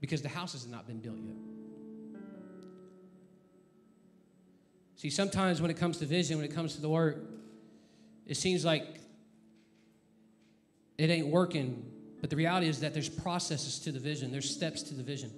because 0.00 0.22
the 0.22 0.28
houses 0.28 0.62
had 0.62 0.70
not 0.70 0.86
been 0.86 1.00
built 1.00 1.18
yet. 1.18 1.36
See, 4.96 5.10
sometimes 5.10 5.60
when 5.60 5.70
it 5.70 5.76
comes 5.76 5.98
to 5.98 6.06
vision, 6.06 6.38
when 6.38 6.46
it 6.46 6.54
comes 6.54 6.74
to 6.76 6.80
the 6.80 6.88
work, 6.88 7.18
it 8.26 8.36
seems 8.36 8.64
like 8.64 8.98
it 10.96 11.10
ain't 11.10 11.26
working. 11.26 11.84
But 12.20 12.30
the 12.30 12.36
reality 12.36 12.66
is 12.66 12.80
that 12.80 12.94
there's 12.94 13.10
processes 13.10 13.78
to 13.80 13.92
the 13.92 14.00
vision, 14.00 14.32
there's 14.32 14.48
steps 14.48 14.82
to 14.84 14.94
the 14.94 15.02
vision. 15.02 15.30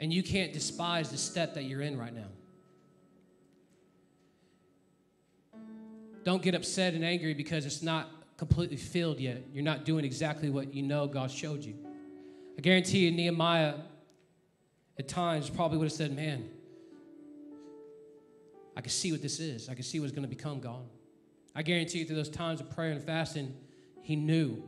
And 0.00 0.12
you 0.12 0.22
can't 0.22 0.52
despise 0.52 1.10
the 1.10 1.18
step 1.18 1.54
that 1.54 1.64
you're 1.64 1.82
in 1.82 1.98
right 1.98 2.14
now. 2.14 2.28
Don't 6.26 6.42
get 6.42 6.56
upset 6.56 6.94
and 6.94 7.04
angry 7.04 7.34
because 7.34 7.64
it's 7.66 7.82
not 7.82 8.10
completely 8.36 8.76
filled 8.76 9.20
yet. 9.20 9.44
You're 9.52 9.62
not 9.62 9.84
doing 9.84 10.04
exactly 10.04 10.50
what 10.50 10.74
you 10.74 10.82
know 10.82 11.06
God 11.06 11.30
showed 11.30 11.64
you. 11.64 11.76
I 12.58 12.62
guarantee 12.62 12.98
you, 13.06 13.12
Nehemiah 13.12 13.74
at 14.98 15.06
times 15.06 15.48
probably 15.48 15.78
would 15.78 15.84
have 15.84 15.92
said, 15.92 16.16
Man, 16.16 16.50
I 18.76 18.80
can 18.80 18.90
see 18.90 19.12
what 19.12 19.22
this 19.22 19.38
is. 19.38 19.68
I 19.68 19.74
can 19.74 19.84
see 19.84 20.00
what's 20.00 20.10
going 20.10 20.24
to 20.24 20.28
become, 20.28 20.58
God. 20.58 20.82
I 21.54 21.62
guarantee 21.62 22.00
you, 22.00 22.06
through 22.06 22.16
those 22.16 22.28
times 22.28 22.60
of 22.60 22.74
prayer 22.74 22.90
and 22.90 23.04
fasting, 23.04 23.54
he 24.02 24.16
knew. 24.16 24.64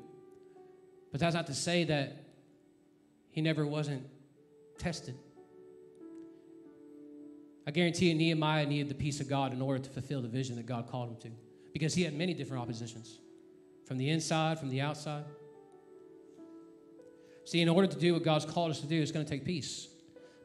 But 1.11 1.19
that's 1.19 1.35
not 1.35 1.49
to 1.49 1.55
say 1.55 1.83
that 1.83 2.23
he 3.33 3.41
never 3.41 3.67
wasn't 3.67 4.07
tested. 4.79 5.17
I 7.67 7.73
guarantee 7.73 8.11
you, 8.11 8.15
Nehemiah 8.15 8.65
needed 8.65 8.89
the 8.89 8.95
peace 8.95 9.19
of 9.19 9.29
God 9.29 9.53
in 9.53 9.61
order 9.61 9.83
to 9.83 9.91
fulfill 9.91 10.23
the 10.23 10.29
vision 10.29 10.55
that 10.55 10.67
God 10.67 10.89
called 10.89 11.09
him 11.09 11.17
to, 11.23 11.48
because 11.73 11.95
he 11.95 12.03
had 12.03 12.15
many 12.15 12.35
different 12.35 12.63
oppositions 12.63 13.19
from 13.87 13.99
the 13.99 14.11
inside, 14.11 14.59
from 14.59 14.69
the 14.69 14.81
outside. 14.81 15.25
See, 17.45 17.61
in 17.63 17.69
order 17.69 17.87
to 17.87 17.99
do 17.99 18.13
what 18.13 18.23
God's 18.23 18.45
called 18.45 18.71
us 18.71 18.81
to 18.81 18.87
do, 18.87 19.01
it's 19.01 19.13
going 19.13 19.25
to 19.25 19.31
take 19.31 19.45
peace. 19.45 19.89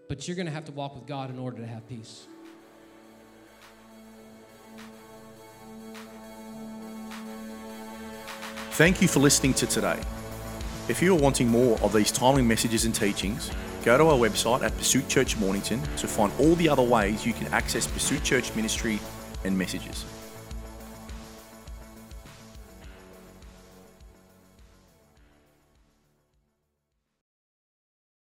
But 0.08 0.28
you're 0.28 0.36
going 0.36 0.46
to 0.46 0.52
have 0.52 0.66
to 0.66 0.72
walk 0.72 0.96
with 0.96 1.06
God 1.06 1.30
in 1.30 1.38
order 1.38 1.58
to 1.58 1.68
have 1.68 1.88
peace. 1.88 2.28
Thank 8.72 9.02
you 9.02 9.08
for 9.08 9.20
listening 9.20 9.54
to 9.56 9.68
today. 9.68 10.00
If 10.88 11.02
you 11.02 11.16
are 11.16 11.20
wanting 11.20 11.48
more 11.48 11.78
of 11.82 11.94
these 11.94 12.12
timely 12.12 12.42
messages 12.42 12.86
and 12.86 12.96
teachings, 12.96 13.52
go 13.86 13.98
to 13.98 14.06
our 14.06 14.18
website 14.18 14.64
at 14.64 14.76
Pursuit 14.78 15.08
Church 15.08 15.38
Mornington 15.38 15.82
to 15.98 16.08
find 16.08 16.32
all 16.40 16.56
the 16.56 16.68
other 16.70 16.82
ways 16.82 17.26
you 17.26 17.34
can 17.34 17.48
access 17.48 17.86
Pursuit 17.86 18.24
Church 18.24 18.56
ministry 18.56 19.00
and 19.44 19.58
messages. 19.58 20.06